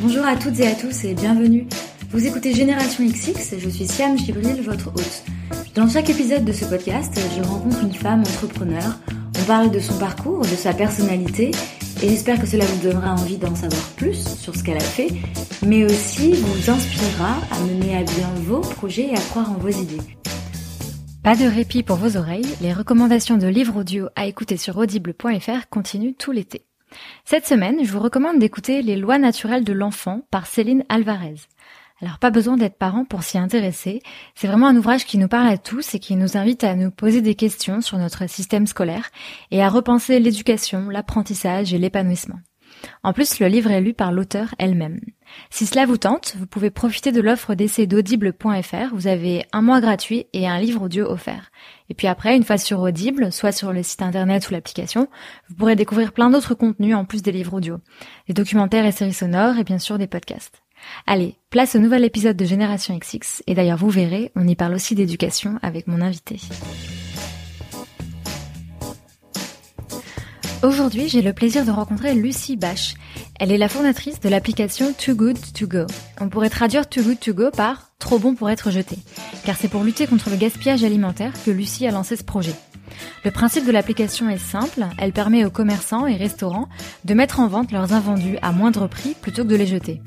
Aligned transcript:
Bonjour 0.00 0.24
à 0.24 0.36
toutes 0.36 0.60
et 0.60 0.68
à 0.68 0.76
tous 0.76 1.04
et 1.04 1.14
bienvenue. 1.14 1.66
Vous 2.10 2.24
écoutez 2.24 2.54
Génération 2.54 3.04
XX 3.04 3.56
je 3.58 3.68
suis 3.68 3.88
Siam 3.88 4.16
Gibril, 4.16 4.62
votre 4.62 4.88
hôte. 4.94 5.24
Dans 5.74 5.88
chaque 5.88 6.08
épisode 6.08 6.44
de 6.44 6.52
ce 6.52 6.66
podcast, 6.66 7.20
je 7.36 7.42
rencontre 7.42 7.82
une 7.82 7.92
femme 7.92 8.20
entrepreneur. 8.20 8.96
On 9.40 9.44
parle 9.44 9.72
de 9.72 9.80
son 9.80 9.98
parcours, 9.98 10.42
de 10.42 10.54
sa 10.54 10.72
personnalité 10.72 11.50
et 12.00 12.08
j'espère 12.08 12.40
que 12.40 12.46
cela 12.46 12.64
vous 12.64 12.80
donnera 12.80 13.14
envie 13.14 13.38
d'en 13.38 13.56
savoir 13.56 13.82
plus 13.96 14.36
sur 14.36 14.54
ce 14.54 14.62
qu'elle 14.62 14.76
a 14.76 14.80
fait, 14.80 15.08
mais 15.66 15.84
aussi 15.84 16.32
vous 16.32 16.70
inspirera 16.70 17.34
à 17.50 17.60
mener 17.64 17.96
à 17.96 18.04
bien 18.04 18.30
vos 18.44 18.60
projets 18.60 19.08
et 19.08 19.16
à 19.16 19.20
croire 19.20 19.50
en 19.50 19.56
vos 19.56 19.68
idées. 19.68 19.98
Pas 21.24 21.34
de 21.34 21.44
répit 21.44 21.82
pour 21.82 21.96
vos 21.96 22.16
oreilles, 22.16 22.46
les 22.60 22.72
recommandations 22.72 23.36
de 23.36 23.48
livres 23.48 23.80
audio 23.80 24.06
à 24.14 24.26
écouter 24.26 24.58
sur 24.58 24.76
audible.fr 24.76 25.68
continuent 25.68 26.14
tout 26.16 26.30
l'été. 26.30 26.67
Cette 27.24 27.46
semaine, 27.46 27.84
je 27.84 27.92
vous 27.92 28.00
recommande 28.00 28.38
d'écouter 28.38 28.82
Les 28.82 28.96
lois 28.96 29.18
naturelles 29.18 29.64
de 29.64 29.72
l'enfant 29.72 30.22
par 30.30 30.46
Céline 30.46 30.84
Alvarez. 30.88 31.36
Alors 32.00 32.18
pas 32.18 32.30
besoin 32.30 32.56
d'être 32.56 32.78
parent 32.78 33.04
pour 33.04 33.24
s'y 33.24 33.38
intéresser, 33.38 34.02
c'est 34.36 34.46
vraiment 34.46 34.68
un 34.68 34.76
ouvrage 34.76 35.04
qui 35.04 35.18
nous 35.18 35.26
parle 35.26 35.48
à 35.48 35.58
tous 35.58 35.94
et 35.94 35.98
qui 35.98 36.14
nous 36.14 36.36
invite 36.36 36.62
à 36.62 36.76
nous 36.76 36.92
poser 36.92 37.22
des 37.22 37.34
questions 37.34 37.80
sur 37.80 37.98
notre 37.98 38.28
système 38.28 38.68
scolaire 38.68 39.10
et 39.50 39.62
à 39.62 39.68
repenser 39.68 40.20
l'éducation, 40.20 40.90
l'apprentissage 40.90 41.74
et 41.74 41.78
l'épanouissement. 41.78 42.38
En 43.02 43.12
plus, 43.12 43.40
le 43.40 43.48
livre 43.48 43.70
est 43.70 43.80
lu 43.80 43.94
par 43.94 44.12
l'auteur 44.12 44.54
elle-même. 44.58 45.00
Si 45.50 45.66
cela 45.66 45.86
vous 45.86 45.96
tente, 45.96 46.34
vous 46.38 46.46
pouvez 46.46 46.70
profiter 46.70 47.12
de 47.12 47.20
l'offre 47.20 47.54
d'essai 47.54 47.86
d'audible.fr. 47.86 48.94
Vous 48.94 49.06
avez 49.06 49.44
un 49.52 49.62
mois 49.62 49.80
gratuit 49.80 50.26
et 50.32 50.48
un 50.48 50.58
livre 50.58 50.82
audio 50.82 51.06
offert. 51.06 51.50
Et 51.90 51.94
puis 51.94 52.06
après, 52.06 52.36
une 52.36 52.44
fois 52.44 52.58
sur 52.58 52.80
Audible, 52.80 53.32
soit 53.32 53.52
sur 53.52 53.72
le 53.72 53.82
site 53.82 54.02
internet 54.02 54.48
ou 54.48 54.52
l'application, 54.52 55.08
vous 55.48 55.54
pourrez 55.56 55.76
découvrir 55.76 56.12
plein 56.12 56.30
d'autres 56.30 56.54
contenus 56.54 56.94
en 56.94 57.04
plus 57.04 57.22
des 57.22 57.32
livres 57.32 57.54
audio. 57.54 57.78
Des 58.26 58.34
documentaires 58.34 58.86
et 58.86 58.92
séries 58.92 59.12
sonores 59.12 59.58
et 59.58 59.64
bien 59.64 59.78
sûr 59.78 59.98
des 59.98 60.06
podcasts. 60.06 60.62
Allez, 61.06 61.36
place 61.50 61.74
au 61.74 61.78
nouvel 61.78 62.04
épisode 62.04 62.36
de 62.36 62.44
Génération 62.44 62.96
XX. 62.96 63.42
Et 63.46 63.54
d'ailleurs, 63.54 63.78
vous 63.78 63.90
verrez, 63.90 64.30
on 64.36 64.46
y 64.46 64.54
parle 64.54 64.74
aussi 64.74 64.94
d'éducation 64.94 65.58
avec 65.62 65.86
mon 65.86 66.00
invité. 66.00 66.38
Aujourd'hui, 70.64 71.08
j'ai 71.08 71.22
le 71.22 71.32
plaisir 71.32 71.64
de 71.64 71.70
rencontrer 71.70 72.14
Lucie 72.14 72.56
Bache. 72.56 72.94
Elle 73.38 73.52
est 73.52 73.58
la 73.58 73.68
fondatrice 73.68 74.18
de 74.18 74.28
l'application 74.28 74.92
Too 74.92 75.14
Good 75.14 75.38
To 75.52 75.68
Go. 75.68 75.86
On 76.20 76.28
pourrait 76.28 76.50
traduire 76.50 76.88
Too 76.88 77.02
Good 77.02 77.20
To 77.20 77.32
Go 77.32 77.50
par 77.52 77.92
Trop 78.00 78.18
bon 78.18 78.34
pour 78.34 78.50
être 78.50 78.72
jeté, 78.72 78.96
car 79.44 79.56
c'est 79.56 79.68
pour 79.68 79.84
lutter 79.84 80.08
contre 80.08 80.30
le 80.30 80.36
gaspillage 80.36 80.82
alimentaire 80.82 81.32
que 81.44 81.52
Lucie 81.52 81.86
a 81.86 81.92
lancé 81.92 82.16
ce 82.16 82.24
projet. 82.24 82.54
Le 83.24 83.30
principe 83.30 83.66
de 83.66 83.72
l'application 83.72 84.28
est 84.28 84.38
simple, 84.38 84.84
elle 84.98 85.12
permet 85.12 85.44
aux 85.44 85.50
commerçants 85.50 86.06
et 86.06 86.16
restaurants 86.16 86.68
de 87.04 87.14
mettre 87.14 87.38
en 87.38 87.46
vente 87.46 87.70
leurs 87.70 87.92
invendus 87.92 88.38
à 88.42 88.50
moindre 88.50 88.88
prix 88.88 89.14
plutôt 89.20 89.44
que 89.44 89.48
de 89.48 89.56
les 89.56 89.66
jeter. 89.66 90.00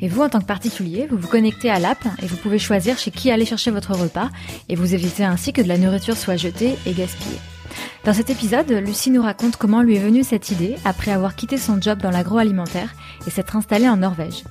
Et 0.00 0.08
vous, 0.08 0.22
en 0.22 0.30
tant 0.30 0.40
que 0.40 0.46
particulier, 0.46 1.06
vous 1.10 1.18
vous 1.18 1.28
connectez 1.28 1.68
à 1.68 1.78
l'app 1.78 2.04
et 2.22 2.26
vous 2.26 2.36
pouvez 2.36 2.58
choisir 2.58 2.96
chez 2.96 3.10
qui 3.10 3.30
aller 3.30 3.46
chercher 3.46 3.70
votre 3.70 3.92
repas 3.92 4.30
et 4.70 4.74
vous 4.74 4.94
évitez 4.94 5.24
ainsi 5.24 5.52
que 5.52 5.60
de 5.60 5.68
la 5.68 5.76
nourriture 5.76 6.16
soit 6.16 6.36
jetée 6.36 6.76
et 6.86 6.92
gaspillée. 6.92 7.38
Dans 8.04 8.12
cet 8.12 8.30
épisode, 8.30 8.70
Lucie 8.70 9.10
nous 9.10 9.22
raconte 9.22 9.56
comment 9.56 9.82
lui 9.82 9.96
est 9.96 10.00
venue 10.00 10.24
cette 10.24 10.50
idée 10.50 10.76
après 10.84 11.10
avoir 11.10 11.34
quitté 11.34 11.58
son 11.58 11.80
job 11.80 12.00
dans 12.00 12.10
l'agroalimentaire 12.10 12.94
et 13.26 13.30
s'être 13.30 13.56
installée 13.56 13.88
en 13.88 13.98
Norvège. 13.98 14.44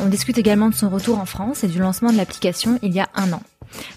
On 0.00 0.06
discute 0.06 0.38
également 0.38 0.68
de 0.68 0.74
son 0.74 0.88
retour 0.88 1.18
en 1.18 1.26
France 1.26 1.64
et 1.64 1.68
du 1.68 1.78
lancement 1.78 2.10
de 2.10 2.16
l'application 2.16 2.78
il 2.82 2.92
y 2.92 3.00
a 3.00 3.08
un 3.14 3.32
an. 3.32 3.42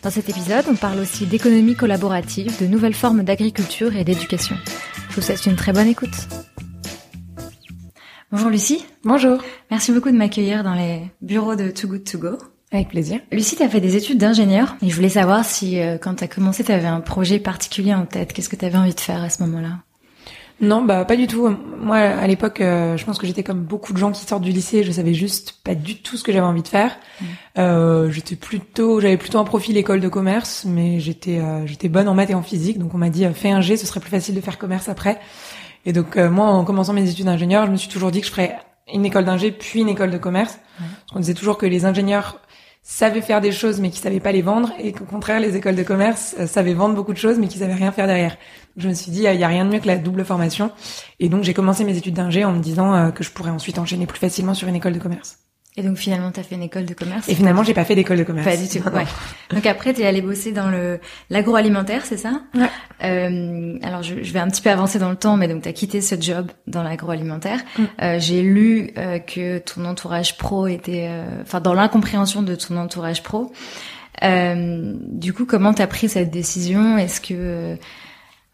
Dans 0.03 0.09
cet 0.09 0.29
épisode, 0.29 0.65
on 0.69 0.75
parle 0.75 0.99
aussi 0.99 1.25
d'économie 1.25 1.75
collaborative, 1.75 2.59
de 2.59 2.67
nouvelles 2.67 2.93
formes 2.93 3.23
d'agriculture 3.23 3.95
et 3.95 4.03
d'éducation. 4.03 4.55
Je 5.09 5.15
vous 5.15 5.21
souhaite 5.21 5.45
une 5.45 5.55
très 5.55 5.73
bonne 5.73 5.87
écoute. 5.87 6.27
Bonjour 8.31 8.49
Lucie. 8.49 8.85
Bonjour. 9.03 9.41
Merci 9.71 9.93
beaucoup 9.93 10.11
de 10.11 10.17
m'accueillir 10.17 10.63
dans 10.63 10.73
les 10.73 11.09
bureaux 11.21 11.55
de 11.55 11.71
Too 11.71 11.87
Good 11.87 12.03
To 12.03 12.17
Go. 12.17 12.37
Avec 12.71 12.89
plaisir. 12.89 13.21
Lucie, 13.31 13.55
tu 13.55 13.63
as 13.63 13.69
fait 13.69 13.79
des 13.79 13.95
études 13.95 14.17
d'ingénieur 14.17 14.75
et 14.81 14.89
je 14.89 14.95
voulais 14.95 15.09
savoir 15.09 15.45
si 15.45 15.79
euh, 15.79 15.97
quand 15.97 16.15
tu 16.15 16.23
as 16.23 16.27
commencé, 16.27 16.63
tu 16.63 16.71
avais 16.71 16.87
un 16.87 16.99
projet 16.99 17.39
particulier 17.39 17.93
en 17.93 18.05
tête. 18.05 18.33
Qu'est-ce 18.33 18.49
que 18.49 18.57
tu 18.57 18.65
avais 18.65 18.77
envie 18.77 18.93
de 18.95 18.99
faire 18.99 19.23
à 19.23 19.29
ce 19.29 19.41
moment-là? 19.43 19.77
Non, 20.59 20.83
bah 20.83 21.05
pas 21.05 21.15
du 21.15 21.27
tout. 21.27 21.55
Moi, 21.79 21.97
à 21.97 22.25
l'époque, 22.25 22.61
euh, 22.61 22.97
je 22.97 23.05
pense 23.05 23.19
que 23.19 23.27
j'étais 23.27 23.43
comme 23.43 23.61
beaucoup 23.61 23.93
de 23.93 23.97
gens 23.97 24.11
qui 24.11 24.25
sortent 24.25 24.41
du 24.41 24.51
lycée. 24.51 24.83
Je 24.83 24.91
savais 24.91 25.13
juste 25.13 25.59
pas 25.63 25.75
du 25.75 26.01
tout 26.01 26.17
ce 26.17 26.23
que 26.23 26.31
j'avais 26.31 26.45
envie 26.45 26.63
de 26.63 26.67
faire. 26.67 26.97
Mm. 27.21 27.25
Euh, 27.59 28.11
j'étais 28.11 28.35
plutôt, 28.35 28.99
j'avais 28.99 29.17
plutôt 29.17 29.37
un 29.37 29.43
profil 29.43 29.77
école 29.77 29.99
de 29.99 30.07
commerce, 30.07 30.65
mais 30.65 30.99
j'étais 30.99 31.39
euh, 31.39 31.67
j'étais 31.67 31.89
bonne 31.89 32.07
en 32.07 32.15
maths 32.15 32.31
et 32.31 32.35
en 32.35 32.41
physique. 32.41 32.79
Donc 32.79 32.95
on 32.95 32.97
m'a 32.97 33.09
dit 33.09 33.25
fais 33.35 33.51
un 33.51 33.61
G, 33.61 33.77
ce 33.77 33.85
serait 33.85 33.99
plus 33.99 34.09
facile 34.09 34.33
de 34.33 34.41
faire 34.41 34.57
commerce 34.57 34.89
après. 34.89 35.19
Et 35.85 35.93
donc 35.93 36.17
moi, 36.17 36.47
en 36.47 36.65
commençant 36.65 36.93
mes 36.93 37.07
études 37.07 37.25
d'ingénieur, 37.25 37.67
je 37.67 37.71
me 37.71 37.77
suis 37.77 37.89
toujours 37.89 38.09
dit 38.09 38.21
que 38.21 38.25
je 38.25 38.31
ferais 38.31 38.57
une 38.91 39.05
école 39.05 39.25
d'ingé 39.25 39.51
puis 39.51 39.81
une 39.81 39.89
école 39.89 40.09
de 40.09 40.17
commerce. 40.17 40.57
Parce 40.79 41.11
qu'on 41.13 41.19
disait 41.19 41.33
toujours 41.33 41.57
que 41.57 41.65
les 41.65 41.85
ingénieurs 41.85 42.41
savaient 42.89 43.21
faire 43.21 43.41
des 43.41 43.51
choses 43.51 43.81
mais 43.81 43.89
qui 43.89 43.99
savaient 43.99 44.21
pas 44.21 44.31
les 44.31 44.41
vendre 44.41 44.71
et 44.79 44.93
qu'au 44.93 45.03
contraire 45.03 45.41
les 45.41 45.57
écoles 45.57 45.75
de 45.75 45.83
commerce 45.83 46.35
euh, 46.39 46.47
savaient 46.47 46.73
vendre 46.73 46.95
beaucoup 46.95 47.11
de 47.11 47.17
choses 47.17 47.37
mais 47.37 47.49
qui 47.49 47.57
savaient 47.57 47.73
rien 47.73 47.91
faire 47.91 48.07
derrière. 48.07 48.37
je 48.77 48.87
me 48.87 48.93
suis 48.93 49.11
dit 49.11 49.23
il 49.23 49.39
y 49.39 49.43
a 49.43 49.47
rien 49.47 49.65
de 49.65 49.71
mieux 49.71 49.79
que 49.79 49.87
la 49.87 49.97
double 49.97 50.23
formation 50.23 50.71
et 51.19 51.27
donc 51.27 51.43
j'ai 51.43 51.53
commencé 51.53 51.83
mes 51.83 51.97
études 51.97 52.15
d'ingé 52.15 52.45
en 52.45 52.53
me 52.53 52.61
disant 52.61 52.95
euh, 52.95 53.11
que 53.11 53.25
je 53.25 53.31
pourrais 53.31 53.51
ensuite 53.51 53.77
enchaîner 53.77 54.07
plus 54.07 54.19
facilement 54.19 54.53
sur 54.53 54.69
une 54.69 54.75
école 54.75 54.93
de 54.93 54.99
commerce. 54.99 55.46
Et 55.79 55.83
donc 55.83 55.97
finalement, 55.97 56.31
tu 56.31 56.39
as 56.39 56.43
fait 56.43 56.55
une 56.55 56.63
école 56.63 56.85
de 56.85 56.95
commerce 56.95 57.29
Et 57.29 57.35
finalement, 57.35 57.61
j'ai 57.61 57.75
pas 57.75 57.85
fait 57.85 57.93
d'école 57.93 58.17
de 58.17 58.23
commerce. 58.23 58.47
Pas 58.47 58.57
du 58.57 58.67
tout. 58.67 58.79
Ouais. 58.89 59.05
Donc 59.51 59.65
après, 59.67 59.93
tu 59.93 60.01
es 60.01 60.05
allé 60.07 60.21
bosser 60.21 60.51
dans 60.51 60.69
le 60.69 60.99
l'agroalimentaire, 61.29 62.03
c'est 62.03 62.17
ça? 62.17 62.41
Ouais. 62.55 62.67
Euh, 63.03 63.77
alors 63.83 64.01
je, 64.01 64.23
je, 64.23 64.33
vais 64.33 64.39
un 64.39 64.47
petit 64.47 64.63
peu 64.63 64.71
avancer 64.71 64.97
dans 64.97 65.11
le 65.11 65.15
temps, 65.15 65.37
mais 65.37 65.47
donc 65.47 65.61
tu 65.61 65.69
as 65.69 65.73
quitté 65.73 66.01
ce 66.01 66.19
job 66.19 66.51
dans 66.65 66.81
l'agroalimentaire. 66.81 67.59
Mm. 67.77 67.83
Euh, 68.01 68.19
j'ai 68.19 68.41
lu 68.41 68.91
euh, 68.97 69.19
que 69.19 69.59
ton 69.59 69.85
entourage 69.85 70.37
pro 70.37 70.65
était, 70.65 71.07
euh, 71.09 71.43
enfin 71.43 71.61
dans 71.61 71.75
l'incompréhension 71.75 72.41
de 72.41 72.55
ton 72.55 72.75
entourage 72.77 73.21
pro. 73.21 73.51
Euh, 74.23 74.95
du 74.99 75.31
coup, 75.31 75.45
comment 75.45 75.75
t'as 75.75 75.85
pris 75.85 76.09
cette 76.09 76.31
décision? 76.31 76.97
Est-ce 76.97 77.21
que 77.21 77.77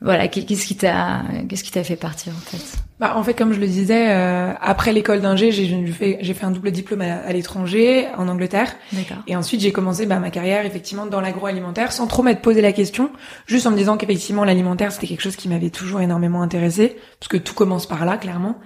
voilà, 0.01 0.28
qu'est-ce 0.28 0.66
qui 0.66 0.75
t'a, 0.75 1.23
qu'est-ce 1.47 1.63
qui 1.63 1.72
t'a 1.72 1.85
fait 1.85 1.95
partir 1.95 2.34
en 2.34 2.57
fait? 2.57 2.84
Bah 3.03 3.18
en 3.18 3.24
fait, 3.24 3.34
comme 3.34 3.52
je 3.52 3.59
le 3.59 3.68
disais, 3.68 4.12
euh, 4.12 4.53
après 4.62 4.94
l'école 4.94 5.19
d'ingé, 5.19 5.52
j'ai 5.52 5.86
fait, 5.88 6.24
fait 6.24 6.46
un 6.46 6.52
double 6.52 6.72
diplôme 6.72 7.02
à, 7.02 7.34
l'étranger, 7.34 8.08
en 8.18 8.30
Angleterre. 8.30 8.78
D'accord. 8.94 9.18
Et 9.28 9.36
ensuite, 9.36 9.59
j'ai 9.59 9.74
commencé 9.74 10.06
bah, 10.06 10.19
ma 10.19 10.30
carrière 10.30 10.66
effectivement 10.66 11.06
dans 11.06 11.19
l'agroalimentaire, 11.19 11.91
sans 11.91 12.08
trop 12.08 12.24
m'être 12.24 12.41
posé 12.41 12.62
la 12.62 12.72
question, 12.72 13.09
juste 13.46 13.68
en 13.68 13.72
me 13.72 13.75
disant 13.75 13.97
qu'effectivement 13.97 14.46
l'alimentaire 14.46 14.94
c'était 14.94 15.08
quelque 15.08 15.19
chose 15.19 15.36
qui 15.36 15.50
m'avait 15.50 15.69
toujours 15.69 16.00
énormément 16.00 16.41
intéressé, 16.41 16.96
parce 17.19 17.28
que 17.28 17.36
tout 17.36 17.53
commence 17.53 17.88
par 17.88 18.06
là, 18.06 18.16
clairement. 18.16 18.58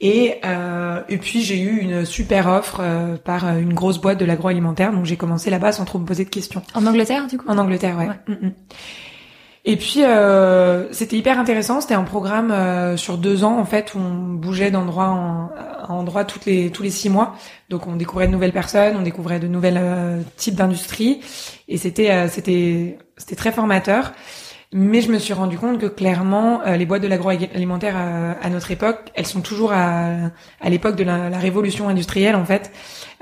Et, 0.00 0.40
euh, 0.44 1.00
et 1.08 1.18
puis 1.18 1.42
j'ai 1.42 1.60
eu 1.60 1.78
une 1.78 2.04
super 2.04 2.48
offre 2.48 2.78
euh, 2.80 3.16
par 3.16 3.46
une 3.56 3.74
grosse 3.74 3.98
boîte 3.98 4.18
de 4.18 4.24
l'agroalimentaire, 4.24 4.90
donc 4.90 5.04
j'ai 5.04 5.16
commencé 5.16 5.50
là-bas 5.50 5.70
sans 5.70 5.84
trop 5.84 6.00
me 6.00 6.04
poser 6.04 6.24
de 6.24 6.30
questions. 6.30 6.62
En 6.74 6.84
Angleterre, 6.84 7.28
du 7.28 7.38
coup? 7.38 7.46
En 7.46 7.58
Angleterre, 7.58 7.96
ouais. 7.96 8.08
ouais. 8.08 8.34
Mm, 8.34 8.46
mm. 8.48 8.52
Et 9.66 9.76
puis 9.76 10.04
euh, 10.04 10.92
c'était 10.92 11.16
hyper 11.16 11.38
intéressant. 11.38 11.80
C'était 11.80 11.94
un 11.94 12.04
programme 12.04 12.50
euh, 12.50 12.96
sur 12.96 13.16
deux 13.16 13.44
ans 13.44 13.58
en 13.58 13.64
fait 13.64 13.94
où 13.94 13.98
on 13.98 14.34
bougeait 14.34 14.70
d'endroit 14.70 15.08
en, 15.08 15.50
endroit 15.88 16.26
les 16.44 16.70
tous 16.70 16.82
les 16.82 16.90
six 16.90 17.08
mois. 17.08 17.34
Donc 17.70 17.86
on 17.86 17.96
découvrait 17.96 18.26
de 18.26 18.32
nouvelles 18.32 18.52
personnes, 18.52 18.94
on 18.96 19.02
découvrait 19.02 19.40
de 19.40 19.48
nouvelles 19.48 19.78
euh, 19.80 20.20
types 20.36 20.54
d'industries 20.54 21.20
et 21.68 21.78
c'était 21.78 22.28
c'était 22.28 22.98
c'était 23.16 23.36
très 23.36 23.52
formateur. 23.52 24.12
Mais 24.76 25.00
je 25.00 25.12
me 25.12 25.20
suis 25.20 25.32
rendu 25.32 25.56
compte 25.56 25.78
que 25.78 25.86
clairement, 25.86 26.60
euh, 26.66 26.76
les 26.76 26.84
boîtes 26.84 27.00
de 27.00 27.06
l'agroalimentaire 27.06 27.96
à, 27.96 28.32
à, 28.32 28.50
notre 28.50 28.72
époque, 28.72 29.12
elles 29.14 29.24
sont 29.24 29.40
toujours 29.40 29.72
à, 29.72 30.16
à 30.60 30.68
l'époque 30.68 30.96
de 30.96 31.04
la, 31.04 31.30
la, 31.30 31.38
révolution 31.38 31.88
industrielle 31.88 32.34
en 32.34 32.44
fait, 32.44 32.72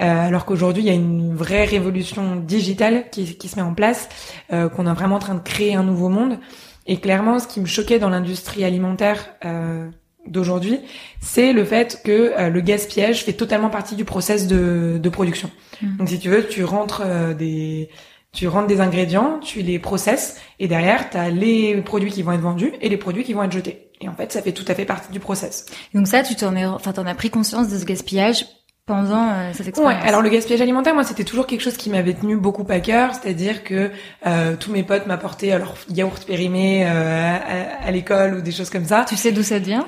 euh, 0.00 0.28
alors 0.28 0.46
qu'aujourd'hui 0.46 0.82
il 0.82 0.86
y 0.86 0.90
a 0.90 0.94
une 0.94 1.34
vraie 1.34 1.66
révolution 1.66 2.36
digitale 2.36 3.04
qui, 3.10 3.36
qui 3.36 3.48
se 3.48 3.56
met 3.56 3.62
en 3.62 3.74
place, 3.74 4.08
euh, 4.50 4.70
qu'on 4.70 4.86
est 4.86 4.94
vraiment 4.94 5.16
en 5.16 5.18
train 5.18 5.34
de 5.34 5.42
créer 5.42 5.74
un 5.74 5.82
nouveau 5.82 6.08
monde. 6.08 6.38
Et 6.86 6.96
clairement, 6.96 7.38
ce 7.38 7.46
qui 7.46 7.60
me 7.60 7.66
choquait 7.66 7.98
dans 7.98 8.08
l'industrie 8.08 8.64
alimentaire 8.64 9.34
euh, 9.44 9.90
d'aujourd'hui, 10.26 10.80
c'est 11.20 11.52
le 11.52 11.66
fait 11.66 12.00
que 12.02 12.32
euh, 12.38 12.48
le 12.48 12.60
gaspillage 12.62 13.24
fait 13.24 13.34
totalement 13.34 13.68
partie 13.68 13.94
du 13.94 14.06
process 14.06 14.46
de, 14.46 14.98
de 14.98 15.08
production. 15.10 15.50
Mmh. 15.82 15.96
Donc 15.98 16.08
si 16.08 16.18
tu 16.18 16.30
veux, 16.30 16.48
tu 16.48 16.64
rentres 16.64 17.02
des 17.36 17.90
tu 18.34 18.48
rentres 18.48 18.66
des 18.66 18.80
ingrédients, 18.80 19.38
tu 19.40 19.60
les 19.60 19.78
processes, 19.78 20.36
et 20.58 20.68
derrière, 20.68 21.10
tu 21.10 21.16
as 21.18 21.28
les 21.30 21.76
produits 21.82 22.10
qui 22.10 22.22
vont 22.22 22.32
être 22.32 22.40
vendus 22.40 22.72
et 22.80 22.88
les 22.88 22.96
produits 22.96 23.24
qui 23.24 23.34
vont 23.34 23.42
être 23.42 23.52
jetés. 23.52 23.90
Et 24.00 24.08
en 24.08 24.14
fait, 24.14 24.32
ça 24.32 24.42
fait 24.42 24.52
tout 24.52 24.64
à 24.68 24.74
fait 24.74 24.84
partie 24.84 25.12
du 25.12 25.20
process. 25.20 25.66
Donc 25.94 26.08
ça, 26.08 26.22
tu 26.22 26.34
t'en 26.34 26.56
es, 26.56 26.64
enfin, 26.64 26.92
t'en 26.92 27.06
as 27.06 27.14
pris 27.14 27.30
conscience 27.30 27.68
de 27.68 27.78
ce 27.78 27.84
gaspillage 27.84 28.46
pendant 28.84 29.28
euh, 29.28 29.50
cette 29.52 29.68
expérience. 29.68 30.02
Ouais, 30.02 30.08
alors 30.08 30.22
le 30.22 30.28
gaspillage 30.28 30.60
alimentaire, 30.60 30.94
moi, 30.94 31.04
c'était 31.04 31.24
toujours 31.24 31.46
quelque 31.46 31.60
chose 31.60 31.76
qui 31.76 31.88
m'avait 31.88 32.14
tenu 32.14 32.36
beaucoup 32.36 32.66
à 32.68 32.80
cœur, 32.80 33.14
c'est-à-dire 33.14 33.62
que 33.62 33.90
euh, 34.26 34.56
tous 34.58 34.72
mes 34.72 34.82
potes 34.82 35.06
m'apportaient 35.06 35.56
leur 35.56 35.74
yaourt 35.88 36.24
périmé 36.24 36.84
euh, 36.84 36.88
à, 36.90 37.86
à 37.86 37.90
l'école 37.92 38.34
ou 38.34 38.40
des 38.40 38.50
choses 38.50 38.70
comme 38.70 38.86
ça. 38.86 39.04
Tu 39.08 39.14
sais 39.16 39.30
d'où 39.30 39.44
ça 39.44 39.58
vient? 39.60 39.86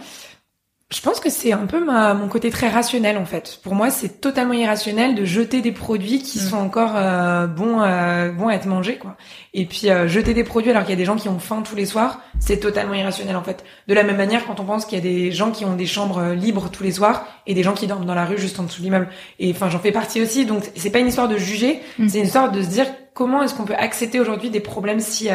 Je 0.91 1.01
pense 1.01 1.19
que 1.19 1.31
c'est 1.31 1.53
un 1.53 1.67
peu 1.67 1.83
ma, 1.83 2.13
mon 2.13 2.29
côté 2.29 2.51
très 2.51 2.69
rationnel 2.69 3.17
en 3.17 3.25
fait. 3.25 3.59
Pour 3.63 3.75
moi, 3.75 3.91
c'est 3.91 4.21
totalement 4.21 4.53
irrationnel 4.53 5.15
de 5.15 5.25
jeter 5.25 5.63
des 5.63 5.73
produits 5.73 6.23
qui 6.23 6.39
mm. 6.39 6.43
sont 6.43 6.57
encore 6.59 6.93
euh, 6.95 7.47
bons, 7.47 7.81
euh, 7.81 8.31
bons 8.31 8.49
à 8.49 8.55
être 8.55 8.67
mangés 8.67 8.99
quoi. 8.99 9.17
Et 9.55 9.65
puis 9.65 9.89
euh, 9.89 10.09
jeter 10.09 10.35
des 10.35 10.45
produits 10.45 10.71
alors 10.71 10.83
qu'il 10.83 10.91
y 10.91 10.95
a 10.95 10.97
des 10.97 11.07
gens 11.07 11.17
qui 11.17 11.29
ont 11.29 11.39
faim 11.39 11.63
tous 11.63 11.75
les 11.75 11.87
soirs, 11.87 12.21
c'est 12.39 12.59
totalement 12.59 12.95
irrationnel 12.95 13.35
en 13.35 13.43
fait. 13.43 13.65
De 13.89 13.95
la 13.95 14.03
même 14.03 14.19
manière, 14.19 14.47
quand 14.47 14.61
on 14.61 14.65
pense 14.65 14.85
qu'il 14.85 14.99
y 14.99 15.01
a 15.01 15.05
des 15.05 15.33
gens 15.33 15.51
qui 15.53 15.65
ont 15.65 15.75
des 15.75 15.87
chambres 15.87 16.19
euh, 16.19 16.35
libres 16.35 16.69
tous 16.71 16.83
les 16.83 16.93
soirs 16.93 17.27
et 17.47 17.55
des 17.55 17.63
gens 17.63 17.73
qui 17.73 17.87
dorment 17.87 18.07
dans 18.07 18.15
la 18.15 18.27
rue 18.27 18.39
juste 18.39 18.61
en 18.61 18.65
dessous 18.65 18.81
de 18.81 18.85
l'immeuble. 18.85 19.09
Et 19.39 19.51
enfin, 19.53 19.71
j'en 19.71 19.81
fais 19.81 19.93
partie 19.93 20.21
aussi. 20.21 20.45
Donc 20.45 20.65
c'est 20.77 20.91
pas 20.91 20.99
une 20.99 21.09
histoire 21.09 21.29
de 21.29 21.39
juger, 21.39 21.81
mm. 21.99 22.09
c'est 22.09 22.19
une 22.19 22.27
histoire 22.27 22.53
de 22.53 22.63
se 22.63 22.69
dire 22.69 22.87
comment 23.15 23.43
est-ce 23.43 23.55
qu'on 23.55 23.65
peut 23.65 23.77
accepter 23.77 24.21
aujourd'hui 24.21 24.51
des 24.51 24.61
problèmes 24.61 25.01
si 25.01 25.29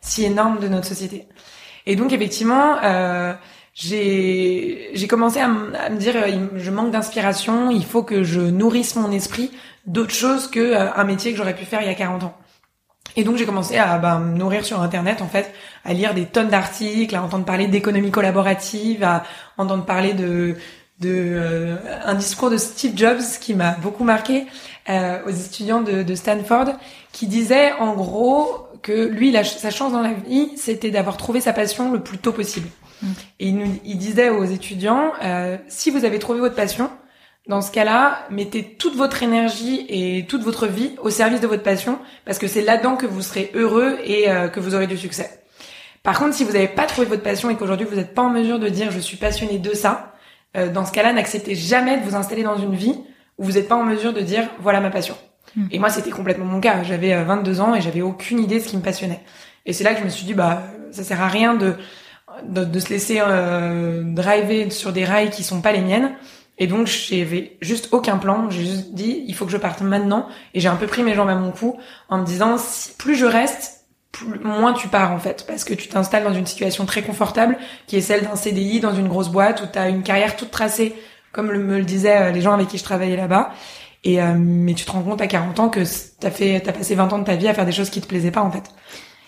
si 0.00 0.24
énormes 0.24 0.60
de 0.60 0.68
notre 0.68 0.86
société. 0.86 1.28
Et 1.84 1.94
donc 1.94 2.12
effectivement. 2.12 2.78
Euh, 2.82 3.34
j'ai 3.74 5.06
commencé 5.08 5.40
à, 5.40 5.48
me 5.48 5.96
dire 5.96 6.14
euh, 6.16 6.46
je 6.56 6.70
manque 6.70 6.90
d'inspiration, 6.90 7.70
il 7.70 7.84
faut 7.84 8.02
que 8.02 8.22
je 8.22 8.40
nourrisse 8.40 8.96
mon 8.96 9.10
esprit 9.10 9.50
d'autres 9.86 10.14
choses 10.14 10.48
que 10.48 10.60
euh, 10.60 10.92
un 10.94 11.04
métier 11.04 11.32
que 11.32 11.38
j'aurais 11.38 11.56
pu 11.56 11.64
faire 11.64 11.82
il 11.82 11.86
y 11.86 11.90
a 11.90 11.94
40 11.94 12.24
ans. 12.24 12.36
Et 13.16 13.24
donc 13.24 13.36
j'ai 13.36 13.46
commencé 13.46 13.76
à 13.76 13.98
bah, 13.98 14.18
me 14.18 14.36
nourrir 14.36 14.64
sur 14.64 14.80
internet 14.80 15.22
en 15.22 15.28
fait, 15.28 15.52
à 15.84 15.92
lire 15.92 16.14
des 16.14 16.26
tonnes 16.26 16.48
d'articles, 16.48 17.14
à 17.14 17.22
entendre 17.22 17.44
parler 17.44 17.66
d'économie 17.66 18.10
collaborative, 18.10 19.04
à 19.04 19.24
entendre 19.56 19.84
parler 19.84 20.14
de 20.14 20.56
de 21.00 21.10
euh, 21.10 21.76
un 22.04 22.14
discours 22.14 22.50
de 22.50 22.56
Steve 22.56 22.96
Jobs 22.96 23.20
qui 23.40 23.54
m'a 23.54 23.72
beaucoup 23.72 24.04
marqué 24.04 24.46
euh, 24.88 25.18
aux 25.26 25.30
étudiants 25.30 25.82
de, 25.82 26.14
Stanford, 26.14 26.74
qui 27.12 27.26
disait 27.26 27.72
en 27.74 27.94
gros 27.94 28.66
que 28.82 29.08
lui, 29.08 29.34
sa 29.44 29.70
chance 29.70 29.92
dans 29.92 30.02
la 30.02 30.12
vie, 30.12 30.52
c'était 30.56 30.90
d'avoir 30.90 31.16
trouvé 31.16 31.40
sa 31.40 31.52
passion 31.52 31.92
le 31.92 32.00
plus 32.00 32.18
tôt 32.18 32.32
possible. 32.32 32.68
Et 33.40 33.48
il, 33.48 33.56
nous, 33.56 33.80
il 33.84 33.98
disait 33.98 34.28
aux 34.28 34.44
étudiants, 34.44 35.12
euh, 35.22 35.56
si 35.68 35.90
vous 35.90 36.04
avez 36.04 36.18
trouvé 36.18 36.40
votre 36.40 36.54
passion, 36.54 36.90
dans 37.46 37.60
ce 37.60 37.70
cas-là, 37.70 38.26
mettez 38.30 38.64
toute 38.64 38.96
votre 38.96 39.22
énergie 39.22 39.84
et 39.88 40.24
toute 40.26 40.42
votre 40.42 40.66
vie 40.66 40.92
au 41.02 41.10
service 41.10 41.40
de 41.40 41.46
votre 41.46 41.62
passion, 41.62 41.98
parce 42.24 42.38
que 42.38 42.46
c'est 42.46 42.62
là-dedans 42.62 42.96
que 42.96 43.06
vous 43.06 43.20
serez 43.20 43.50
heureux 43.54 43.98
et 44.04 44.30
euh, 44.30 44.48
que 44.48 44.60
vous 44.60 44.74
aurez 44.74 44.86
du 44.86 44.96
succès. 44.96 45.42
Par 46.02 46.18
contre, 46.18 46.34
si 46.34 46.44
vous 46.44 46.52
n'avez 46.52 46.68
pas 46.68 46.86
trouvé 46.86 47.06
votre 47.06 47.22
passion 47.22 47.50
et 47.50 47.56
qu'aujourd'hui 47.56 47.86
vous 47.86 47.96
n'êtes 47.96 48.14
pas 48.14 48.22
en 48.22 48.30
mesure 48.30 48.58
de 48.58 48.68
dire 48.68 48.90
je 48.90 48.98
suis 48.98 49.16
passionné 49.18 49.58
de 49.58 49.74
ça, 49.74 50.14
euh, 50.56 50.70
dans 50.70 50.86
ce 50.86 50.92
cas-là, 50.92 51.12
n'acceptez 51.12 51.54
jamais 51.54 51.98
de 51.98 52.04
vous 52.04 52.14
installer 52.14 52.42
dans 52.42 52.56
une 52.56 52.74
vie 52.74 52.98
où 53.36 53.44
vous 53.44 53.52
n'êtes 53.52 53.68
pas 53.68 53.76
en 53.76 53.84
mesure 53.84 54.14
de 54.14 54.20
dire 54.20 54.48
voilà 54.60 54.80
ma 54.80 54.90
passion. 54.90 55.16
Hmm. 55.54 55.66
Et 55.70 55.78
moi, 55.78 55.90
c'était 55.90 56.10
complètement 56.10 56.46
mon 56.46 56.60
cas. 56.60 56.82
J'avais 56.82 57.22
22 57.24 57.60
ans 57.60 57.74
et 57.74 57.80
j'avais 57.80 58.02
aucune 58.02 58.38
idée 58.38 58.58
de 58.58 58.64
ce 58.64 58.68
qui 58.68 58.76
me 58.76 58.82
passionnait. 58.82 59.20
Et 59.66 59.72
c'est 59.72 59.84
là 59.84 59.92
que 59.92 60.00
je 60.00 60.04
me 60.04 60.10
suis 60.10 60.24
dit 60.24 60.34
bah 60.34 60.62
ça 60.92 61.02
sert 61.02 61.20
à 61.20 61.28
rien 61.28 61.54
de 61.54 61.74
de, 62.42 62.64
de 62.64 62.80
se 62.80 62.88
laisser 62.90 63.18
euh, 63.20 64.02
driver 64.04 64.70
sur 64.70 64.92
des 64.92 65.04
rails 65.04 65.30
qui 65.30 65.42
sont 65.42 65.60
pas 65.60 65.72
les 65.72 65.80
miennes. 65.80 66.12
Et 66.58 66.66
donc 66.66 66.86
j'avais 66.86 67.56
juste 67.60 67.88
aucun 67.92 68.18
plan. 68.18 68.48
J'ai 68.50 68.64
juste 68.64 68.94
dit 68.94 69.24
il 69.26 69.34
faut 69.34 69.44
que 69.44 69.52
je 69.52 69.56
parte 69.56 69.80
maintenant. 69.80 70.28
Et 70.54 70.60
j'ai 70.60 70.68
un 70.68 70.76
peu 70.76 70.86
pris 70.86 71.02
mes 71.02 71.14
jambes 71.14 71.28
à 71.28 71.34
mon 71.34 71.50
cou 71.50 71.78
en 72.08 72.18
me 72.18 72.24
disant 72.24 72.58
si, 72.58 72.92
plus 72.96 73.16
je 73.16 73.26
reste, 73.26 73.86
plus, 74.12 74.38
moins 74.40 74.72
tu 74.72 74.88
pars 74.88 75.12
en 75.12 75.18
fait, 75.18 75.44
parce 75.46 75.64
que 75.64 75.74
tu 75.74 75.88
t'installes 75.88 76.24
dans 76.24 76.34
une 76.34 76.46
situation 76.46 76.86
très 76.86 77.02
confortable 77.02 77.58
qui 77.86 77.96
est 77.96 78.00
celle 78.00 78.22
d'un 78.22 78.36
CDI 78.36 78.80
dans 78.80 78.94
une 78.94 79.08
grosse 79.08 79.28
boîte 79.28 79.62
où 79.62 79.66
tu 79.72 79.78
as 79.78 79.88
une 79.88 80.02
carrière 80.02 80.36
toute 80.36 80.52
tracée, 80.52 80.94
comme 81.32 81.48
me 81.48 81.78
le 81.78 81.84
disaient 81.84 82.28
euh, 82.28 82.30
les 82.30 82.40
gens 82.40 82.52
avec 82.52 82.68
qui 82.68 82.78
je 82.78 82.84
travaillais 82.84 83.16
là-bas. 83.16 83.52
Et 84.04 84.22
euh, 84.22 84.34
mais 84.36 84.74
tu 84.74 84.84
te 84.84 84.92
rends 84.92 85.02
compte 85.02 85.20
à 85.22 85.26
40 85.26 85.60
ans 85.60 85.68
que 85.70 85.80
t'as 86.20 86.30
fait 86.30 86.60
t'as 86.60 86.72
passé 86.72 86.94
20 86.94 87.12
ans 87.12 87.18
de 87.18 87.24
ta 87.24 87.36
vie 87.36 87.48
à 87.48 87.54
faire 87.54 87.66
des 87.66 87.72
choses 87.72 87.90
qui 87.90 88.00
te 88.00 88.06
plaisaient 88.06 88.30
pas 88.30 88.42
en 88.42 88.50
fait. 88.50 88.64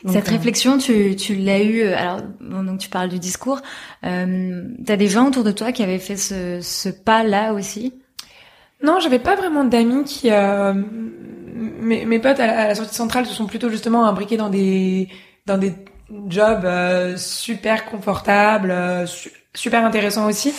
Cette 0.05 0.29
euh, 0.29 0.33
réflexion, 0.33 0.79
tu, 0.79 1.17
tu 1.17 1.35
l'as 1.35 1.63
eu. 1.63 1.81
Euh, 1.81 1.97
alors, 1.97 2.21
bon, 2.41 2.63
donc 2.63 2.79
tu 2.79 2.89
parles 2.89 3.09
du 3.09 3.19
discours. 3.19 3.61
Euh, 4.05 4.63
T'as 4.85 4.97
des 4.97 5.09
gens 5.09 5.29
autour 5.29 5.45
de 5.45 5.53
toi 5.53 5.73
qui 5.73 5.83
avaient 5.83 5.99
fait 5.99 6.17
ce, 6.17 6.61
ce 6.61 6.89
pas-là 6.89 7.55
aussi? 7.55 7.95
Non, 8.83 9.01
j'avais 9.01 9.19
pas 9.19 9.37
vraiment 9.37 9.65
d'amis 9.65 10.05
qui. 10.05 10.31
Euh, 10.31 10.75
mes, 11.55 12.05
mes 12.05 12.19
potes 12.19 12.41
à 12.41 12.69
la, 12.69 12.75
sortie 12.75 12.95
centrale 12.95 13.27
se 13.27 13.33
sont 13.33 13.47
plutôt 13.47 13.71
justement 13.71 14.07
imbriqués 14.07 14.37
dans 14.37 14.51
des 14.51 15.09
dans 15.47 15.57
des 15.57 15.73
jobs 16.29 16.69
super 17.17 17.87
confortables, 17.87 18.75
super 19.55 19.85
intéressants 19.85 20.29
aussi. 20.29 20.53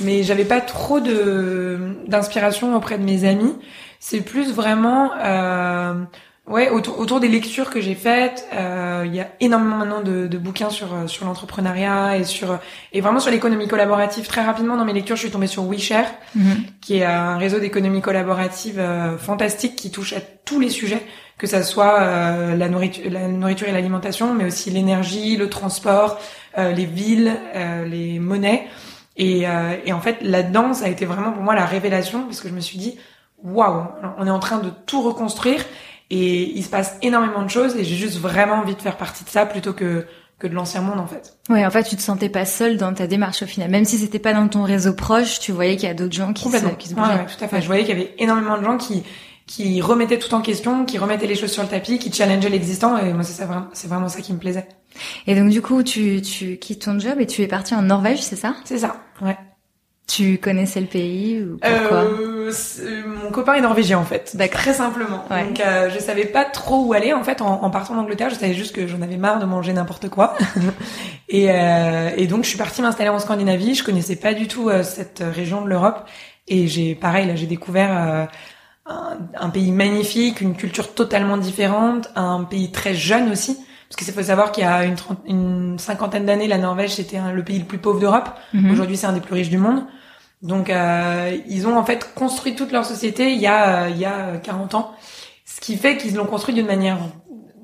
Mais 0.00 0.22
j'avais 0.22 0.44
pas 0.44 0.60
trop 0.60 1.00
de 1.00 1.96
d'inspiration 2.06 2.76
auprès 2.76 2.98
de 2.98 3.02
mes 3.04 3.24
amis. 3.24 3.54
C'est 3.98 4.20
plus 4.20 4.52
vraiment 4.52 5.10
Ouais, 6.46 6.68
autour, 6.68 6.98
autour 6.98 7.20
des 7.20 7.28
lectures 7.28 7.70
que 7.70 7.80
j'ai 7.80 7.94
faites, 7.94 8.46
euh, 8.52 9.04
il 9.06 9.14
y 9.14 9.20
a 9.20 9.28
énormément 9.40 9.78
maintenant 9.78 10.02
de, 10.02 10.26
de 10.26 10.36
bouquins 10.36 10.68
sur 10.68 10.92
euh, 10.92 11.06
sur 11.06 11.24
l'entrepreneuriat 11.24 12.18
et 12.18 12.24
sur 12.24 12.58
et 12.92 13.00
vraiment 13.00 13.18
sur 13.18 13.30
l'économie 13.30 13.66
collaborative. 13.66 14.26
Très 14.26 14.42
rapidement 14.42 14.76
dans 14.76 14.84
mes 14.84 14.92
lectures, 14.92 15.16
je 15.16 15.22
suis 15.22 15.30
tombée 15.30 15.46
sur 15.46 15.66
WeShare, 15.66 16.04
mhm. 16.34 16.64
qui 16.82 16.98
est 16.98 17.04
un 17.04 17.38
réseau 17.38 17.60
d'économie 17.60 18.02
collaborative 18.02 18.78
euh, 18.78 19.16
fantastique 19.16 19.74
qui 19.74 19.90
touche 19.90 20.12
à 20.12 20.20
tous 20.20 20.60
les 20.60 20.68
sujets, 20.68 21.00
que 21.38 21.46
ça 21.46 21.62
soit 21.62 22.00
euh, 22.00 22.54
la 22.54 22.68
nourriture, 22.68 23.10
la 23.10 23.26
nourriture 23.26 23.68
et 23.68 23.72
l'alimentation, 23.72 24.34
mais 24.34 24.44
aussi 24.44 24.70
l'énergie, 24.70 25.38
le 25.38 25.48
transport, 25.48 26.20
les 26.58 26.84
villes, 26.84 27.32
les 27.86 28.20
monnaies. 28.20 28.68
Et, 29.16 29.44
et 29.84 29.92
en 29.92 30.00
fait, 30.00 30.18
là-dedans, 30.20 30.72
ça 30.72 30.84
a 30.84 30.88
été 30.88 31.04
vraiment 31.04 31.32
pour 31.32 31.42
moi 31.42 31.56
la 31.56 31.64
révélation 31.66 32.22
parce 32.24 32.40
que 32.40 32.48
je 32.48 32.54
me 32.54 32.60
suis 32.60 32.78
dit 32.78 32.96
waouh, 33.42 33.86
on 34.18 34.26
est 34.26 34.30
en 34.30 34.38
train 34.38 34.58
de 34.58 34.70
tout 34.86 35.02
reconstruire 35.02 35.64
et 36.10 36.50
il 36.56 36.62
se 36.62 36.68
passe 36.68 36.96
énormément 37.02 37.42
de 37.42 37.48
choses 37.50 37.76
et 37.76 37.84
j'ai 37.84 37.96
juste 37.96 38.18
vraiment 38.18 38.56
envie 38.56 38.74
de 38.74 38.80
faire 38.80 38.96
partie 38.96 39.24
de 39.24 39.28
ça 39.30 39.46
plutôt 39.46 39.72
que 39.72 40.06
que 40.38 40.48
de 40.48 40.54
l'ancien 40.54 40.80
monde 40.80 40.98
en 40.98 41.06
fait. 41.06 41.38
Oui, 41.48 41.64
en 41.64 41.70
fait, 41.70 41.84
tu 41.84 41.96
te 41.96 42.02
sentais 42.02 42.28
pas 42.28 42.44
seule 42.44 42.76
dans 42.76 42.92
ta 42.92 43.06
démarche 43.06 43.42
au 43.42 43.46
final. 43.46 43.70
Même 43.70 43.84
si 43.84 43.98
c'était 43.98 44.18
pas 44.18 44.34
dans 44.34 44.48
ton 44.48 44.64
réseau 44.64 44.92
proche, 44.92 45.38
tu 45.38 45.52
voyais 45.52 45.76
qu'il 45.76 45.88
y 45.88 45.90
a 45.90 45.94
d'autres 45.94 46.12
gens 46.12 46.32
qui 46.32 46.50
se, 46.50 46.66
qui 46.76 46.88
se 46.88 46.94
bougeaient. 46.94 47.24
tout 47.26 47.44
à 47.44 47.48
fait. 47.48 47.62
Je 47.62 47.66
voyais 47.66 47.84
qu'il 47.84 47.96
y 47.96 48.00
avait 48.00 48.14
énormément 48.18 48.58
de 48.58 48.64
gens 48.64 48.76
qui 48.76 49.02
qui 49.46 49.82
remettaient 49.82 50.18
tout 50.18 50.32
en 50.34 50.40
question, 50.40 50.86
qui 50.86 50.96
remettaient 50.98 51.26
les 51.26 51.34
choses 51.34 51.52
sur 51.52 51.62
le 51.62 51.68
tapis, 51.68 51.98
qui 51.98 52.10
challengeaient 52.10 52.48
l'existant 52.48 52.96
et 52.96 53.12
moi 53.12 53.22
c'est 53.22 53.34
ça 53.34 53.68
c'est 53.74 53.88
vraiment 53.88 54.08
ça 54.08 54.22
qui 54.22 54.32
me 54.32 54.38
plaisait. 54.38 54.66
Et 55.26 55.34
donc 55.34 55.50
du 55.50 55.60
coup, 55.60 55.82
tu 55.82 56.22
tu 56.22 56.56
quittes 56.56 56.82
ton 56.84 56.98
job 56.98 57.20
et 57.20 57.26
tu 57.26 57.42
es 57.42 57.46
parti 57.46 57.74
en 57.74 57.82
Norvège, 57.82 58.22
c'est 58.22 58.36
ça? 58.36 58.54
C'est 58.64 58.78
ça. 58.78 58.96
Ouais. 59.20 59.36
Tu 60.06 60.36
connaissais 60.36 60.80
le 60.80 60.86
pays 60.86 61.42
ou 61.42 61.56
pourquoi 61.56 62.04
euh, 62.04 62.52
Mon 63.06 63.30
copain 63.30 63.54
est 63.54 63.62
norvégien 63.62 63.98
en 63.98 64.04
fait, 64.04 64.36
très 64.52 64.74
simplement. 64.74 65.24
Donc 65.30 65.60
euh, 65.60 65.88
je 65.88 65.98
savais 65.98 66.26
pas 66.26 66.44
trop 66.44 66.84
où 66.84 66.92
aller 66.92 67.14
en 67.14 67.24
fait 67.24 67.40
en, 67.40 67.62
en 67.62 67.70
partant 67.70 67.94
d'Angleterre. 67.94 68.28
Je 68.28 68.34
savais 68.34 68.52
juste 68.52 68.74
que 68.74 68.86
j'en 68.86 69.00
avais 69.00 69.16
marre 69.16 69.38
de 69.38 69.46
manger 69.46 69.72
n'importe 69.72 70.10
quoi. 70.10 70.36
et, 71.30 71.50
euh, 71.50 72.10
et, 72.16 72.26
donc 72.26 72.44
je 72.44 72.50
suis 72.50 72.58
partie 72.58 72.82
m'installer 72.82 73.08
en 73.08 73.18
Scandinavie. 73.18 73.74
Je 73.74 73.82
connaissais 73.82 74.16
pas 74.16 74.34
du 74.34 74.46
tout 74.46 74.68
euh, 74.68 74.82
cette 74.82 75.22
région 75.24 75.62
de 75.62 75.68
l'Europe 75.68 76.06
et 76.48 76.66
j'ai 76.66 76.94
pareil 76.94 77.26
là 77.26 77.34
j'ai 77.34 77.46
découvert 77.46 77.96
euh, 77.96 78.24
un, 78.84 79.16
un, 79.40 79.48
pays 79.48 79.72
magnifique, 79.72 80.42
une 80.42 80.54
culture 80.54 80.92
totalement 80.92 81.38
différente, 81.38 82.10
un 82.14 82.44
pays 82.44 82.70
très 82.70 82.94
jeune 82.94 83.32
aussi. 83.32 83.58
Parce 83.88 83.96
qu'il 83.96 84.12
faut 84.12 84.22
savoir 84.22 84.52
qu'il 84.52 84.64
y 84.64 84.66
a 84.66 84.84
une, 84.84 84.96
une 85.26 85.78
cinquantaine 85.78 86.26
d'années, 86.26 86.48
la 86.48 86.58
Norvège 86.58 86.94
c'était 86.94 87.20
le 87.32 87.44
pays 87.44 87.58
le 87.58 87.64
plus 87.64 87.78
pauvre 87.78 88.00
d'Europe. 88.00 88.30
Mhm. 88.52 88.70
Aujourd'hui, 88.70 88.96
c'est 88.96 89.06
un 89.06 89.12
des 89.12 89.20
plus 89.20 89.34
riches 89.34 89.50
du 89.50 89.58
monde. 89.58 89.84
Donc, 90.42 90.68
euh, 90.68 91.36
ils 91.48 91.66
ont 91.66 91.76
en 91.76 91.84
fait 91.84 92.12
construit 92.14 92.54
toute 92.54 92.70
leur 92.70 92.84
société 92.84 93.32
il 93.32 93.40
y 93.40 93.46
a 93.46 93.88
il 93.88 93.98
y 93.98 94.04
a 94.04 94.36
40 94.36 94.74
ans, 94.74 94.92
ce 95.46 95.60
qui 95.60 95.76
fait 95.76 95.96
qu'ils 95.96 96.14
l'ont 96.14 96.26
construit 96.26 96.54
d'une 96.54 96.66
manière 96.66 96.98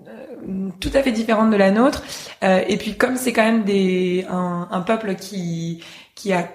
euh, 0.09 0.71
tout 0.81 0.91
à 0.95 1.03
fait 1.03 1.12
différente 1.12 1.50
de 1.50 1.57
la 1.57 1.71
nôtre. 1.71 2.03
Euh, 2.43 2.62
et 2.67 2.79
puis, 2.79 2.97
comme 2.97 3.17
c'est 3.17 3.33
quand 3.33 3.45
même 3.45 3.65
des 3.65 4.25
un, 4.31 4.69
un 4.71 4.81
peuple 4.81 5.15
qui 5.15 5.83
qui 6.15 6.33
a 6.33 6.49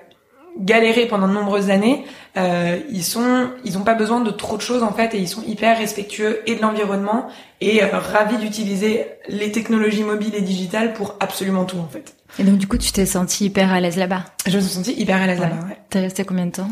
galéré 0.57 1.05
pendant 1.05 1.27
de 1.27 1.33
nombreuses 1.33 1.69
années, 1.69 2.05
euh, 2.37 2.79
ils 2.89 3.03
sont, 3.03 3.49
ils 3.63 3.77
ont 3.77 3.83
pas 3.83 3.93
besoin 3.93 4.21
de 4.21 4.31
trop 4.31 4.57
de 4.57 4.61
choses 4.61 4.83
en 4.83 4.91
fait, 4.91 5.13
et 5.13 5.17
ils 5.17 5.27
sont 5.27 5.43
hyper 5.43 5.77
respectueux 5.77 6.41
et 6.45 6.55
de 6.55 6.61
l'environnement 6.61 7.27
et 7.61 7.83
euh, 7.83 7.87
ravis 7.91 8.37
d'utiliser 8.37 9.05
les 9.27 9.51
technologies 9.51 10.03
mobiles 10.03 10.35
et 10.35 10.41
digitales 10.41 10.93
pour 10.93 11.15
absolument 11.19 11.65
tout 11.65 11.77
en 11.77 11.87
fait. 11.87 12.15
Et 12.39 12.43
donc 12.43 12.57
du 12.57 12.67
coup, 12.67 12.77
tu 12.77 12.91
t'es 12.91 13.05
senti 13.05 13.45
hyper 13.45 13.71
à 13.71 13.79
l'aise 13.79 13.97
là-bas? 13.97 14.25
Je 14.47 14.57
me 14.57 14.61
suis 14.61 14.73
sentie 14.73 14.93
hyper 14.93 15.21
à 15.21 15.27
l'aise 15.27 15.39
là-bas. 15.39 15.67
Ouais. 15.67 15.77
T'es 15.89 15.99
resté 15.99 16.25
combien 16.25 16.45
de 16.45 16.51
temps? 16.51 16.69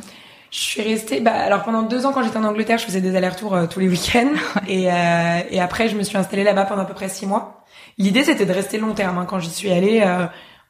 Je 0.52 0.60
suis 0.60 0.82
restée, 0.82 1.20
bah 1.20 1.34
alors 1.34 1.63
pendant 1.63 1.82
deux 1.82 2.06
ans 2.06 2.13
quand 2.13 2.22
j'étais 2.22 2.38
en 2.38 2.44
Angleterre, 2.44 2.78
je 2.78 2.86
faisais 2.86 3.02
des 3.02 3.16
allers-retours 3.16 3.56
euh, 3.56 3.66
tous 3.66 3.80
les 3.80 3.88
week-ends 3.88 4.34
et, 4.68 4.92
euh, 4.92 5.40
et 5.50 5.60
après 5.60 5.90
je 5.90 5.96
me 5.96 6.04
suis 6.04 6.18
installée 6.18 6.44
là-bas 6.44 6.66
pendant 6.66 6.84
à 6.84 6.86
peu 6.86 6.94
près 6.94 7.10
six 7.10 7.25
mois. 7.25 7.63
L'idée 7.98 8.24
c'était 8.24 8.46
de 8.46 8.54
rester 8.54 8.78
long 8.78 8.94
terme. 8.94 9.18
Hein. 9.18 9.25
Quand 9.28 9.40
j'y 9.40 9.50
suis 9.50 9.72
allée, 9.72 10.04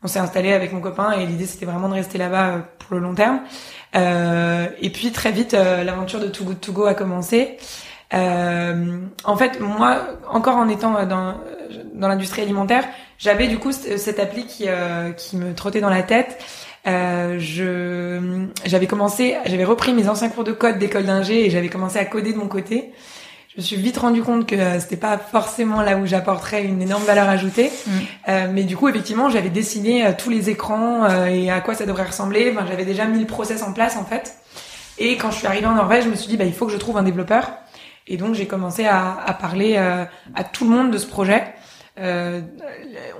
on 0.03 0.07
s'est 0.07 0.19
installé 0.19 0.53
avec 0.53 0.73
mon 0.73 0.81
copain 0.81 1.11
et 1.13 1.25
l'idée 1.25 1.45
c'était 1.45 1.65
vraiment 1.65 1.89
de 1.89 1.93
rester 1.93 2.17
là-bas 2.17 2.67
pour 2.79 2.95
le 2.95 3.01
long 3.01 3.15
terme. 3.15 3.39
Euh, 3.95 4.67
et 4.81 4.89
puis 4.89 5.11
très 5.11 5.31
vite, 5.31 5.53
euh, 5.53 5.83
l'aventure 5.83 6.19
de 6.19 6.27
Too 6.27 6.43
Good 6.43 6.59
To 6.59 6.71
Go 6.73 6.85
a 6.85 6.93
commencé. 6.93 7.57
Euh, 8.13 8.99
en 9.23 9.37
fait, 9.37 9.59
moi, 9.59 10.01
encore 10.29 10.57
en 10.57 10.67
étant 10.67 11.05
dans 11.05 11.35
dans 11.93 12.07
l'industrie 12.07 12.41
alimentaire, 12.41 12.83
j'avais 13.17 13.47
du 13.47 13.57
coup 13.57 13.71
cette 13.71 14.19
appli 14.19 14.45
qui 14.45 14.65
qui 15.17 15.37
me 15.37 15.53
trottait 15.53 15.81
dans 15.81 15.89
la 15.89 16.03
tête. 16.03 16.43
je 16.85 18.47
j'avais 18.65 18.87
commencé, 18.87 19.35
j'avais 19.45 19.63
repris 19.63 19.93
mes 19.93 20.09
anciens 20.09 20.29
cours 20.29 20.43
de 20.43 20.51
code 20.51 20.77
d'école 20.77 21.05
d'ingé 21.05 21.45
et 21.45 21.49
j'avais 21.49 21.69
commencé 21.69 21.97
à 21.97 22.05
coder 22.05 22.33
de 22.33 22.37
mon 22.37 22.47
côté. 22.47 22.93
Je 23.55 23.61
me 23.61 23.65
suis 23.65 23.75
vite 23.75 23.97
rendu 23.97 24.23
compte 24.23 24.47
que 24.47 24.55
euh, 24.55 24.79
c'était 24.79 24.97
pas 24.97 25.17
forcément 25.17 25.81
là 25.81 25.97
où 25.97 26.05
j'apporterais 26.05 26.63
une 26.63 26.81
énorme 26.81 27.03
valeur 27.03 27.29
ajoutée. 27.29 27.71
Mm. 27.85 27.91
Euh, 28.29 28.47
mais 28.51 28.63
du 28.63 28.75
coup, 28.75 28.89
effectivement, 28.89 29.29
j'avais 29.29 29.49
dessiné 29.49 30.11
tous 30.17 30.29
les 30.29 30.49
écrans 30.49 31.07
et 31.27 31.51
à 31.51 31.61
quoi 31.61 31.75
ça 31.75 31.85
devrait 31.85 32.05
ressembler. 32.05 32.51
Enfin, 32.51 32.65
j'avais 32.67 32.85
déjà 32.85 33.05
mis 33.05 33.19
le 33.19 33.27
process 33.27 33.61
en 33.61 33.73
place 33.73 33.95
en 33.95 34.05
fait. 34.05 34.35
Et 34.97 35.17
quand 35.17 35.31
je 35.31 35.37
suis 35.37 35.47
arrivée 35.47 35.67
en 35.67 35.75
Norvège, 35.75 36.05
je 36.05 36.09
me 36.09 36.15
suis 36.15 36.27
dit 36.27 36.37
bah 36.37 36.45
il 36.45 36.53
faut 36.53 36.65
que 36.65 36.71
je 36.71 36.77
trouve 36.77 36.97
un 36.97 37.03
développeur. 37.03 37.51
Et 38.07 38.17
donc 38.17 38.33
j'ai 38.35 38.47
commencé 38.47 38.85
à, 38.85 39.17
à 39.25 39.33
parler 39.33 39.77
à 39.77 40.43
tout 40.43 40.65
le 40.65 40.71
monde 40.71 40.91
de 40.91 40.97
ce 40.97 41.07
projet. 41.07 41.53
Euh, 41.99 42.41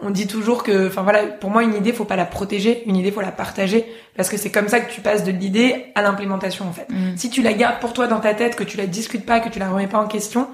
on 0.02 0.10
dit 0.10 0.26
toujours 0.26 0.64
que, 0.64 0.88
enfin 0.88 1.04
voilà, 1.04 1.24
pour 1.24 1.52
moi 1.52 1.62
une 1.62 1.76
idée 1.76 1.94
faut 1.94 2.06
pas 2.06 2.16
la 2.16 2.26
protéger, 2.26 2.84
une 2.88 2.96
idée 2.96 3.12
faut 3.12 3.22
la 3.22 3.32
partager 3.32 3.86
parce 4.18 4.30
que 4.30 4.38
c'est 4.38 4.50
comme 4.50 4.68
ça 4.68 4.80
que 4.80 4.92
tu 4.92 5.00
passes 5.00 5.24
de 5.24 5.32
l'idée 5.32 5.92
à 5.94 6.02
l'implémentation 6.02 6.68
en 6.68 6.74
fait. 6.74 6.88
Mm. 6.90 7.16
Si 7.16 7.30
tu 7.30 7.44
la 7.44 7.54
gardes 7.54 7.80
pour 7.80 7.94
toi 7.94 8.08
dans 8.08 8.20
ta 8.20 8.34
tête, 8.34 8.56
que 8.56 8.64
tu 8.64 8.78
la 8.78 8.88
discutes 8.88 9.28
pas, 9.28 9.40
que 9.40 9.50
tu 9.50 9.60
la 9.60 9.70
remets 9.70 9.86
pas 9.86 10.00
en 10.00 10.08
question, 10.08 10.48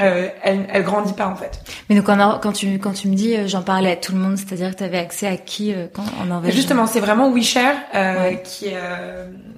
euh, 0.00 0.28
elle, 0.42 0.66
elle 0.72 0.82
grandit 0.82 1.12
pas 1.12 1.28
en 1.28 1.36
fait. 1.36 1.62
Mais 1.88 1.94
donc 1.94 2.06
quand, 2.06 2.40
quand 2.40 2.52
tu 2.52 2.78
quand 2.80 2.92
tu 2.92 3.06
me 3.06 3.14
dis 3.14 3.36
euh, 3.36 3.46
j'en 3.46 3.62
parlais 3.62 3.92
à 3.92 3.96
tout 3.96 4.12
le 4.12 4.18
monde, 4.18 4.36
c'est-à-dire 4.36 4.70
que 4.70 4.76
tu 4.76 4.84
avais 4.84 4.98
accès 4.98 5.28
à 5.28 5.36
qui 5.36 5.72
euh, 5.72 5.86
quand 5.92 6.04
en 6.20 6.24
Norvège? 6.24 6.54
Justement, 6.54 6.86
c'est 6.88 7.00
vraiment 7.00 7.30
WeShare 7.30 7.76
euh, 7.94 8.34
qui 8.34 8.70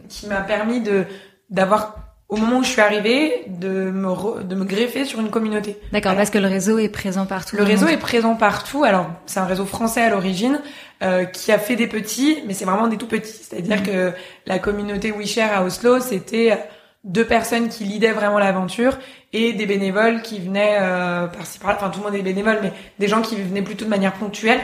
qui 0.08 0.26
m'a 0.26 0.40
permis 0.42 0.80
de 0.80 1.06
d'avoir 1.48 1.96
au 2.32 2.36
moment 2.36 2.60
où 2.60 2.62
je 2.62 2.70
suis 2.70 2.80
arrivée, 2.80 3.44
de 3.46 3.68
me, 3.68 4.42
de 4.42 4.54
me 4.54 4.64
greffer 4.64 5.04
sur 5.04 5.20
une 5.20 5.28
communauté. 5.28 5.76
D'accord, 5.92 6.16
parce 6.16 6.30
que 6.30 6.38
le 6.38 6.48
réseau 6.48 6.78
est 6.78 6.88
présent 6.88 7.26
partout. 7.26 7.56
Le 7.56 7.62
réseau 7.62 7.88
est 7.88 7.98
présent 7.98 8.36
partout. 8.36 8.84
Alors, 8.84 9.10
c'est 9.26 9.38
un 9.38 9.44
réseau 9.44 9.66
français 9.66 10.00
à 10.00 10.08
l'origine 10.08 10.58
euh, 11.02 11.26
qui 11.26 11.52
a 11.52 11.58
fait 11.58 11.76
des 11.76 11.86
petits, 11.86 12.38
mais 12.46 12.54
c'est 12.54 12.64
vraiment 12.64 12.88
des 12.88 12.96
tout 12.96 13.06
petits. 13.06 13.34
C'est-à-dire 13.42 13.82
mm. 13.82 13.82
que 13.82 14.12
la 14.46 14.58
communauté 14.58 15.12
WeShare 15.12 15.52
à 15.52 15.62
Oslo, 15.62 16.00
c'était 16.00 16.58
deux 17.04 17.26
personnes 17.26 17.68
qui 17.68 17.84
lidaient 17.84 18.12
vraiment 18.12 18.38
l'aventure 18.38 18.96
et 19.34 19.52
des 19.52 19.66
bénévoles 19.66 20.22
qui 20.22 20.38
venaient 20.38 20.78
euh, 20.80 21.26
par-ci 21.26 21.58
par-là. 21.58 21.76
Enfin, 21.78 21.90
tout 21.90 21.98
le 21.98 22.06
monde 22.06 22.14
est 22.14 22.22
bénévole, 22.22 22.60
mais 22.62 22.72
des 22.98 23.08
gens 23.08 23.20
qui 23.20 23.36
venaient 23.36 23.60
plutôt 23.60 23.84
de 23.84 23.90
manière 23.90 24.14
ponctuelle. 24.14 24.60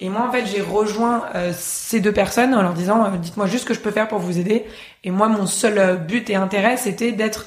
Et 0.00 0.08
moi, 0.08 0.26
en 0.26 0.32
fait, 0.32 0.46
j'ai 0.46 0.62
rejoint 0.62 1.24
euh, 1.34 1.52
ces 1.54 2.00
deux 2.00 2.12
personnes 2.12 2.54
en 2.54 2.62
leur 2.62 2.72
disant 2.72 3.04
euh, 3.04 3.16
dites-moi 3.18 3.46
juste 3.46 3.64
ce 3.64 3.68
que 3.68 3.74
je 3.74 3.80
peux 3.80 3.90
faire 3.90 4.08
pour 4.08 4.18
vous 4.18 4.38
aider. 4.38 4.64
Et 5.04 5.10
moi, 5.10 5.28
mon 5.28 5.46
seul 5.46 5.78
euh, 5.78 5.96
but 5.96 6.30
et 6.30 6.36
intérêt, 6.36 6.78
c'était 6.78 7.12
d'être 7.12 7.46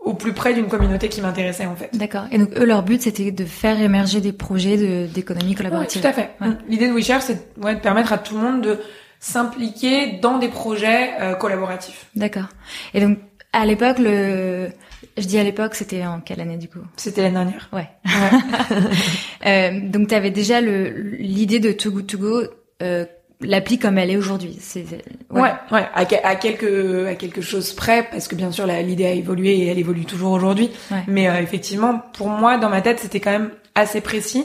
au 0.00 0.12
plus 0.12 0.34
près 0.34 0.52
d'une 0.52 0.68
communauté 0.68 1.08
qui 1.08 1.20
m'intéressait 1.20 1.66
en 1.66 1.74
fait. 1.74 1.90
D'accord. 1.94 2.26
Et 2.30 2.38
donc 2.38 2.50
eux, 2.56 2.64
leur 2.64 2.82
but, 2.82 3.02
c'était 3.02 3.32
de 3.32 3.44
faire 3.44 3.80
émerger 3.80 4.20
des 4.20 4.32
projets 4.32 4.76
de, 4.76 5.06
d'économie 5.06 5.54
collaborative. 5.54 6.00
tout 6.00 6.06
à 6.06 6.12
fait. 6.12 6.30
L'idée 6.68 6.88
de 6.88 6.92
WeShare, 6.92 7.22
c'est 7.22 7.48
ouais, 7.60 7.74
de 7.74 7.80
permettre 7.80 8.12
à 8.12 8.18
tout 8.18 8.36
le 8.36 8.40
monde 8.40 8.60
de 8.60 8.78
s'impliquer 9.18 10.18
dans 10.22 10.38
des 10.38 10.46
projets 10.48 11.10
collaboratifs. 11.40 12.06
D'accord. 12.14 12.46
Et 12.94 13.00
donc 13.00 13.18
à 13.52 13.66
l'époque, 13.66 13.96
le 13.98 14.68
je 15.16 15.26
dis 15.26 15.38
à 15.38 15.44
l'époque, 15.44 15.74
c'était 15.74 16.04
en 16.04 16.20
quelle 16.20 16.40
année 16.40 16.56
du 16.56 16.68
coup 16.68 16.80
C'était 16.96 17.22
l'année 17.22 17.34
dernière. 17.34 17.68
Ouais. 17.72 17.88
euh, 19.46 19.80
donc 19.88 20.08
tu 20.08 20.14
avais 20.14 20.30
déjà 20.30 20.60
l'idée 20.60 21.60
de 21.60 21.72
Too 21.72 21.90
Good 21.90 22.06
To 22.06 22.18
Go, 22.18 22.42
euh, 22.82 23.04
l'appli 23.40 23.78
comme 23.78 23.98
elle 23.98 24.10
est 24.10 24.16
aujourd'hui. 24.16 24.56
C'est 24.60 24.84
ouais, 25.30 25.40
ouais, 25.40 25.52
ouais. 25.72 25.88
À, 25.94 26.00
à, 26.00 26.36
quelque 26.36 27.06
à 27.06 27.14
quelque 27.14 27.40
chose 27.40 27.72
près, 27.72 28.08
parce 28.10 28.28
que 28.28 28.34
bien 28.34 28.52
sûr 28.52 28.66
l'idée 28.66 29.06
a 29.06 29.12
évolué 29.12 29.56
et 29.58 29.66
elle 29.68 29.78
évolue 29.78 30.04
toujours 30.04 30.32
aujourd'hui. 30.32 30.70
Mais 31.06 31.28
euh, 31.28 31.40
effectivement, 31.40 32.02
pour 32.12 32.28
moi, 32.28 32.58
dans 32.58 32.68
ma 32.70 32.82
tête, 32.82 33.00
c'était 33.00 33.20
quand 33.20 33.32
même 33.32 33.50
assez 33.74 34.00
précis. 34.00 34.44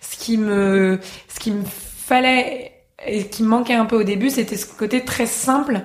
Ce 0.00 0.16
qui 0.16 0.36
me 0.36 1.00
ce 1.28 1.40
qui 1.40 1.50
me 1.50 1.64
fallait 1.64 2.72
et 3.06 3.24
qui 3.26 3.42
me 3.42 3.48
manquait 3.48 3.74
un 3.74 3.86
peu 3.86 3.96
au 3.96 4.04
début, 4.04 4.30
c'était 4.30 4.56
ce 4.56 4.66
côté 4.66 5.04
très 5.04 5.26
simple 5.26 5.80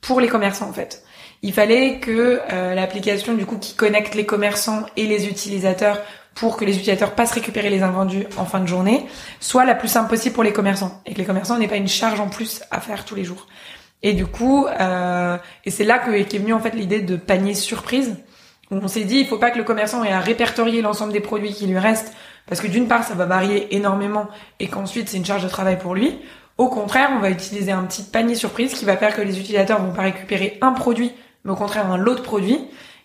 pour 0.00 0.20
les 0.20 0.28
commerçants 0.28 0.68
en 0.68 0.72
fait 0.72 1.03
il 1.44 1.52
fallait 1.52 1.98
que 1.98 2.40
euh, 2.50 2.74
l'application 2.74 3.34
du 3.34 3.44
coup 3.44 3.58
qui 3.58 3.74
connecte 3.74 4.14
les 4.14 4.24
commerçants 4.24 4.86
et 4.96 5.06
les 5.06 5.28
utilisateurs 5.28 6.00
pour 6.34 6.56
que 6.56 6.64
les 6.64 6.72
utilisateurs 6.72 7.14
passent 7.14 7.32
récupérer 7.32 7.68
les 7.68 7.82
invendus 7.82 8.26
en 8.38 8.46
fin 8.46 8.60
de 8.60 8.66
journée 8.66 9.04
soit 9.40 9.66
la 9.66 9.74
plus 9.74 9.88
simple 9.88 10.08
possible 10.08 10.34
pour 10.34 10.42
les 10.42 10.54
commerçants 10.54 11.02
et 11.04 11.12
que 11.12 11.18
les 11.18 11.26
commerçants 11.26 11.58
n'aient 11.58 11.68
pas 11.68 11.76
une 11.76 11.86
charge 11.86 12.18
en 12.18 12.30
plus 12.30 12.62
à 12.70 12.80
faire 12.80 13.04
tous 13.04 13.14
les 13.14 13.24
jours. 13.24 13.46
Et 14.02 14.14
du 14.14 14.24
coup, 14.24 14.66
euh, 14.66 15.36
et 15.66 15.70
c'est 15.70 15.84
là 15.84 15.98
que 15.98 16.22
qu'est 16.22 16.38
venue 16.38 16.54
en 16.54 16.60
fait 16.60 16.74
l'idée 16.74 17.02
de 17.02 17.14
panier 17.14 17.52
surprise 17.52 18.16
où 18.70 18.76
on 18.76 18.88
s'est 18.88 19.04
dit 19.04 19.18
il 19.18 19.26
faut 19.26 19.36
pas 19.36 19.50
que 19.50 19.58
le 19.58 19.64
commerçant 19.64 20.02
ait 20.02 20.12
à 20.12 20.20
répertorier 20.20 20.80
l'ensemble 20.80 21.12
des 21.12 21.20
produits 21.20 21.52
qui 21.52 21.66
lui 21.66 21.78
restent 21.78 22.14
parce 22.46 22.62
que 22.62 22.68
d'une 22.68 22.88
part 22.88 23.04
ça 23.04 23.12
va 23.12 23.26
varier 23.26 23.76
énormément 23.76 24.28
et 24.60 24.68
qu'ensuite 24.68 25.10
c'est 25.10 25.18
une 25.18 25.26
charge 25.26 25.42
de 25.42 25.50
travail 25.50 25.78
pour 25.78 25.94
lui. 25.94 26.18
Au 26.56 26.68
contraire, 26.68 27.10
on 27.14 27.18
va 27.18 27.30
utiliser 27.30 27.72
un 27.72 27.82
petit 27.82 28.04
panier 28.04 28.36
surprise 28.36 28.72
qui 28.72 28.86
va 28.86 28.96
faire 28.96 29.14
que 29.14 29.20
les 29.20 29.38
utilisateurs 29.40 29.82
vont 29.82 29.92
pas 29.92 30.02
récupérer 30.02 30.56
un 30.62 30.72
produit 30.72 31.12
mais 31.44 31.52
au 31.52 31.56
contraire 31.56 31.90
un 31.90 31.96
lot 31.96 32.14
de 32.14 32.20
produits 32.20 32.58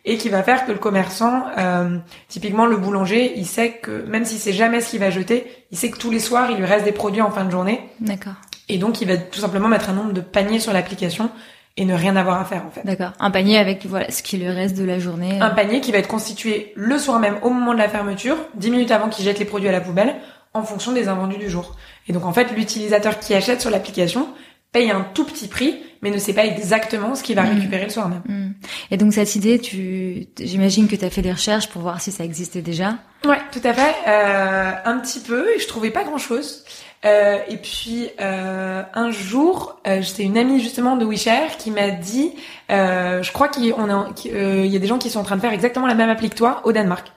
et 0.05 0.17
qui 0.17 0.29
va 0.29 0.43
faire 0.43 0.65
que 0.65 0.72
le 0.72 0.77
commerçant, 0.77 1.43
euh, 1.58 1.98
typiquement 2.29 2.65
le 2.65 2.77
boulanger, 2.77 3.34
il 3.36 3.46
sait 3.46 3.74
que 3.74 4.05
même 4.08 4.25
si 4.25 4.38
c'est 4.38 4.53
jamais 4.53 4.81
ce 4.81 4.91
qu'il 4.91 5.00
va 5.00 5.10
jeter, 5.10 5.65
il 5.72 5.77
sait 5.77 5.91
que 5.91 5.98
tous 5.98 6.10
les 6.10 6.19
soirs 6.19 6.50
il 6.50 6.58
lui 6.58 6.65
reste 6.65 6.86
des 6.86 6.91
produits 6.91 7.22
en 7.22 7.31
fin 7.31 7.46
de 7.46 7.51
journée. 7.51 7.81
D'accord. 8.00 8.34
Et 8.69 8.77
donc 8.77 9.01
il 9.01 9.08
va 9.08 9.17
tout 9.17 9.39
simplement 9.39 9.67
mettre 9.67 9.89
un 9.89 9.93
nombre 9.93 10.13
de 10.13 10.22
paniers 10.22 10.60
sur 10.60 10.74
l'application 10.74 11.29
et 11.77 11.86
ne 11.86 11.93
rien 11.93 12.15
avoir 12.15 12.39
à 12.39 12.46
faire 12.46 12.65
en 12.65 12.72
fait. 12.72 12.86
D'accord. 12.86 13.12
Un 13.19 13.31
panier 13.31 13.58
avec 13.58 13.86
voilà 13.86 14.10
ce 14.10 14.24
qui 14.24 14.38
lui 14.38 14.50
reste 14.50 14.77
de 14.77 14.84
la 14.84 15.00
journée. 15.00 15.39
Un 15.41 15.50
panier 15.50 15.81
qui 15.81 15.91
va 15.91 15.98
être 15.98 16.08
constitué 16.08 16.74
le 16.75 16.98
soir 16.98 17.19
même 17.19 17.38
au 17.41 17.50
moment 17.50 17.74
de 17.74 17.79
la 17.79 17.89
fermeture, 17.89 18.38
dix 18.55 18.72
minutes 18.72 18.91
avant 18.91 19.10
qu'il 19.10 19.25
jette 19.25 19.39
les 19.39 19.46
produits 19.46 19.69
à 19.69 19.72
la 19.74 19.81
poubelle, 19.81 20.15
en 20.53 20.63
fonction 20.63 20.91
des 20.91 21.08
invendus 21.08 21.38
du 21.38 21.50
jour. 21.50 21.75
Et 22.08 22.13
donc 22.13 22.25
en 22.25 22.34
fait 22.34 22.51
l'utilisateur 22.55 23.19
qui 23.19 23.34
achète 23.34 23.62
sur 23.62 23.69
l'application 23.69 24.29
paye 24.71 24.91
un 24.91 25.01
tout 25.13 25.25
petit 25.25 25.47
prix, 25.47 25.79
mais 26.01 26.11
ne 26.11 26.17
sait 26.17 26.33
pas 26.33 26.45
exactement 26.45 27.15
ce 27.15 27.23
qu'il 27.23 27.35
va 27.35 27.43
mm. 27.43 27.55
récupérer 27.55 27.83
le 27.85 27.89
soir 27.89 28.09
même. 28.09 28.21
Mm. 28.25 28.53
Et 28.91 28.97
donc 28.97 29.13
cette 29.13 29.35
idée, 29.35 29.59
tu, 29.59 30.27
j'imagine 30.39 30.88
que 30.88 30.95
tu 30.95 31.05
as 31.05 31.09
fait 31.09 31.21
des 31.21 31.31
recherches 31.31 31.69
pour 31.69 31.81
voir 31.81 32.01
si 32.01 32.11
ça 32.11 32.23
existait 32.23 32.61
déjà. 32.61 32.95
Ouais, 33.25 33.39
tout 33.51 33.61
à 33.63 33.73
fait. 33.73 33.95
Euh, 34.07 34.71
un 34.85 34.99
petit 34.99 35.19
peu, 35.19 35.49
et 35.55 35.59
je 35.59 35.67
trouvais 35.67 35.91
pas 35.91 36.03
grand-chose. 36.03 36.63
Euh, 37.05 37.38
et 37.47 37.55
puis 37.55 38.09
euh, 38.19 38.83
un 38.93 39.11
jour, 39.11 39.79
euh, 39.88 40.01
j'étais 40.01 40.23
une 40.23 40.38
amie 40.38 40.59
justement 40.59 40.97
de 40.97 41.05
WeShare 41.05 41.55
qui 41.57 41.71
m'a 41.71 41.91
dit, 41.91 42.33
euh, 42.71 43.23
je 43.23 43.31
crois 43.31 43.47
qu'il 43.47 43.65
y, 43.65 43.71
a, 43.71 44.07
il 44.25 44.65
y 44.65 44.75
a 44.75 44.79
des 44.79 44.88
gens 44.88 44.97
qui 44.97 45.09
sont 45.09 45.19
en 45.19 45.23
train 45.23 45.38
de 45.38 45.41
faire 45.41 45.53
exactement 45.53 45.88
la 45.88 45.95
même 45.95 46.09
appli 46.09 46.29
que 46.29 46.35
toi 46.35 46.61
au 46.65 46.73
Danemark. 46.73 47.11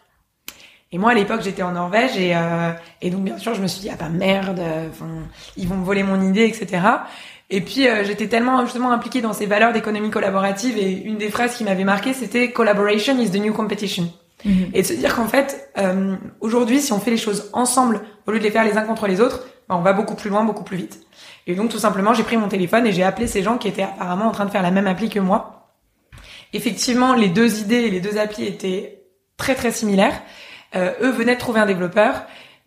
Et 0.94 0.98
moi, 0.98 1.12
à 1.12 1.14
l'époque, 1.14 1.40
j'étais 1.42 1.62
en 1.62 1.72
Norvège 1.72 2.16
et, 2.18 2.36
euh, 2.36 2.70
et 3.00 3.10
donc 3.10 3.24
bien 3.24 3.38
sûr, 3.38 3.54
je 3.54 3.62
me 3.62 3.66
suis 3.66 3.80
dit 3.80 3.88
ah 3.90 3.96
bah 3.98 4.10
merde, 4.10 4.62
ils 5.56 5.66
vont 5.66 5.76
me 5.76 5.84
voler 5.84 6.02
mon 6.02 6.20
idée, 6.22 6.44
etc. 6.44 6.82
Et 7.54 7.60
puis 7.60 7.86
euh, 7.86 8.02
j'étais 8.02 8.28
tellement 8.28 8.64
justement 8.64 8.92
impliquée 8.92 9.20
dans 9.20 9.34
ces 9.34 9.44
valeurs 9.44 9.74
d'économie 9.74 10.10
collaborative 10.10 10.78
et 10.78 10.90
une 10.90 11.18
des 11.18 11.28
phrases 11.28 11.54
qui 11.54 11.64
m'avait 11.64 11.84
marqué 11.84 12.14
c'était 12.14 12.50
collaboration 12.50 13.16
is 13.18 13.30
the 13.30 13.36
new 13.36 13.52
competition. 13.52 14.10
Mhm. 14.46 14.70
Et 14.72 14.80
de 14.80 14.86
se 14.86 14.94
dire 14.94 15.14
qu'en 15.14 15.28
fait 15.28 15.70
euh, 15.76 16.16
aujourd'hui 16.40 16.80
si 16.80 16.94
on 16.94 16.98
fait 16.98 17.10
les 17.10 17.18
choses 17.18 17.50
ensemble 17.52 18.00
au 18.26 18.32
lieu 18.32 18.38
de 18.38 18.44
les 18.44 18.50
faire 18.50 18.64
les 18.64 18.78
uns 18.78 18.82
contre 18.82 19.06
les 19.06 19.20
autres, 19.20 19.46
ben, 19.68 19.76
on 19.76 19.82
va 19.82 19.92
beaucoup 19.92 20.14
plus 20.14 20.30
loin, 20.30 20.44
beaucoup 20.44 20.64
plus 20.64 20.78
vite. 20.78 21.00
Et 21.46 21.54
donc 21.54 21.70
tout 21.70 21.78
simplement 21.78 22.14
j'ai 22.14 22.22
pris 22.22 22.38
mon 22.38 22.48
téléphone 22.48 22.86
et 22.86 22.92
j'ai 22.92 23.04
appelé 23.04 23.26
ces 23.26 23.42
gens 23.42 23.58
qui 23.58 23.68
étaient 23.68 23.82
apparemment 23.82 24.24
en 24.24 24.32
train 24.32 24.46
de 24.46 24.50
faire 24.50 24.62
la 24.62 24.70
même 24.70 24.86
appli 24.86 25.10
que 25.10 25.20
moi. 25.20 25.68
Effectivement 26.54 27.12
les 27.12 27.28
deux 27.28 27.60
idées, 27.60 27.90
les 27.90 28.00
deux 28.00 28.16
applis 28.16 28.46
étaient 28.46 29.02
très 29.36 29.54
très 29.54 29.72
similaires. 29.72 30.22
Euh, 30.74 30.92
eux 31.02 31.10
venaient 31.10 31.34
de 31.34 31.40
trouver 31.40 31.60
un 31.60 31.66
développeur 31.66 32.22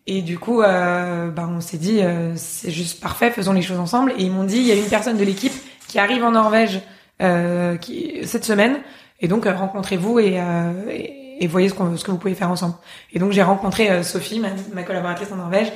et 0.06 0.22
du 0.22 0.38
coup, 0.38 0.62
euh, 0.62 1.30
bah, 1.30 1.48
on 1.50 1.60
s'est 1.60 1.78
dit, 1.78 2.00
euh, 2.00 2.32
c'est 2.36 2.70
juste 2.70 3.00
parfait, 3.00 3.30
faisons 3.30 3.52
les 3.52 3.62
choses 3.62 3.78
ensemble. 3.78 4.12
Et 4.16 4.22
ils 4.22 4.30
m'ont 4.30 4.44
dit, 4.44 4.58
il 4.58 4.66
y 4.66 4.72
a 4.72 4.76
une 4.76 4.88
personne 4.88 5.16
de 5.16 5.24
l'équipe 5.24 5.52
qui 5.88 5.98
arrive 5.98 6.24
en 6.24 6.32
Norvège 6.32 6.80
euh, 7.22 7.76
qui, 7.76 8.26
cette 8.26 8.44
semaine, 8.44 8.78
et 9.20 9.28
donc 9.28 9.46
euh, 9.46 9.54
rencontrez-vous 9.54 10.18
et, 10.18 10.34
euh, 10.38 10.72
et, 10.90 11.42
et, 11.42 11.46
voyez 11.46 11.70
ce, 11.70 11.74
ce, 11.74 12.04
que 12.04 12.10
vous 12.10 12.18
pouvez 12.18 12.34
faire 12.34 12.50
ensemble. 12.50 12.74
Et 13.14 13.18
donc 13.18 13.32
j'ai 13.32 13.42
rencontré 13.42 14.02
Sophie, 14.02 14.38
ma, 14.38 14.48
ma, 14.74 14.82
collaboratrice 14.82 15.32
en 15.32 15.36
Norvège, 15.36 15.72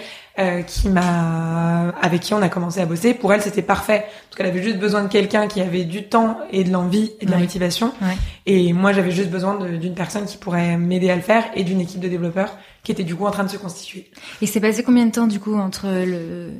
qui 0.66 0.88
m'a, 0.88 1.90
avec 2.00 2.20
qui 2.20 2.34
on 2.34 2.42
a 2.42 2.48
commencé 2.48 2.80
à 2.80 2.86
bosser. 2.86 3.14
Pour 3.14 3.32
elle, 3.32 3.42
c'était 3.42 3.62
parfait 3.62 4.06
parce 4.24 4.36
qu'elle 4.36 4.46
avait 4.46 4.62
juste 4.62 4.78
besoin 4.78 5.02
de 5.02 5.08
quelqu'un 5.08 5.48
qui 5.48 5.60
avait 5.60 5.84
du 5.84 6.04
temps 6.04 6.38
et 6.50 6.64
de 6.64 6.70
l'envie 6.70 7.12
et 7.20 7.26
de 7.26 7.30
la 7.30 7.38
motivation. 7.38 7.92
Ouais. 8.00 8.16
Et 8.46 8.72
moi, 8.72 8.92
j'avais 8.92 9.10
juste 9.10 9.30
besoin 9.30 9.58
d'une 9.66 9.94
personne 9.94 10.24
qui 10.26 10.36
pourrait 10.36 10.76
m'aider 10.76 11.10
à 11.10 11.16
le 11.16 11.22
faire 11.22 11.44
et 11.54 11.64
d'une 11.64 11.80
équipe 11.80 12.00
de 12.00 12.08
développeurs 12.08 12.56
qui 12.82 12.92
était 12.92 13.04
du 13.04 13.14
coup 13.14 13.26
en 13.26 13.30
train 13.30 13.44
de 13.44 13.50
se 13.50 13.56
constituer. 13.58 14.10
Et 14.40 14.46
c'est 14.46 14.60
passé 14.60 14.82
combien 14.82 15.06
de 15.06 15.12
temps 15.12 15.26
du 15.26 15.40
coup 15.40 15.56
entre 15.56 15.86
le, 15.86 16.50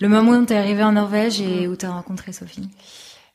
le 0.00 0.08
moment 0.08 0.32
où 0.32 0.44
tu 0.44 0.52
es 0.52 0.56
arrivé 0.56 0.82
en 0.82 0.92
Norvège 0.92 1.40
et 1.40 1.68
où 1.68 1.76
tu 1.76 1.86
as 1.86 1.90
rencontré 1.90 2.32
Sophie? 2.32 2.68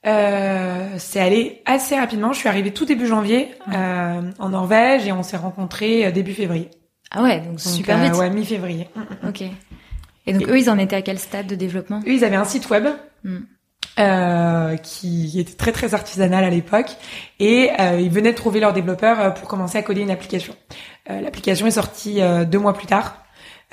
Euh, 0.06 0.88
c'est 1.00 1.20
allé 1.20 1.62
assez 1.66 1.98
rapidement. 1.98 2.32
Je 2.32 2.40
suis 2.40 2.48
arrivée 2.48 2.72
tout 2.72 2.86
début 2.86 3.08
janvier 3.08 3.50
euh, 3.74 4.22
en 4.40 4.50
Norvège 4.50 5.08
et 5.08 5.12
on 5.12 5.24
s'est 5.24 5.38
rencontrés 5.38 6.06
euh, 6.06 6.12
début 6.12 6.34
février. 6.34 6.70
Ah 7.12 7.24
ouais, 7.24 7.40
donc, 7.40 7.60
super 7.60 7.98
vite. 8.02 8.14
ouais, 8.16 8.30
mi-février. 8.30 8.88
Mm, 8.96 9.00
mm, 9.00 9.04
mm. 9.24 9.30
Ok. 9.30 9.44
Et 10.28 10.34
donc 10.34 10.48
eux, 10.48 10.60
ils 10.60 10.70
en 10.70 10.78
étaient 10.78 10.96
à 10.96 11.02
quel 11.02 11.18
stade 11.18 11.48
de 11.48 11.56
développement? 11.56 12.02
Eux, 12.06 12.12
ils 12.12 12.24
avaient 12.24 12.36
un 12.36 12.46
site 12.46 12.70
web. 12.70 12.86
Euh, 14.00 14.78
qui 14.78 15.40
était 15.40 15.56
très 15.56 15.72
très 15.72 15.96
artisanal 15.96 16.44
à 16.44 16.52
l'époque 16.52 16.92
et 17.40 17.72
euh, 17.80 18.00
ils 18.00 18.12
venaient 18.12 18.32
de 18.32 18.38
trouver 18.38 18.60
leur 18.60 18.72
développeur 18.72 19.20
euh, 19.20 19.30
pour 19.32 19.48
commencer 19.48 19.80
à 19.80 19.82
coder 19.82 20.02
une 20.02 20.12
application. 20.12 20.56
Euh, 21.10 21.20
l'application 21.20 21.66
est 21.66 21.72
sortie 21.72 22.20
deux 22.46 22.60
mois 22.60 22.74
plus 22.74 22.86
tard. 22.86 23.24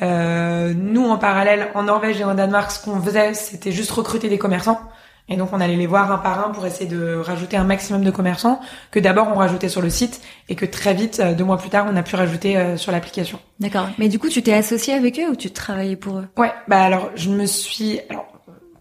nous 0.01 1.05
en 1.05 1.19
parallèle 1.19 1.69
en 1.75 1.83
Norvège 1.83 2.23
et 2.23 2.25
en 2.25 2.35
Danemark 2.35 2.71
ce 2.71 2.83
qu'on 2.83 2.99
faisait 3.03 3.35
c'était 3.35 3.71
juste 3.71 3.91
recruter 3.91 4.31
des 4.31 4.39
commerçants 4.39 4.81
Et 5.29 5.37
donc 5.37 5.51
on 5.53 5.61
allait 5.61 5.77
les 5.77 5.87
voir 5.87 6.13
un 6.13 6.19
par 6.19 6.47
un 6.47 6.51
pour 6.51 6.67
essayer 6.67 6.89
de 6.89 7.17
rajouter 7.17 7.57
un 7.57 7.65
maximum 7.65 8.05
de 8.05 8.11
commerçants 8.11 8.61
que 8.91 9.01
d'abord 9.01 9.29
on 9.29 9.37
rajoutait 9.37 9.71
sur 9.71 9.81
le 9.81 9.91
site 9.91 10.21
et 10.49 10.55
que 10.55 10.67
très 10.67 10.93
vite, 10.93 11.21
euh, 11.21 11.35
deux 11.35 11.45
mois 11.45 11.57
plus 11.57 11.71
tard, 11.71 11.87
on 11.91 11.97
a 11.97 12.03
pu 12.03 12.17
rajouter 12.17 12.57
euh, 12.57 12.77
sur 12.77 12.93
l'application. 12.93 13.39
D'accord. 13.59 13.89
Mais 13.99 14.09
du 14.09 14.19
coup, 14.19 14.29
tu 14.29 14.43
t'es 14.43 14.53
associé 14.53 14.93
avec 14.93 15.19
eux 15.19 15.31
ou 15.31 15.37
tu 15.37 15.51
travaillais 15.51 15.97
pour 15.97 16.19
eux? 16.19 16.29
Ouais. 16.37 16.53
Bah 16.69 16.83
alors 16.83 17.11
je 17.15 17.31
me 17.31 17.47
suis. 17.47 18.01
Alors 18.11 18.27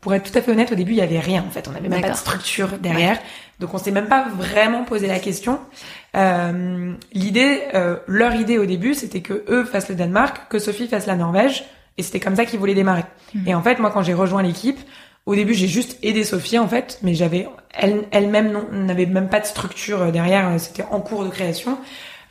pour 0.02 0.14
être 0.14 0.30
tout 0.30 0.38
à 0.38 0.42
fait 0.42 0.52
honnête, 0.52 0.72
au 0.74 0.76
début 0.76 0.92
il 0.92 0.98
y 0.98 1.02
avait 1.02 1.20
rien 1.20 1.46
en 1.48 1.50
fait. 1.50 1.68
On 1.70 1.72
n'avait 1.72 1.88
même 1.88 2.02
pas 2.02 2.10
de 2.10 2.16
structure 2.16 2.78
derrière. 2.78 3.18
Donc 3.60 3.74
on 3.74 3.78
s'est 3.78 3.92
même 3.92 4.08
pas 4.08 4.28
vraiment 4.36 4.84
posé 4.84 5.08
la 5.08 5.20
question. 5.20 5.60
Euh, 6.16 6.94
l'idée, 7.14 7.62
euh, 7.74 7.98
leur 8.08 8.36
idée 8.36 8.58
au 8.58 8.66
début, 8.66 8.94
c'était 8.94 9.22
que 9.22 9.46
eux 9.48 9.64
fassent 9.64 9.88
le 9.88 9.96
Danemark, 9.96 10.50
que 10.50 10.60
Sophie 10.60 10.88
fasse 10.88 11.06
la 11.06 11.16
Norvège, 11.16 11.64
et 11.98 12.04
c'était 12.04 12.20
comme 12.20 12.36
ça 12.36 12.46
qu'ils 12.46 12.60
voulaient 12.60 12.74
démarrer. 12.74 13.06
Hmm. 13.34 13.48
Et 13.48 13.56
en 13.56 13.62
fait, 13.62 13.80
moi, 13.80 13.92
quand 13.92 14.02
j'ai 14.02 14.14
rejoint 14.14 14.44
l'équipe, 14.44 14.80
au 15.26 15.36
début, 15.36 15.54
j'ai 15.54 15.68
juste 15.68 15.98
aidé 16.04 16.24
Sophie 16.24 16.60
en 16.60 16.68
fait, 16.68 17.00
mais 17.02 17.14
j'avais 17.14 17.48
elle 17.74 18.06
elle-même 18.12 18.66
n'avait 18.72 19.06
même 19.06 19.30
pas 19.30 19.40
de 19.40 19.46
structure 19.46 20.02
euh, 20.02 20.12
derrière, 20.12 20.50
euh, 20.50 20.58
c'était 20.58 20.86
en 20.92 21.00
cours 21.00 21.24
de 21.24 21.30
création. 21.30 21.78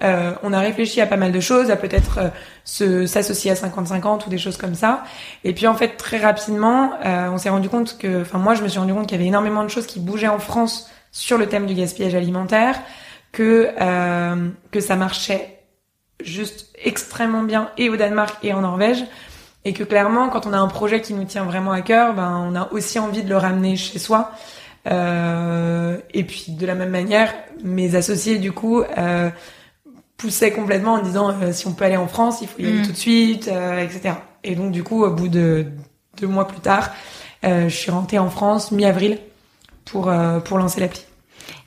Euh, 0.02 0.32
on 0.42 0.52
a 0.52 0.58
réfléchi 0.60 1.00
à 1.00 1.06
pas 1.06 1.16
mal 1.16 1.32
de 1.32 1.40
choses, 1.40 1.70
à 1.70 1.76
peut-être 1.76 2.18
euh, 2.18 2.28
se 2.64 3.06
s'associer 3.06 3.52
à 3.52 3.54
50-50 3.54 4.26
ou 4.26 4.30
des 4.30 4.38
choses 4.38 4.56
comme 4.56 4.74
ça. 4.74 5.04
Et 5.44 5.52
puis 5.52 5.66
en 5.66 5.74
fait 5.74 5.96
très 5.96 6.18
rapidement, 6.18 6.92
euh, 7.04 7.28
on 7.30 7.38
s'est 7.38 7.50
rendu 7.50 7.68
compte 7.68 7.98
que, 7.98 8.22
enfin 8.22 8.38
moi 8.38 8.54
je 8.54 8.62
me 8.62 8.68
suis 8.68 8.80
rendu 8.80 8.92
compte 8.92 9.06
qu'il 9.06 9.16
y 9.16 9.20
avait 9.20 9.28
énormément 9.28 9.62
de 9.62 9.68
choses 9.68 9.86
qui 9.86 10.00
bougeaient 10.00 10.28
en 10.28 10.40
France 10.40 10.90
sur 11.12 11.38
le 11.38 11.46
thème 11.46 11.66
du 11.66 11.74
gaspillage 11.74 12.14
alimentaire, 12.14 12.80
que 13.32 13.68
que 14.70 14.80
ça 14.80 14.96
marchait 14.96 15.58
juste 16.22 16.68
extrêmement 16.82 17.42
bien 17.42 17.70
et 17.76 17.88
au 17.90 17.96
Danemark 17.96 18.36
et 18.42 18.52
en 18.52 18.60
Norvège 18.62 19.04
et 19.64 19.72
que 19.72 19.84
clairement, 19.84 20.28
quand 20.28 20.46
on 20.46 20.52
a 20.52 20.58
un 20.58 20.68
projet 20.68 21.00
qui 21.00 21.14
nous 21.14 21.24
tient 21.24 21.44
vraiment 21.44 21.72
à 21.72 21.82
cœur, 21.82 22.14
ben, 22.14 22.48
on 22.50 22.54
a 22.56 22.72
aussi 22.72 22.98
envie 22.98 23.22
de 23.22 23.28
le 23.28 23.36
ramener 23.36 23.76
chez 23.76 23.98
soi. 23.98 24.32
Euh, 24.90 25.98
et 26.12 26.24
puis 26.24 26.46
de 26.48 26.66
la 26.66 26.74
même 26.74 26.90
manière, 26.90 27.32
mes 27.62 27.94
associés 27.94 28.38
du 28.38 28.50
coup 28.50 28.82
euh, 28.82 29.30
poussaient 30.16 30.50
complètement 30.50 30.94
en 30.94 31.02
disant 31.02 31.30
euh, 31.30 31.52
si 31.52 31.66
on 31.68 31.72
peut 31.72 31.84
aller 31.84 31.96
en 31.96 32.08
France, 32.08 32.38
il 32.42 32.48
faut 32.48 32.60
y 32.60 32.66
aller 32.66 32.80
mm. 32.80 32.86
tout 32.86 32.92
de 32.92 32.96
suite, 32.96 33.48
euh, 33.48 33.78
etc. 33.78 34.14
Et 34.42 34.56
donc 34.56 34.72
du 34.72 34.82
coup, 34.82 35.04
au 35.04 35.10
bout 35.10 35.28
de 35.28 35.66
deux 36.20 36.26
mois 36.26 36.48
plus 36.48 36.60
tard, 36.60 36.90
euh, 37.44 37.68
je 37.68 37.76
suis 37.76 37.90
rentrée 37.90 38.18
en 38.18 38.30
France 38.30 38.72
mi-avril 38.72 39.18
pour 39.84 40.12
pour 40.44 40.58
lancer 40.58 40.80
l'appli. 40.80 41.04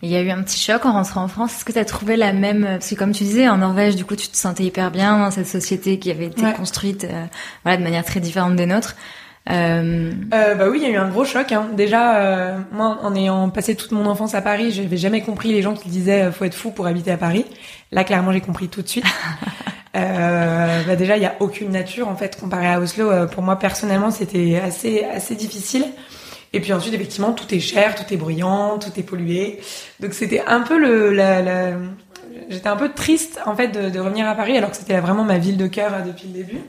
Il 0.01 0.09
y 0.09 0.15
a 0.15 0.21
eu 0.21 0.29
un 0.29 0.41
petit 0.43 0.59
choc 0.59 0.85
en 0.85 0.93
rentrant 0.93 1.23
en 1.23 1.27
France. 1.27 1.55
Est-ce 1.55 1.65
que 1.65 1.71
tu 1.71 1.79
as 1.79 1.85
trouvé 1.85 2.15
la 2.15 2.33
même 2.33 2.63
Parce 2.63 2.89
que 2.89 2.95
comme 2.95 3.11
tu 3.11 3.23
disais, 3.23 3.47
en 3.47 3.57
Norvège, 3.57 3.95
du 3.95 4.05
coup, 4.05 4.15
tu 4.15 4.27
te 4.27 4.37
sentais 4.37 4.63
hyper 4.63 4.91
bien 4.91 5.17
dans 5.17 5.31
cette 5.31 5.47
société 5.47 5.99
qui 5.99 6.11
avait 6.11 6.27
été 6.27 6.43
construite, 6.53 7.05
euh, 7.05 7.25
voilà, 7.63 7.77
de 7.77 7.83
manière 7.83 8.05
très 8.05 8.19
différente 8.19 8.55
des 8.55 8.65
nôtres. 8.65 8.95
Euh... 9.49 10.11
Euh, 10.33 10.55
bah 10.55 10.69
oui, 10.69 10.79
il 10.81 10.83
y 10.83 10.87
a 10.87 10.89
eu 10.89 10.97
un 10.97 11.09
gros 11.09 11.25
choc. 11.25 11.51
Hein. 11.51 11.67
Déjà, 11.73 12.17
euh, 12.17 12.57
moi, 12.71 12.99
en 13.03 13.15
ayant 13.15 13.49
passé 13.49 13.75
toute 13.75 13.91
mon 13.91 14.05
enfance 14.05 14.33
à 14.33 14.41
Paris, 14.41 14.71
j'avais 14.71 14.97
jamais 14.97 15.21
compris 15.21 15.51
les 15.51 15.61
gens 15.61 15.75
qui 15.75 15.89
disaient 15.89 16.23
euh, 16.23 16.31
faut 16.31 16.45
être 16.45 16.55
fou 16.55 16.71
pour 16.71 16.87
habiter 16.87 17.11
à 17.11 17.17
Paris. 17.17 17.45
Là, 17.91 18.03
clairement, 18.03 18.31
j'ai 18.31 18.41
compris 18.41 18.69
tout 18.69 18.81
de 18.81 18.87
suite. 18.87 19.05
bah 19.93 20.95
déjà, 20.97 21.15
il 21.15 21.23
y 21.23 21.27
a 21.27 21.35
aucune 21.39 21.69
nature 21.71 22.07
en 22.07 22.15
fait 22.15 22.37
comparé 22.39 22.67
à 22.67 22.79
Oslo. 22.79 23.27
pour 23.27 23.43
moi, 23.43 23.57
personnellement, 23.57 24.11
c'était 24.11 24.59
assez 24.61 25.05
assez 25.05 25.35
difficile. 25.35 25.85
Et 26.55 26.61
puis 26.61 26.71
ensuite, 26.71 26.93
effectivement, 26.93 27.33
tout 27.33 27.53
est 27.53 27.59
cher, 27.59 27.95
tout 27.95 28.13
est 28.13 28.15
bruyant, 28.15 28.79
tout 28.79 28.97
est 28.97 29.03
pollué. 29.03 29.59
Donc 29.99 30.13
c'était 30.13 30.41
un 30.47 30.61
peu 30.61 30.77
le, 30.79 31.11
la, 31.11 31.41
la... 31.41 31.73
j'étais 32.47 32.69
un 32.69 32.77
peu 32.77 32.93
triste 32.93 33.41
en 33.45 33.57
fait 33.57 33.67
de, 33.67 33.89
de, 33.89 33.99
revenir 33.99 34.25
à 34.25 34.35
Paris 34.35 34.57
alors 34.57 34.71
que 34.71 34.77
c'était 34.77 34.97
vraiment 35.01 35.25
ma 35.25 35.37
ville 35.37 35.57
de 35.57 35.67
cœur 35.67 35.93
euh, 35.93 35.99
depuis 35.99 36.27
le 36.27 36.33
début. 36.33 36.61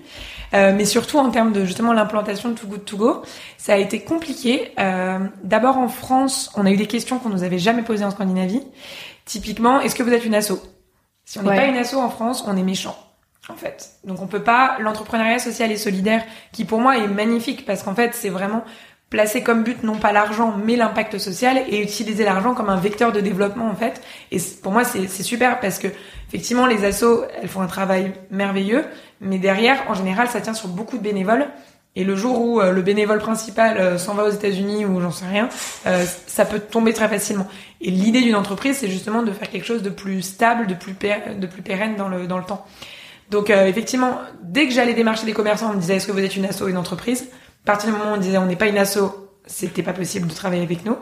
Euh, 0.55 0.73
mais 0.77 0.85
surtout 0.85 1.19
en 1.19 1.31
termes 1.31 1.53
de 1.53 1.65
justement 1.65 1.93
l'implantation 1.93 2.49
de 2.49 2.55
Too 2.55 2.67
Good 2.67 2.85
To 2.85 2.97
Go, 2.97 3.23
ça 3.59 3.75
a 3.75 3.77
été 3.77 4.01
compliqué. 4.01 4.73
Euh, 4.81 5.21
D'abord 5.45 5.79
en 5.79 5.89
France, 5.89 6.51
on 6.57 6.67
a 6.67 6.71
eu 6.73 6.77
des 6.77 6.87
questions 6.89 7.21
qu'on 7.21 7.29
nous 7.29 7.45
avait 7.45 7.61
jamais 7.61 7.83
posées 7.83 8.05
en 8.05 8.11
Scandinavie. 8.11 8.63
Typiquement, 9.25 9.81
est-ce 9.81 9.95
que 9.95 10.03
vous 10.03 10.13
êtes 10.13 10.25
une 10.25 10.35
asso? 10.35 10.61
Si 11.25 11.39
on 11.39 11.43
n'est 11.43 11.57
pas 11.57 11.67
une 11.67 11.77
asso 11.77 11.95
en 11.95 12.11
France, 12.11 12.45
on 12.45 12.57
est 12.57 12.63
méchant 12.65 12.97
en 13.49 13.55
fait. 13.55 13.91
Donc 14.05 14.21
on 14.21 14.27
peut 14.27 14.43
pas 14.43 14.79
l'entrepreneuriat 14.81 15.39
social 15.39 15.71
et 15.71 15.77
solidaire 15.77 16.25
qui 16.51 16.65
pour 16.65 16.81
moi 16.81 16.97
est 16.99 17.07
magnifique 17.07 17.65
parce 17.65 17.85
qu'en 17.85 17.95
fait 17.95 18.13
c'est 18.13 18.29
vraiment 18.29 18.65
placer 19.11 19.43
comme 19.43 19.63
but 19.63 19.83
non 19.85 19.97
pas 19.97 20.13
l'argent 20.13 20.55
mais 20.65 20.77
l'impact 20.77 21.19
social 21.19 21.63
et 21.69 21.81
utiliser 21.81 22.25
l'argent 22.25 22.55
comme 22.55 22.69
un 22.69 22.77
vecteur 22.77 23.13
de 23.13 23.21
développement 23.21 23.69
en 23.69 23.75
fait 23.75 24.01
et 24.33 24.39
pour 24.63 24.73
moi 24.73 24.83
c'est 24.85 25.23
super 25.23 25.61
parce 25.61 25.79
que 25.79 25.89
effectivement 26.29 26.67
les 26.67 26.85
assos 26.85 27.25
elles 27.41 27.49
font 27.49 27.61
un 27.61 27.69
travail 27.69 28.13
merveilleux 28.31 28.85
mais 29.21 29.39
derrière 29.39 29.85
en 29.89 29.95
général 29.95 30.27
ça 30.29 30.41
tient 30.41 30.55
sur 30.55 30.69
beaucoup 30.69 30.99
de 30.99 31.03
bénévoles 31.03 31.47
et 31.97 32.05
le 32.05 32.15
jour 32.15 32.41
où 32.41 32.61
euh, 32.61 32.73
le 32.73 32.83
bénévole 32.83 33.19
principal 33.19 33.79
euh, 33.79 33.99
s'en 33.99 34.13
va 34.13 34.25
aux 34.25 34.31
États-Unis 34.31 34.85
ou 34.85 35.01
j'en 35.01 35.11
sais 35.11 35.27
rien, 35.27 35.49
euh, 35.87 36.05
ça 36.27 36.45
peut 36.45 36.61
tomber 36.61 36.93
très 36.93 37.09
facilement. 37.09 37.49
Et 37.81 37.91
l'idée 37.91 38.21
d'une 38.21 38.35
entreprise, 38.35 38.77
c'est 38.77 38.91
justement 38.91 39.23
de 39.23 39.33
faire 39.33 39.49
quelque 39.49 39.65
chose 39.65 39.83
de 39.83 39.89
plus 39.89 40.21
stable, 40.21 40.67
de 40.67 40.75
plus, 40.75 40.93
de 40.93 41.47
plus 41.47 41.63
pérenne 41.63 41.97
dans 41.97 42.09
le, 42.09 42.27
dans 42.27 42.37
le 42.37 42.45
temps. 42.45 42.67
Donc 43.31 43.51
effectivement, 43.51 44.21
dès 44.41 44.69
que 44.69 44.73
j'allais 44.73 44.95
démarcher 44.95 45.27
des 45.27 45.33
commerçants, 45.33 45.71
on 45.71 45.75
me 45.75 45.81
disait 45.81 45.97
est-ce 45.97 46.07
que 46.07 46.13
vous 46.13 46.21
êtes 46.21 46.37
une 46.37 46.45
asso 46.45 46.63
ou 46.63 46.69
une 46.69 46.77
entreprise? 46.77 47.29
À 47.67 47.73
partir 47.73 47.91
du 47.91 47.97
moment 47.97 48.13
où 48.13 48.15
on 48.15 48.19
disait 48.19 48.39
on 48.39 48.47
n'est 48.47 48.55
pas 48.55 48.69
une 48.69 48.79
asso, 48.79 48.99
c'était 49.45 49.83
pas 49.83 49.93
possible 49.93 50.29
de 50.29 50.35
travailler 50.35 50.63
avec 50.63 50.85
nous. 50.85 50.97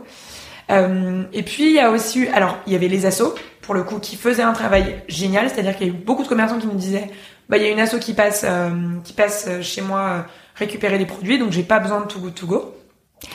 Euh, 0.71 1.25
et 1.35 1.43
puis 1.43 1.67
il 1.67 1.73
y 1.73 1.79
a 1.79 1.91
aussi 1.91 2.27
alors 2.29 2.57
il 2.67 2.73
y 2.73 2.77
avait 2.77 2.89
les 2.89 3.05
assos 3.05 3.35
pour 3.61 3.75
le 3.75 3.83
coup 3.83 3.99
qui 3.99 4.17
faisaient 4.17 4.43
un 4.43 4.55
travail 4.55 5.03
génial, 5.07 5.51
c'est-à-dire 5.51 5.77
qu'il 5.77 5.89
y 5.89 5.91
a 5.91 5.93
eu 5.93 5.97
beaucoup 5.97 6.23
de 6.23 6.29
commerçants 6.29 6.59
qui 6.59 6.67
nous 6.67 6.73
disaient 6.73 7.11
bah 7.51 7.59
il 7.59 7.65
y 7.65 7.67
a 7.67 7.69
une 7.69 7.81
asso 7.81 7.99
qui 8.01 8.15
passe 8.15 8.47
euh, 8.49 8.71
qui 9.05 9.13
passe 9.13 9.47
chez 9.61 9.83
moi 9.83 10.01
euh, 10.01 10.21
récupérer 10.55 10.97
des 10.97 11.05
produits 11.05 11.39
donc 11.39 11.53
j'ai 11.53 11.65
pas 11.65 11.81
besoin 11.81 12.01
de 12.01 12.07
Too 12.07 12.21
Good 12.21 12.35
To 12.35 12.47
Go. 12.47 12.75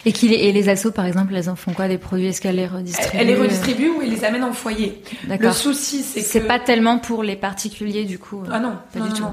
Et, 0.06 0.12
qui, 0.12 0.34
et 0.34 0.52
les 0.52 0.70
assos, 0.70 0.92
par 0.92 1.06
exemple, 1.06 1.34
elles 1.36 1.50
en 1.50 1.56
font 1.56 1.74
quoi 1.74 1.88
des 1.88 1.98
produits? 1.98 2.28
Est-ce 2.28 2.42
qu'elles 2.42 2.56
les 2.56 2.68
redistribuent? 2.68 3.18
Elles 3.20 3.28
les 3.28 3.36
redistribuent 3.36 3.90
ou 3.90 4.02
elles 4.02 4.10
les 4.10 4.24
amènent 4.24 4.44
en 4.44 4.54
foyer. 4.54 5.02
Le 5.28 5.52
souci, 5.52 6.04
c'est 6.04 6.22
que 6.22 6.26
c'est 6.26 6.48
pas 6.48 6.60
tellement 6.60 7.00
pour 7.00 7.24
les 7.24 7.36
particuliers 7.36 8.06
du 8.06 8.20
coup. 8.20 8.44
Ah 8.52 8.60
non, 8.60 8.78
pas 8.94 9.00
du 9.00 9.14
tout. 9.14 9.26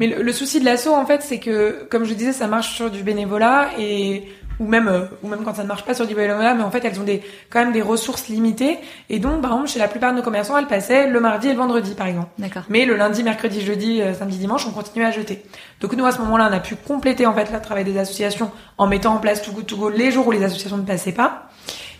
Mais 0.00 0.06
le, 0.06 0.22
le, 0.22 0.32
souci 0.32 0.60
de 0.60 0.64
l'asso, 0.64 0.88
en 0.88 1.06
fait, 1.06 1.22
c'est 1.22 1.38
que, 1.38 1.86
comme 1.90 2.04
je 2.04 2.14
disais, 2.14 2.32
ça 2.32 2.46
marche 2.46 2.74
sur 2.74 2.90
du 2.90 3.02
bénévolat 3.02 3.70
et 3.78 4.28
ou 4.58 4.66
même 4.66 4.88
euh, 4.88 5.06
ou 5.22 5.28
même 5.28 5.44
quand 5.44 5.54
ça 5.54 5.62
ne 5.62 5.68
marche 5.68 5.84
pas 5.84 5.94
sur 5.94 6.06
du 6.06 6.14
bénévolat 6.14 6.54
mais 6.54 6.62
en 6.62 6.70
fait 6.70 6.84
elles 6.84 6.98
ont 7.00 7.04
des 7.04 7.22
quand 7.50 7.60
même 7.60 7.72
des 7.72 7.82
ressources 7.82 8.28
limitées. 8.28 8.78
Et 9.08 9.18
donc 9.18 9.40
par 9.40 9.52
exemple 9.52 9.68
chez 9.68 9.78
la 9.78 9.88
plupart 9.88 10.12
de 10.12 10.18
nos 10.18 10.22
commerçants 10.22 10.56
elles 10.58 10.66
passaient 10.66 11.08
le 11.08 11.20
mardi 11.20 11.48
et 11.48 11.52
le 11.52 11.58
vendredi 11.58 11.94
par 11.94 12.06
exemple. 12.06 12.28
D'accord. 12.38 12.62
Mais 12.68 12.84
le 12.84 12.96
lundi 12.96 13.22
mercredi 13.22 13.60
jeudi 13.60 14.00
euh, 14.00 14.14
samedi 14.14 14.38
dimanche 14.38 14.66
on 14.66 14.70
continuait 14.72 15.06
à 15.06 15.10
jeter. 15.10 15.44
Donc 15.80 15.92
nous 15.94 16.04
à 16.04 16.12
ce 16.12 16.18
moment-là 16.18 16.48
on 16.50 16.54
a 16.54 16.60
pu 16.60 16.76
compléter 16.76 17.26
en 17.26 17.34
fait 17.34 17.52
le 17.52 17.60
travail 17.60 17.84
des 17.84 17.98
associations 17.98 18.50
en 18.78 18.86
mettant 18.86 19.14
en 19.14 19.18
place 19.18 19.42
Too 19.42 19.52
Good 19.52 19.66
To 19.66 19.76
Go 19.76 19.88
les 19.90 20.10
jours 20.10 20.26
où 20.26 20.30
les 20.30 20.44
associations 20.44 20.76
ne 20.76 20.82
passaient 20.82 21.12
pas 21.12 21.48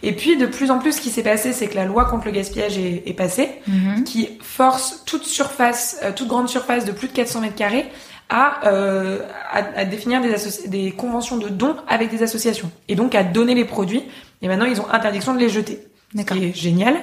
et 0.03 0.13
puis 0.13 0.37
de 0.37 0.47
plus 0.47 0.71
en 0.71 0.79
plus, 0.79 0.93
ce 0.97 1.01
qui 1.01 1.11
s'est 1.11 1.23
passé, 1.23 1.53
c'est 1.53 1.69
que 1.69 1.77
la 1.77 1.85
loi 1.85 2.05
contre 2.05 2.27
le 2.27 2.33
gaspillage 2.33 2.77
est, 2.77 3.05
est 3.07 3.13
passée, 3.13 3.49
mhm. 3.67 4.05
qui 4.05 4.31
force 4.41 5.03
toute 5.07 5.25
surface, 5.25 5.99
euh, 6.03 6.13
toute 6.13 6.29
grande 6.29 6.49
surface 6.49 6.85
de 6.85 6.93
plus 6.93 7.09
de 7.09 7.13
400 7.13 7.41
mètres 7.41 7.55
carrés 7.55 7.87
à, 8.29 8.67
euh, 8.67 9.21
à, 9.53 9.81
à, 9.81 9.85
définir 9.85 10.21
des, 10.21 10.35
des 10.69 10.91
conventions 10.91 11.37
de 11.37 11.49
dons 11.49 11.77
avec 11.87 12.11
des 12.11 12.23
associations 12.23 12.71
et 12.89 12.95
donc 12.95 13.15
à 13.15 13.23
donner 13.23 13.55
les 13.55 13.65
produits. 13.65 14.03
Et 14.41 14.49
maintenant, 14.49 14.65
ils 14.65 14.81
ont 14.81 14.91
interdiction 14.91 15.35
de 15.35 15.39
les 15.39 15.49
jeter. 15.49 15.87
Ce 16.17 16.23
qui 16.23 16.45
est 16.45 16.57
génial. 16.57 16.97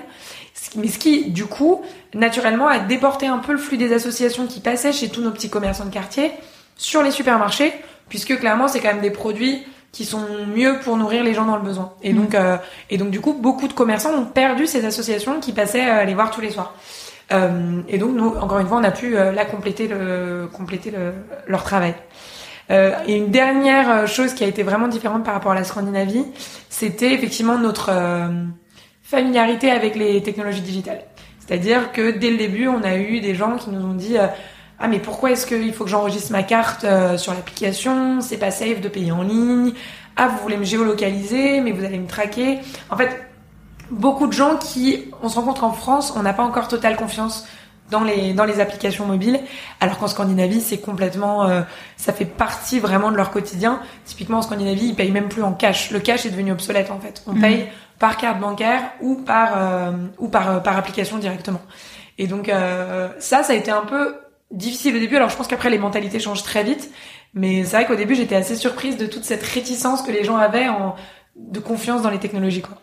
Mais 0.76 0.88
ce 0.88 1.00
qui, 1.00 1.32
du 1.32 1.46
coup, 1.46 1.82
naturellement, 2.14 2.68
a 2.68 2.80
déporté 2.80 3.28
un 3.28 3.40
peu 3.40 3.54
le 3.54 3.58
flux 3.58 3.78
des 3.78 3.94
associations 3.94 4.46
qui 4.46 4.60
passaient 4.60 4.92
chez 4.92 5.10
tous 5.10 5.22
nos 5.22 5.32
petits 5.32 5.50
commerçants 5.50 5.86
de 5.86 5.94
quartier 5.94 6.32
sur 6.76 7.02
les 7.02 7.12
supermarchés, 7.12 7.74
puisque 8.08 8.38
clairement, 8.40 8.68
c'est 8.68 8.80
quand 8.80 8.90
même 8.90 9.02
des 9.02 9.10
produits 9.10 9.64
qui 9.92 10.06
sont 10.06 10.26
mieux 10.56 10.80
pour 10.84 10.98
nourrir 10.98 11.24
les 11.24 11.34
gens 11.34 11.46
dans 11.46 11.56
le 11.56 11.64
besoin. 11.64 11.94
Et 12.04 12.14
donc, 12.14 12.34
mm. 12.34 12.38
euh, 12.38 12.58
et 12.90 12.98
donc 12.98 13.10
du 13.10 13.22
coup, 13.22 13.34
beaucoup 13.34 13.68
de 13.68 13.74
commerçants 13.74 14.14
ont 14.14 14.26
perdu 14.26 14.68
ces 14.68 14.86
associations 14.86 15.40
qui 15.40 15.52
passaient 15.52 15.90
à 15.90 16.06
les 16.06 16.14
voir 16.14 16.32
tous 16.32 16.42
les 16.42 16.52
soirs. 16.52 16.76
Euh, 17.32 17.82
et 17.88 17.98
donc, 17.98 18.16
nous, 18.16 18.28
encore 18.28 18.60
une 18.60 18.68
fois, 18.68 18.78
on 18.78 18.84
a 18.84 18.92
pu 18.92 19.18
euh, 19.18 19.32
la 19.32 19.46
compléter, 19.46 19.88
le, 19.88 20.50
compléter 20.52 20.92
le, 20.92 21.14
leur 21.48 21.64
travail. 21.64 21.94
Euh, 22.72 22.92
et 23.08 23.16
une 23.16 23.30
dernière 23.30 24.08
chose 24.08 24.34
qui 24.34 24.44
a 24.44 24.48
été 24.48 24.64
vraiment 24.64 24.88
différente 24.88 25.24
par 25.24 25.34
rapport 25.34 25.52
à 25.52 25.56
la 25.56 25.64
Scandinavie, 25.64 26.26
c'était 26.70 27.14
effectivement 27.14 27.58
notre 27.58 27.92
familiarité 29.02 29.72
avec 29.72 29.96
les 29.96 30.22
technologies 30.22 30.62
digitales. 30.62 31.02
C'est-à-dire 31.40 31.92
que 31.92 32.12
dès 32.12 32.30
le 32.30 32.38
début, 32.38 32.68
on 32.68 32.84
a 32.84 32.96
eu 32.96 33.22
des 33.22 33.34
gens 33.34 33.58
qui 33.58 33.72
nous 33.72 33.84
ont 33.84 33.96
dit 33.96 34.18
ah 34.80 34.88
mais 34.88 35.00
pourquoi 35.00 35.32
est-ce 35.32 35.46
qu'il 35.46 35.74
faut 35.74 35.84
que 35.84 35.90
j'enregistre 35.90 36.32
ma 36.32 36.44
carte 36.44 36.86
sur 37.18 37.34
l'application? 37.34 38.22
C'est 38.22 38.38
pas 38.38 38.52
safe 38.52 38.80
de 38.80 38.88
payer 38.88 39.12
en 39.12 39.24
ligne. 39.24 39.74
Ah 40.16 40.28
vous 40.28 40.38
voulez 40.38 40.58
me 40.58 40.64
géolocaliser, 40.64 41.62
mais 41.62 41.72
vous 41.72 41.84
allez 41.84 41.98
me 41.98 42.08
traquer. 42.08 42.60
En 42.90 42.98
fait, 42.98 43.30
beaucoup 43.92 44.28
de 44.28 44.34
gens 44.34 44.58
qui, 44.58 45.06
on 45.22 45.30
se 45.30 45.36
rencontre 45.36 45.64
en 45.64 45.72
France, 45.72 46.14
on 46.16 46.24
n'a 46.24 46.34
pas 46.34 46.44
encore 46.44 46.68
totale 46.68 46.96
confiance 46.96 47.48
dans 47.90 48.04
les 48.04 48.34
dans 48.34 48.46
les 48.46 48.60
applications 48.60 49.06
mobiles, 49.06 49.40
alors 49.80 49.98
qu'en 49.98 50.08
Scandinavie 50.08 50.62
c'est 50.62 50.78
complètement, 50.78 51.46
euh, 51.46 51.62
ça 51.98 52.14
fait 52.14 52.26
partie 52.26 52.80
vraiment 52.80 53.12
de 53.12 53.18
leur 53.18 53.32
quotidien. 53.32 53.82
Typiquement 54.06 54.40
en 54.40 54.42
Scandinavie 54.44 54.90
ils 54.90 54.96
payent 54.96 55.12
même 55.12 55.28
plus 55.28 55.42
en 55.42 55.54
cash. 55.54 55.90
Le 55.90 56.00
cash 56.00 56.26
est 56.26 56.30
devenu 56.30 56.52
obsolète 56.52 56.92
en 56.92 57.00
fait. 57.00 57.24
On 57.26 57.34
mhm. 57.34 57.42
paye 57.42 57.68
par 57.98 58.18
carte 58.18 58.40
bancaire 58.40 58.82
ou 59.02 59.16
par 59.16 59.54
euh, 59.58 59.92
ou 60.20 60.28
par 60.28 60.52
euh, 60.52 60.60
par 60.60 60.78
application 60.78 61.18
directement. 61.18 61.62
Et 62.20 62.28
donc 62.28 62.52
ça 63.20 63.44
ça 63.44 63.54
a 63.54 63.56
été 63.56 63.72
un 63.72 63.86
peu 63.86 64.14
difficile 64.52 64.96
au 64.96 65.00
début. 65.00 65.16
Alors 65.16 65.30
je 65.30 65.36
pense 65.36 65.48
qu'après 65.48 65.70
les 65.70 65.78
mentalités 65.78 66.20
changent 66.20 66.44
très 66.44 66.64
vite, 66.64 66.92
mais 67.34 67.64
c'est 67.64 67.78
vrai 67.78 67.86
qu'au 67.86 67.96
début 67.96 68.16
j'étais 68.16 68.36
assez 68.36 68.56
surprise 68.56 68.98
de 68.98 69.06
toute 69.06 69.24
cette 69.24 69.44
réticence 69.44 70.02
que 70.02 70.12
les 70.12 70.24
gens 70.24 70.38
avaient 70.38 70.68
en 70.68 70.96
de 71.36 71.60
confiance 71.60 72.02
dans 72.02 72.10
les 72.10 72.20
technologies 72.20 72.62
quoi. 72.62 72.78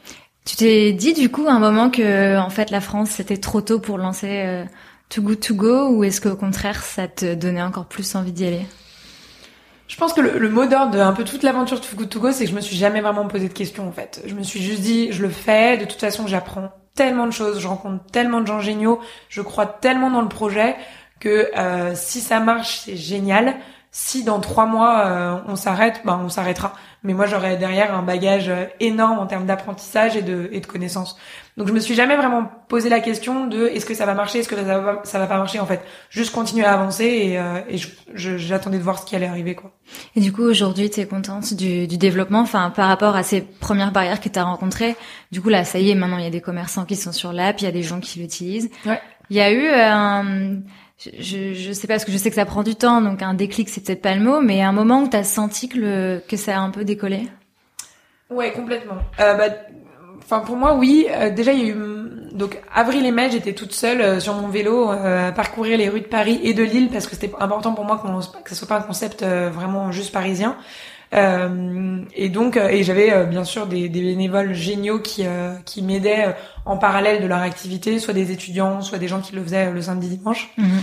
Tu 0.44 0.56
t'es 0.56 0.92
dit 0.92 1.12
du 1.12 1.28
coup 1.28 1.46
à 1.48 1.52
un 1.52 1.58
moment 1.58 1.90
que 1.90 2.38
en 2.38 2.50
fait 2.50 2.70
la 2.70 2.80
France 2.80 3.10
c'était 3.10 3.36
trop 3.36 3.60
tôt 3.60 3.80
pour 3.80 3.98
lancer 3.98 4.42
euh, 4.46 4.64
Too 5.08 5.22
Good 5.22 5.40
To 5.40 5.54
Go 5.54 5.88
ou 5.90 6.04
est-ce 6.04 6.20
qu'au 6.20 6.36
contraire 6.36 6.82
ça 6.82 7.08
te 7.08 7.34
donnait 7.34 7.62
encore 7.62 7.86
plus 7.86 8.14
envie 8.14 8.32
d'y 8.32 8.46
aller? 8.46 8.66
Je 9.88 9.96
pense 9.96 10.12
que 10.12 10.20
le, 10.20 10.38
le 10.38 10.48
mot 10.48 10.66
d'ordre 10.66 10.92
de 10.92 10.98
un 10.98 11.12
peu 11.12 11.24
toute 11.24 11.42
l'aventure 11.42 11.80
Too 11.80 11.96
Good 11.96 12.08
To 12.08 12.20
Go, 12.20 12.32
c'est 12.32 12.44
que 12.44 12.50
je 12.50 12.56
me 12.56 12.60
suis 12.60 12.76
jamais 12.76 13.00
vraiment 13.00 13.26
posé 13.28 13.48
de 13.48 13.52
questions 13.52 13.86
en 13.86 13.92
fait. 13.92 14.22
Je 14.26 14.34
me 14.34 14.42
suis 14.42 14.60
juste 14.60 14.80
dit, 14.80 15.12
je 15.12 15.22
le 15.22 15.28
fais. 15.28 15.76
De 15.76 15.84
toute 15.84 16.00
façon, 16.00 16.26
j'apprends 16.26 16.72
tellement 16.96 17.26
de 17.26 17.30
choses, 17.30 17.60
je 17.60 17.68
rencontre 17.68 18.04
tellement 18.10 18.40
de 18.40 18.46
gens 18.46 18.60
géniaux, 18.60 18.98
je 19.28 19.42
crois 19.42 19.66
tellement 19.66 20.10
dans 20.10 20.22
le 20.22 20.28
projet 20.28 20.76
que 21.26 21.50
euh, 21.58 21.92
si 21.96 22.20
ça 22.20 22.38
marche, 22.38 22.82
c'est 22.84 22.96
génial. 22.96 23.56
Si 23.90 24.24
dans 24.24 24.40
trois 24.40 24.66
mois 24.66 25.06
euh, 25.06 25.38
on 25.48 25.56
s'arrête, 25.56 26.02
ben 26.04 26.20
on 26.22 26.28
s'arrêtera. 26.28 26.74
Mais 27.02 27.14
moi 27.14 27.26
j'aurais 27.26 27.56
derrière 27.56 27.94
un 27.94 28.02
bagage 28.02 28.48
euh, 28.48 28.66
énorme 28.78 29.18
en 29.18 29.26
termes 29.26 29.46
d'apprentissage 29.46 30.16
et 30.16 30.22
de, 30.22 30.48
et 30.52 30.60
de 30.60 30.66
connaissances. 30.66 31.16
Donc 31.56 31.66
je 31.66 31.72
me 31.72 31.80
suis 31.80 31.94
jamais 31.94 32.16
vraiment 32.16 32.48
posé 32.68 32.90
la 32.90 33.00
question 33.00 33.46
de 33.46 33.68
est-ce 33.68 33.86
que 33.86 33.94
ça 33.94 34.04
va 34.04 34.14
marcher, 34.14 34.40
est-ce 34.40 34.48
que 34.48 34.54
ça 34.54 34.78
va, 34.78 35.00
ça 35.02 35.18
va 35.18 35.26
pas 35.26 35.38
marcher 35.38 35.58
en 35.60 35.66
fait. 35.66 35.80
Juste 36.10 36.32
continuer 36.32 36.66
à 36.66 36.74
avancer 36.74 37.06
et, 37.06 37.38
euh, 37.38 37.60
et 37.70 37.78
j'attendais 38.14 38.78
de 38.78 38.82
voir 38.82 38.98
ce 38.98 39.06
qui 39.06 39.16
allait 39.16 39.26
arriver 39.26 39.54
quoi. 39.54 39.72
Et 40.14 40.20
du 40.20 40.30
coup 40.32 40.42
aujourd'hui 40.42 40.90
tu 40.90 41.00
es 41.00 41.06
contente 41.06 41.54
du, 41.54 41.88
du 41.88 41.96
développement, 41.96 42.40
enfin 42.40 42.70
par 42.70 42.88
rapport 42.88 43.16
à 43.16 43.22
ces 43.22 43.40
premières 43.40 43.92
barrières 43.92 44.20
que 44.20 44.28
tu 44.28 44.38
as 44.38 44.44
rencontrées. 44.44 44.94
Du 45.32 45.40
coup 45.40 45.48
là 45.48 45.64
ça 45.64 45.78
y 45.78 45.90
est 45.90 45.94
maintenant 45.96 46.18
il 46.18 46.24
y 46.24 46.28
a 46.28 46.30
des 46.30 46.42
commerçants 46.42 46.84
qui 46.84 46.96
sont 46.96 47.12
sur 47.12 47.32
l'app, 47.32 47.60
il 47.62 47.64
y 47.64 47.68
a 47.68 47.72
des 47.72 47.82
gens 47.82 47.98
qui 47.98 48.20
l'utilisent. 48.20 48.70
Ouais. 48.84 49.00
Il 49.30 49.36
y 49.36 49.40
a 49.40 49.50
eu 49.50 49.66
un 49.68 50.60
je, 50.98 51.52
je 51.52 51.72
sais 51.72 51.86
pas 51.86 51.94
parce 51.94 52.04
que 52.04 52.12
je 52.12 52.16
sais 52.16 52.30
que 52.30 52.36
ça 52.36 52.46
prend 52.46 52.62
du 52.62 52.74
temps, 52.74 53.00
donc 53.00 53.22
un 53.22 53.34
déclic 53.34 53.68
c'est 53.68 53.84
peut-être 53.84 54.02
pas 54.02 54.14
le 54.14 54.22
mot, 54.22 54.40
mais 54.40 54.62
un 54.62 54.72
moment 54.72 55.02
où 55.02 55.08
t'as 55.08 55.24
senti 55.24 55.68
que 55.68 55.78
le 55.78 56.22
que 56.26 56.36
ça 56.36 56.56
a 56.56 56.60
un 56.60 56.70
peu 56.70 56.84
décollé? 56.84 57.28
Ouais, 58.30 58.52
complètement. 58.52 58.96
Euh, 59.20 59.34
bah, 59.34 59.54
enfin 60.26 60.40
pour 60.40 60.56
moi 60.56 60.74
oui. 60.74 61.06
Euh, 61.10 61.30
déjà 61.30 61.52
il 61.52 61.60
y 61.60 61.64
a 61.64 61.68
eu 61.68 61.76
donc 62.32 62.60
avril 62.74 63.06
et 63.06 63.12
mai 63.12 63.30
j'étais 63.30 63.52
toute 63.52 63.72
seule 63.72 64.00
euh, 64.00 64.20
sur 64.20 64.34
mon 64.34 64.48
vélo 64.48 64.90
euh, 64.90 65.28
à 65.28 65.32
parcourir 65.32 65.78
les 65.78 65.88
rues 65.88 66.00
de 66.00 66.06
Paris 66.06 66.40
et 66.42 66.52
de 66.52 66.62
Lille 66.62 66.88
parce 66.92 67.06
que 67.06 67.14
c'était 67.14 67.32
important 67.38 67.74
pour 67.74 67.84
moi 67.84 68.02
que, 68.44 68.50
ce 68.50 68.54
soit 68.54 68.68
pas 68.68 68.78
un 68.78 68.82
concept 68.82 69.22
vraiment 69.22 69.92
juste 69.92 70.12
parisien. 70.12 70.56
Euh, 71.14 72.02
et 72.14 72.28
donc, 72.28 72.56
euh, 72.56 72.68
et 72.68 72.82
j'avais 72.82 73.12
euh, 73.12 73.24
bien 73.24 73.44
sûr 73.44 73.66
des, 73.66 73.88
des, 73.88 74.00
bénévoles 74.00 74.54
géniaux 74.54 74.98
qui 74.98 75.24
qui 75.64 75.82
m'aidaient 75.82 76.34
en 76.64 76.76
parallèle 76.76 77.22
de 77.22 77.26
leur 77.26 77.38
activité, 77.38 77.98
soit 77.98 78.14
des 78.14 78.32
étudiants, 78.32 78.80
soit 78.80 78.98
des 78.98 79.08
gens 79.08 79.20
qui 79.20 79.34
le 79.34 79.42
faisaient 79.42 79.70
le 79.70 79.80
samedi 79.82 80.08
dimanche. 80.08 80.50
Mhm. 80.58 80.80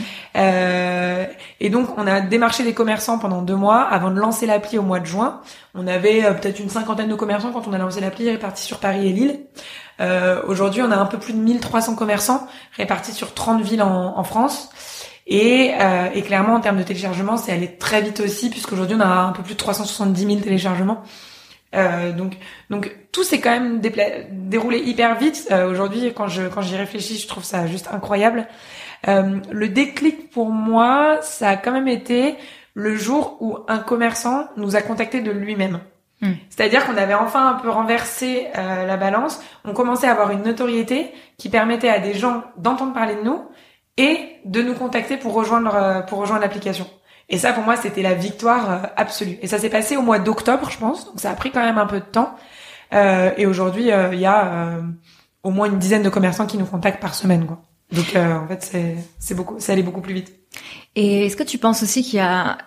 et 1.60 1.70
donc, 1.70 1.98
on 1.98 2.08
a 2.08 2.22
démarché 2.22 2.64
des 2.64 2.74
commerçants 2.74 3.20
pendant 3.20 3.42
deux 3.42 3.56
mois 3.56 3.82
avant 3.82 4.12
de 4.12 4.20
lancer 4.20 4.46
l'appli 4.46 4.78
au 4.78 4.82
mois 4.82 5.00
de 5.00 5.06
juin. 5.06 5.42
On 5.76 5.88
avait 5.88 6.22
peut-être 6.36 6.60
une 6.60 6.70
cinquantaine 6.70 7.10
de 7.10 7.16
commerçants 7.16 7.52
quand 7.52 7.68
on 7.68 7.74
a 7.74 7.78
lancé 7.78 8.00
l'appli 8.00 8.30
répartis 8.30 8.64
sur 8.64 8.80
Paris 8.80 9.08
et 9.08 9.14
Lille. 9.14 9.40
Aujourd'hui, 10.48 10.82
on 10.82 10.92
a 10.92 10.98
un 10.98 11.06
peu 11.06 11.18
plus 11.18 11.34
de 11.34 11.40
1300 11.40 11.96
commerçants 11.96 12.48
répartis 12.78 13.14
sur 13.14 13.34
30 13.34 13.62
villes 13.62 13.84
en, 13.84 14.18
en 14.18 14.24
France. 14.24 14.70
Et, 15.26 15.74
euh, 15.80 16.10
et 16.14 16.22
clairement, 16.22 16.56
en 16.56 16.60
termes 16.60 16.78
de 16.78 16.84
téléchargement, 16.84 17.38
c'est 17.38 17.52
allé 17.52 17.78
très 17.78 18.02
vite 18.02 18.20
aussi, 18.20 18.50
puisqu'aujourd'hui, 18.50 18.96
on 18.98 19.02
a 19.02 19.08
un 19.08 19.32
peu 19.32 19.42
plus 19.44 19.54
de 19.54 19.60
370 19.60 20.26
000 20.26 20.40
téléchargements. 20.42 21.04
Euh, 21.76 22.12
donc, 22.12 22.38
donc 22.70 22.96
tout 23.12 23.24
s'est 23.24 23.40
quand 23.40 23.52
même 23.52 23.80
déroulé 23.80 24.80
hyper 24.80 25.18
vite. 25.18 25.48
Euh, 25.52 25.70
aujourd'hui, 25.70 26.14
quand 26.16 26.28
je 26.28 26.44
quand 26.44 26.62
j'y 26.62 26.76
réfléchis, 26.76 27.18
je 27.18 27.28
trouve 27.28 27.44
ça 27.44 27.66
juste 27.68 27.88
incroyable. 27.92 28.48
Euh, 29.08 29.40
le 29.52 29.70
déclic 29.70 30.30
pour 30.30 30.50
moi, 30.50 31.20
ça 31.22 31.50
a 31.50 31.58
quand 31.58 31.72
même 31.72 31.88
été 31.88 32.36
le 32.74 32.96
jour 32.96 33.38
où 33.40 33.58
un 33.68 33.80
commerçant 33.80 34.48
nous 34.58 34.76
a 34.76 34.82
contacté 34.82 35.22
de 35.22 35.32
lui-même. 35.32 35.80
Hmm. 36.22 36.34
C'est-à-dire 36.50 36.86
qu'on 36.86 36.98
avait 36.98 37.14
enfin 37.14 37.50
un 37.50 37.54
peu 37.54 37.70
renversé 37.70 38.48
euh, 38.58 38.86
la 38.86 38.98
balance. 38.98 39.42
On 39.66 39.74
commençait 39.74 40.08
à 40.08 40.12
avoir 40.12 40.32
une 40.32 40.44
notoriété 40.44 41.12
qui 41.38 41.50
permettait 41.50 41.90
à 41.90 42.00
des 42.00 42.14
gens 42.14 42.44
d'entendre 42.58 42.94
parler 42.94 43.16
de 43.16 43.22
nous 43.22 43.42
et 43.98 44.18
de 44.46 44.62
nous 44.62 44.74
contacter 44.74 45.18
pour 45.18 45.34
rejoindre 45.34 45.76
euh, 45.76 46.02
pour 46.02 46.20
rejoindre 46.20 46.42
l'application. 46.42 46.88
Et 47.30 47.38
ça 47.38 47.54
pour 47.54 47.64
moi 47.64 47.76
c'était 47.76 48.02
la 48.02 48.14
victoire 48.14 48.72
euh, 48.72 48.88
absolue. 48.96 49.38
Et 49.42 49.48
ça 49.48 49.60
s'est 49.60 49.70
passé 49.70 49.98
au 49.98 50.02
mois 50.02 50.20
d'octobre 50.20 50.70
je 50.72 50.78
pense, 50.78 51.06
donc 51.06 51.20
ça 51.20 51.32
a 51.32 51.36
pris 51.36 51.52
quand 51.52 51.64
même 51.64 51.78
un 51.78 51.86
peu 51.86 52.00
de 52.00 52.06
temps. 52.06 52.36
Euh, 52.94 53.32
et 53.38 53.46
aujourd'hui 53.46 53.90
il 54.12 54.20
y 54.20 54.26
a 54.26 54.80
au 55.42 55.52
moins 55.52 55.68
une 55.68 55.80
dizaine 55.80 56.04
de 56.04 56.10
commerçants 56.10 56.46
qui 56.46 56.58
nous 56.58 56.66
contactent 56.66 57.02
par 57.02 57.16
semaine 57.16 57.46
quoi. 57.46 57.62
Donc 57.92 58.16
en 58.16 58.48
fait 58.48 58.64
c'est 58.64 58.96
c'est 59.20 59.36
beaucoup 59.36 59.60
ça 59.60 59.74
allait 59.74 59.84
beaucoup 59.84 60.02
plus 60.02 60.14
vite. 60.14 60.34
Et 60.96 61.26
est-ce 61.26 61.36
que 61.36 61.44
tu 61.44 61.58
penses 61.58 61.82
aussi 61.82 62.04
qu'il 62.04 62.18
y 62.18 62.22
a 62.22 62.60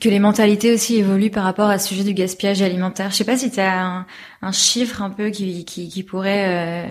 que 0.00 0.08
les 0.08 0.18
mentalités 0.18 0.72
aussi 0.72 0.96
évoluent 0.96 1.30
par 1.30 1.44
rapport 1.44 1.68
à 1.68 1.78
ce 1.78 1.88
sujet 1.88 2.04
du 2.04 2.14
gaspillage 2.14 2.62
alimentaire? 2.62 3.10
Je 3.10 3.16
sais 3.16 3.24
pas 3.24 3.36
si 3.36 3.50
tu 3.50 3.60
as 3.60 3.84
un, 3.84 4.06
un, 4.40 4.52
chiffre 4.52 5.02
un 5.02 5.10
peu 5.10 5.28
qui 5.28 5.66
qui, 5.66 5.90
qui 5.90 6.02
pourrait 6.02 6.88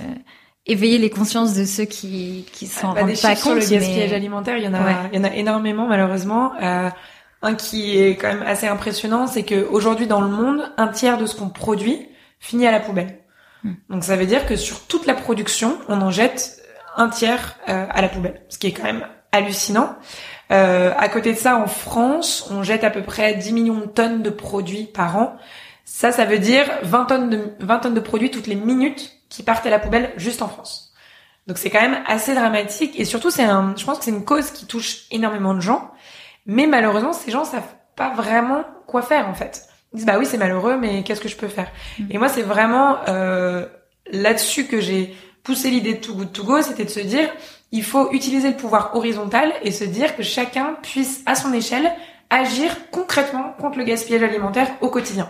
éveiller 0.66 0.98
les 0.98 1.10
consciences 1.10 1.54
de 1.54 1.66
ceux 1.66 1.86
qui 1.86 2.46
qui 2.52 2.68
s'en 2.68 2.94
bah, 2.94 3.02
rendent 3.02 3.22
pas 3.22 3.36
compte. 3.36 3.38
Sur 3.38 3.56
le 3.56 3.60
gaspillage 3.60 4.14
alimentaire, 4.14 4.58
il 4.58 4.64
y 4.64 4.68
en 4.68 4.74
a 4.74 5.10
il 5.12 5.18
y 5.18 5.22
en 5.22 5.24
a 5.24 5.34
énormément 5.34 5.88
malheureusement. 5.88 6.54
Euh, 6.62 6.90
un 7.42 7.54
qui 7.54 8.00
est 8.00 8.16
quand 8.16 8.28
même 8.28 8.44
assez 8.44 8.66
impressionnant, 8.66 9.28
c'est 9.28 9.44
que 9.44 9.68
aujourd'hui 9.70 10.08
dans 10.08 10.22
le 10.22 10.30
monde, 10.30 10.72
un 10.78 10.88
tiers 10.88 11.18
de 11.20 11.28
ce 11.28 11.36
qu'on 11.36 11.50
produit 11.50 12.10
finit 12.40 12.66
à 12.66 12.72
la 12.72 12.80
poubelle. 12.80 13.20
Hmm. 13.64 13.74
Donc 13.90 14.04
ça 14.04 14.16
veut 14.16 14.26
dire 14.26 14.48
que 14.48 14.56
sur 14.56 14.82
toute 14.88 15.06
la 15.06 15.14
production, 15.14 15.78
on 15.88 16.02
en 16.02 16.10
jette 16.10 16.64
un 16.98 17.10
tiers 17.10 17.58
euh, 17.70 17.86
à 17.90 18.02
la 18.02 18.10
poubelle, 18.10 18.42
ce 18.50 18.58
qui 18.58 18.68
est 18.68 18.72
quand 18.72 18.84
même 18.84 19.06
hallucinant. 19.32 19.96
Euh, 20.52 20.92
à 20.98 21.10
côté 21.10 21.34
de 21.34 21.38
ça, 21.38 21.58
en 21.58 21.68
France, 21.68 22.48
on 22.52 22.64
jette 22.64 22.84
à 22.84 22.90
peu 22.90 23.02
près 23.02 23.34
10 23.36 23.54
millions 23.54 23.80
de 23.80 23.86
tonnes 23.86 24.24
de 24.24 24.30
produits 24.30 24.86
par 24.86 25.18
an. 25.18 25.38
Ça, 25.84 26.12
ça 26.12 26.26
veut 26.26 26.40
dire 26.40 26.66
20 26.84 27.06
tonnes 27.06 27.30
de 27.30 27.54
20 27.60 27.80
tonnes 27.80 27.94
de 27.94 28.00
produits 28.00 28.32
toutes 28.32 28.48
les 28.48 28.56
minutes 28.56 29.12
qui 29.36 29.44
partent 29.44 29.66
à 29.66 29.70
la 29.70 29.80
poubelle 29.80 30.14
juste 30.18 30.42
en 30.42 30.48
France. 30.48 30.94
Donc 31.48 31.58
c'est 31.58 31.70
quand 31.70 31.82
même 31.82 32.02
assez 32.08 32.34
dramatique 32.34 33.00
et 33.00 33.06
surtout 33.06 33.30
c'est 33.30 33.44
un, 33.44 33.76
je 33.78 33.86
pense 33.86 34.00
que 34.00 34.06
c'est 34.06 34.12
une 34.12 34.26
cause 34.26 34.50
qui 34.52 34.66
touche 34.66 35.06
énormément 35.12 35.54
de 35.54 35.60
gens, 35.60 35.92
mais 36.46 36.66
malheureusement 36.66 37.14
ces 37.14 37.32
gens 37.32 37.46
savent 37.46 37.76
pas 37.96 38.14
vraiment 38.14 38.64
quoi 38.88 39.02
faire 39.02 39.28
en 39.30 39.36
fait. 39.36 39.68
Ils 39.94 39.98
disent 39.98 40.06
bah 40.06 40.18
oui 40.18 40.26
c'est 40.26 40.38
malheureux 40.38 40.78
mais 40.78 41.04
qu'est-ce 41.04 41.22
que 41.22 41.30
je 41.30 41.36
peux 41.36 41.48
faire? 41.48 41.72
Mm. 42.00 42.04
Et 42.10 42.18
moi 42.18 42.30
c'est 42.30 42.42
vraiment 42.42 42.98
euh, 43.08 43.68
là-dessus 44.12 44.66
que 44.66 44.80
j'ai 44.80 45.16
poussé 45.44 45.70
l'idée 45.70 45.94
de 45.94 46.00
Too 46.00 46.16
Good 46.16 46.32
To 46.32 46.44
Go, 46.44 46.62
c'était 46.64 46.86
de 46.86 46.90
se 46.90 47.00
dire 47.00 47.30
il 47.72 47.84
faut 47.84 48.12
utiliser 48.12 48.50
le 48.50 48.58
pouvoir 48.58 48.96
horizontal 48.96 49.54
et 49.62 49.72
se 49.72 49.84
dire 49.84 50.16
que 50.16 50.24
chacun 50.24 50.78
puisse 50.82 51.22
à 51.28 51.36
son 51.36 51.54
échelle 51.54 51.92
agir 52.32 52.90
concrètement 52.90 53.54
contre 53.60 53.78
le 53.78 53.84
gaspillage 53.84 54.24
alimentaire 54.24 54.70
au 54.82 54.90
quotidien. 54.90 55.30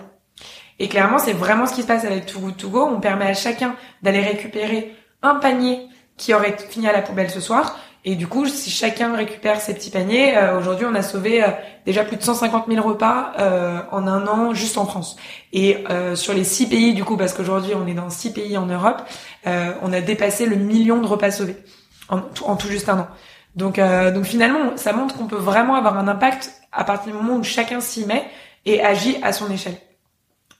Et 0.79 0.87
clairement, 0.87 1.17
c'est 1.17 1.33
vraiment 1.33 1.65
ce 1.65 1.73
qui 1.73 1.81
se 1.81 1.87
passe 1.87 2.05
avec 2.05 2.25
Too 2.25 2.39
Good 2.39 2.57
To 2.57 2.69
Go. 2.69 2.85
On 2.85 2.99
permet 2.99 3.25
à 3.25 3.33
chacun 3.33 3.75
d'aller 4.01 4.21
récupérer 4.21 4.95
un 5.21 5.35
panier 5.35 5.87
qui 6.17 6.33
aurait 6.33 6.55
fini 6.69 6.87
à 6.87 6.93
la 6.93 7.01
poubelle 7.01 7.29
ce 7.29 7.39
soir. 7.39 7.77
Et 8.07 8.15
du 8.15 8.27
coup, 8.27 8.45
si 8.45 8.69
chacun 8.69 9.15
récupère 9.15 9.59
ses 9.59 9.73
petits 9.73 9.89
paniers, 9.89 10.37
euh, 10.37 10.59
aujourd'hui, 10.59 10.85
on 10.87 10.93
a 10.93 11.01
sauvé 11.01 11.43
euh, 11.43 11.47
déjà 11.87 12.03
plus 12.03 12.17
de 12.17 12.21
150 12.21 12.67
000 12.69 12.87
repas 12.87 13.33
euh, 13.39 13.79
en 13.91 14.05
un 14.05 14.27
an 14.27 14.53
juste 14.53 14.77
en 14.77 14.85
France. 14.85 15.15
Et 15.53 15.83
sur 16.15 16.33
les 16.33 16.43
six 16.43 16.67
pays, 16.67 16.93
du 16.93 17.03
coup, 17.03 17.17
parce 17.17 17.33
qu'aujourd'hui, 17.33 17.73
on 17.75 17.87
est 17.87 17.93
dans 17.93 18.09
six 18.09 18.31
pays 18.31 18.57
en 18.57 18.65
Europe, 18.65 19.01
on 19.45 19.93
a 19.93 20.01
dépassé 20.01 20.45
le 20.45 20.57
million 20.57 21.01
de 21.01 21.07
repas 21.07 21.31
sauvés 21.31 21.55
en, 22.09 22.19
en 22.43 22.55
tout 22.57 22.67
juste 22.67 22.89
un 22.89 22.99
an. 22.99 23.07
Donc, 23.55 23.79
donc 23.79 24.25
finalement, 24.25 24.75
ça 24.75 24.91
montre 24.91 25.15
qu'on 25.15 25.27
peut 25.27 25.37
vraiment 25.37 25.75
avoir 25.75 25.97
un 25.97 26.09
impact 26.09 26.51
à 26.73 26.83
partir 26.83 27.13
du 27.13 27.17
moment 27.17 27.37
où 27.37 27.43
chacun 27.43 27.79
s'y 27.79 28.05
met 28.05 28.25
et 28.65 28.83
agit 28.83 29.17
à 29.23 29.31
son 29.31 29.49
échelle. 29.49 29.77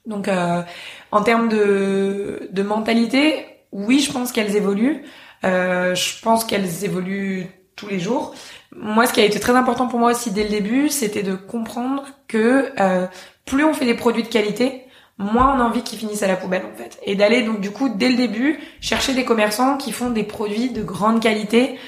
Donc, 0.06 0.28
euh, 0.28 0.62
en 1.10 1.22
termes 1.22 1.48
de, 1.48 2.48
de 2.50 2.62
mentalité, 2.62 3.44
oui, 3.72 4.00
je 4.00 4.12
pense 4.12 4.32
qu'elles 4.32 4.56
évoluent. 4.56 5.02
Euh, 5.44 5.94
je 5.94 6.20
pense 6.22 6.44
qu'elles 6.44 6.84
évoluent 6.84 7.46
tous 7.74 7.88
les 7.88 7.98
jours. 7.98 8.34
Moi, 8.74 9.06
ce 9.06 9.12
qui 9.12 9.20
a 9.20 9.24
été 9.24 9.38
très 9.38 9.54
important 9.54 9.86
pour 9.88 9.98
moi 9.98 10.12
aussi 10.12 10.30
dès 10.30 10.44
le 10.44 10.50
début, 10.50 10.88
c'était 10.88 11.22
de 11.22 11.34
comprendre 11.34 12.04
que 12.28 12.72
euh, 12.80 13.06
plus 13.44 13.64
on 13.64 13.74
fait 13.74 13.84
des 13.84 13.94
produits 13.94 14.22
de 14.22 14.28
qualité, 14.28 14.84
moins 15.18 15.54
on 15.54 15.60
a 15.60 15.64
envie 15.64 15.82
qu'ils 15.82 15.98
finissent 15.98 16.22
à 16.22 16.28
la 16.28 16.36
poubelle 16.36 16.62
en 16.72 16.76
fait. 16.76 16.98
Et 17.04 17.16
d'aller 17.16 17.42
donc 17.42 17.60
du 17.60 17.70
coup 17.70 17.88
dès 17.88 18.08
le 18.08 18.16
début 18.16 18.60
chercher 18.80 19.14
des 19.14 19.24
commerçants 19.24 19.76
qui 19.76 19.92
font 19.92 20.10
des 20.10 20.24
produits 20.24 20.70
de 20.70 20.82
grande 20.82 21.20
qualité 21.20 21.78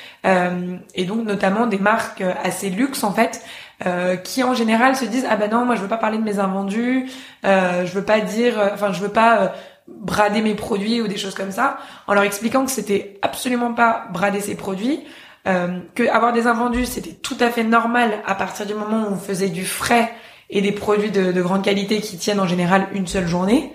et 0.95 1.05
donc 1.05 1.25
notamment 1.25 1.67
des 1.67 1.79
marques 1.79 2.23
assez 2.43 2.71
luxe 2.71 3.03
en 3.05 3.13
fait 3.13 3.43
euh, 3.87 4.17
qui 4.17 4.43
en 4.43 4.55
général 4.55 4.97
se 4.97 5.05
disent 5.05 5.27
ah 5.31 5.37
ben 5.37 5.51
non 5.51 5.65
moi 5.65 5.77
je 5.77 5.83
veux 5.83 5.89
pas 5.89 5.99
parler 5.99 6.19
de 6.19 6.25
mes 6.25 6.39
invendus, 6.39 7.07
euh, 7.45 7.87
je 7.87 7.93
veux 7.93 8.05
pas 8.05 8.21
dire, 8.21 8.59
euh, 8.59 8.71
enfin 8.75 8.93
je 8.93 9.01
veux 9.01 9.09
pas 9.11 9.41
euh, 9.41 9.49
brader 9.87 10.43
mes 10.43 10.55
produits 10.55 11.01
ou 11.01 11.09
des 11.09 11.17
choses 11.17 11.35
comme 11.35 11.53
ça, 11.53 11.79
en 12.07 12.15
leur 12.15 12.25
expliquant 12.25 12.65
que 12.65 12.71
c'était 12.71 13.19
absolument 13.23 13.75
pas 13.75 14.07
brader 14.13 14.41
ses 14.41 14.57
produits, 14.57 15.01
euh, 15.47 15.79
que 15.95 16.09
avoir 16.09 16.33
des 16.33 16.47
invendus 16.47 16.87
c'était 16.87 17.13
tout 17.13 17.37
à 17.41 17.51
fait 17.51 17.65
normal 17.65 18.11
à 18.27 18.35
partir 18.35 18.67
du 18.67 18.75
moment 18.75 19.09
où 19.09 19.13
on 19.13 19.19
faisait 19.19 19.49
du 19.49 19.65
frais 19.65 20.13
et 20.51 20.61
des 20.61 20.73
produits 20.73 21.11
de, 21.11 21.31
de 21.31 21.43
grande 21.43 21.63
qualité 21.63 22.01
qui 22.01 22.17
tiennent 22.19 22.41
en 22.41 22.47
général 22.49 22.89
une 22.93 23.07
seule 23.07 23.29
journée. 23.29 23.73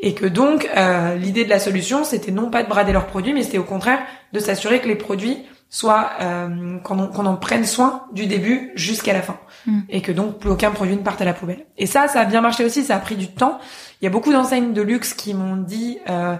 Et 0.00 0.12
que 0.12 0.26
donc 0.26 0.68
l'idée 1.16 1.44
de 1.44 1.50
la 1.50 1.60
solution, 1.60 2.04
c'était 2.04 2.32
non 2.32 2.50
pas 2.50 2.62
de 2.62 2.68
brader 2.68 2.92
leurs 2.92 3.06
produits, 3.06 3.32
mais 3.32 3.42
c'était 3.42 3.58
au 3.58 3.64
contraire 3.64 4.00
de 4.32 4.38
s'assurer 4.38 4.80
que 4.80 4.88
les 4.88 4.96
produits 4.96 5.38
soit 5.68 6.10
euh, 6.20 6.78
qu'on 6.78 6.98
en 6.98 7.36
prenne 7.36 7.64
soin 7.64 8.06
du 8.12 8.26
début 8.26 8.70
jusqu'à 8.76 9.12
la 9.12 9.22
fin 9.22 9.38
mm. 9.66 9.80
et 9.88 10.02
que 10.02 10.12
donc 10.12 10.38
plus 10.38 10.50
aucun 10.50 10.70
produit 10.70 10.96
ne 10.96 11.02
parte 11.02 11.20
à 11.20 11.24
la 11.24 11.34
poubelle. 11.34 11.66
Et 11.76 11.86
ça, 11.86 12.06
ça 12.08 12.20
a 12.20 12.24
bien 12.24 12.40
marché 12.40 12.64
aussi, 12.64 12.84
ça 12.84 12.96
a 12.96 13.00
pris 13.00 13.16
du 13.16 13.28
temps. 13.28 13.58
Il 14.00 14.04
y 14.04 14.06
a 14.06 14.10
beaucoup 14.10 14.32
d'enseignes 14.32 14.72
de 14.72 14.82
luxe 14.82 15.14
qui 15.14 15.34
m'ont 15.34 15.56
dit 15.56 15.98
euh, 16.08 16.36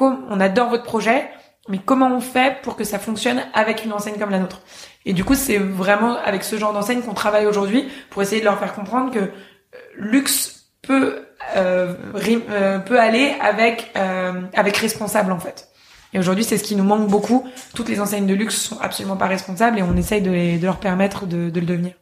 on 0.00 0.40
adore 0.40 0.70
votre 0.70 0.84
projet, 0.84 1.28
mais 1.68 1.78
comment 1.78 2.08
on 2.08 2.20
fait 2.20 2.60
pour 2.62 2.76
que 2.76 2.84
ça 2.84 2.98
fonctionne 2.98 3.42
avec 3.54 3.84
une 3.84 3.92
enseigne 3.92 4.18
comme 4.18 4.30
la 4.30 4.38
nôtre? 4.38 4.62
Et 5.04 5.12
du 5.12 5.24
coup, 5.24 5.34
c'est 5.34 5.58
vraiment 5.58 6.16
avec 6.16 6.44
ce 6.44 6.56
genre 6.56 6.72
d'enseigne 6.72 7.02
qu'on 7.02 7.14
travaille 7.14 7.46
aujourd'hui 7.46 7.88
pour 8.10 8.22
essayer 8.22 8.40
de 8.40 8.44
leur 8.44 8.58
faire 8.58 8.74
comprendre 8.74 9.12
que 9.12 9.18
euh, 9.18 9.28
luxe 9.96 10.66
peut 10.82 11.24
euh, 11.56 11.94
euh, 12.50 12.78
peut 12.78 12.98
aller 12.98 13.34
avec 13.40 13.92
avec 13.96 14.76
responsable 14.76 15.32
en 15.32 15.38
fait. 15.38 15.68
Et 16.12 16.18
aujourd'hui, 16.18 16.44
c'est 16.44 16.58
ce 16.58 16.64
qui 16.64 16.76
nous 16.76 16.84
manque 16.84 17.08
beaucoup. 17.08 17.46
Toutes 17.74 17.88
les 17.88 18.00
enseignes 18.00 18.26
de 18.26 18.34
luxe 18.34 18.56
sont 18.56 18.78
absolument 18.80 19.16
pas 19.16 19.26
responsables 19.26 19.78
et 19.78 19.82
on 19.82 19.96
essaye 19.96 20.20
de, 20.20 20.58
de 20.58 20.64
leur 20.64 20.78
permettre 20.78 21.26
de, 21.26 21.50
de 21.50 21.60
le 21.60 21.66
devenir. 21.66 21.92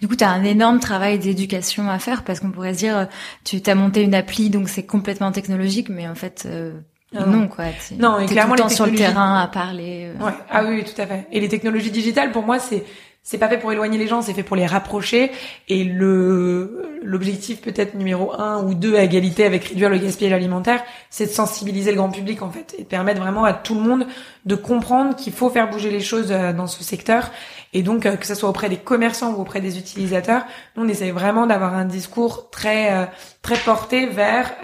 Du 0.00 0.08
coup, 0.08 0.16
tu 0.16 0.24
as 0.24 0.30
un 0.30 0.44
énorme 0.44 0.80
travail 0.80 1.18
d'éducation 1.18 1.88
à 1.88 1.98
faire 1.98 2.24
parce 2.24 2.40
qu'on 2.40 2.50
pourrait 2.50 2.74
se 2.74 2.78
dire, 2.78 3.08
tu 3.44 3.60
t'as 3.60 3.74
monté 3.74 4.02
une 4.02 4.14
appli, 4.14 4.50
donc 4.50 4.68
c'est 4.68 4.86
complètement 4.86 5.30
technologique, 5.32 5.88
mais 5.88 6.08
en 6.08 6.14
fait, 6.14 6.44
euh, 6.46 6.72
ah 7.16 7.24
non, 7.24 7.48
quoi. 7.48 7.64
Non, 7.98 8.18
et 8.18 8.26
clairement, 8.26 8.54
tout 8.54 8.64
le 8.64 8.68
temps 8.68 8.74
sur 8.74 8.86
le 8.86 8.94
terrain 8.94 9.40
à 9.40 9.46
parler. 9.46 10.12
Euh. 10.14 10.24
Ouais. 10.24 10.32
Ah 10.50 10.64
oui, 10.64 10.84
tout 10.84 11.00
à 11.00 11.06
fait. 11.06 11.26
Et 11.32 11.40
les 11.40 11.48
technologies 11.48 11.90
digitales, 11.90 12.32
pour 12.32 12.42
moi, 12.42 12.58
c'est 12.58 12.84
c'est 13.28 13.36
pas 13.36 13.50
fait 13.50 13.58
pour 13.58 13.70
éloigner 13.70 13.98
les 13.98 14.06
gens, 14.06 14.22
c'est 14.22 14.32
fait 14.32 14.42
pour 14.42 14.56
les 14.56 14.64
rapprocher. 14.64 15.30
Et 15.68 15.84
le 15.84 16.98
l'objectif 17.02 17.60
peut-être 17.60 17.94
numéro 17.94 18.32
un 18.32 18.64
ou 18.64 18.72
deux 18.72 18.96
à 18.96 19.02
égalité 19.02 19.44
avec 19.44 19.64
réduire 19.64 19.90
le 19.90 19.98
gaspillage 19.98 20.32
alimentaire, 20.32 20.82
c'est 21.10 21.26
de 21.26 21.30
sensibiliser 21.30 21.90
le 21.90 21.98
grand 21.98 22.08
public 22.08 22.40
en 22.40 22.48
fait 22.48 22.74
et 22.78 22.84
de 22.84 22.88
permettre 22.88 23.20
vraiment 23.20 23.44
à 23.44 23.52
tout 23.52 23.74
le 23.74 23.82
monde 23.82 24.06
de 24.46 24.54
comprendre 24.54 25.14
qu'il 25.14 25.34
faut 25.34 25.50
faire 25.50 25.68
bouger 25.68 25.90
les 25.90 26.00
choses 26.00 26.32
euh, 26.32 26.54
dans 26.54 26.66
ce 26.66 26.82
secteur. 26.82 27.30
Et 27.74 27.82
donc 27.82 28.06
euh, 28.06 28.16
que 28.16 28.26
ce 28.26 28.34
soit 28.34 28.48
auprès 28.48 28.70
des 28.70 28.78
commerçants 28.78 29.34
ou 29.34 29.42
auprès 29.42 29.60
des 29.60 29.78
utilisateurs, 29.78 30.46
nous 30.74 30.84
on 30.84 30.88
essaie 30.88 31.10
vraiment 31.10 31.46
d'avoir 31.46 31.74
un 31.74 31.84
discours 31.84 32.48
très 32.48 32.94
euh, 32.94 33.04
très 33.42 33.58
porté 33.58 34.06
vers 34.06 34.54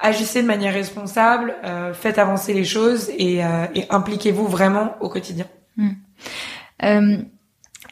agissez 0.00 0.42
de 0.42 0.48
manière 0.48 0.74
responsable, 0.74 1.54
faites 1.92 2.18
avancer 2.18 2.54
les 2.54 2.64
choses 2.64 3.08
et, 3.10 3.38
et 3.74 3.84
impliquez-vous 3.90 4.46
vraiment 4.46 4.94
au 5.00 5.08
quotidien. 5.08 5.46
Hmm. 5.76 7.18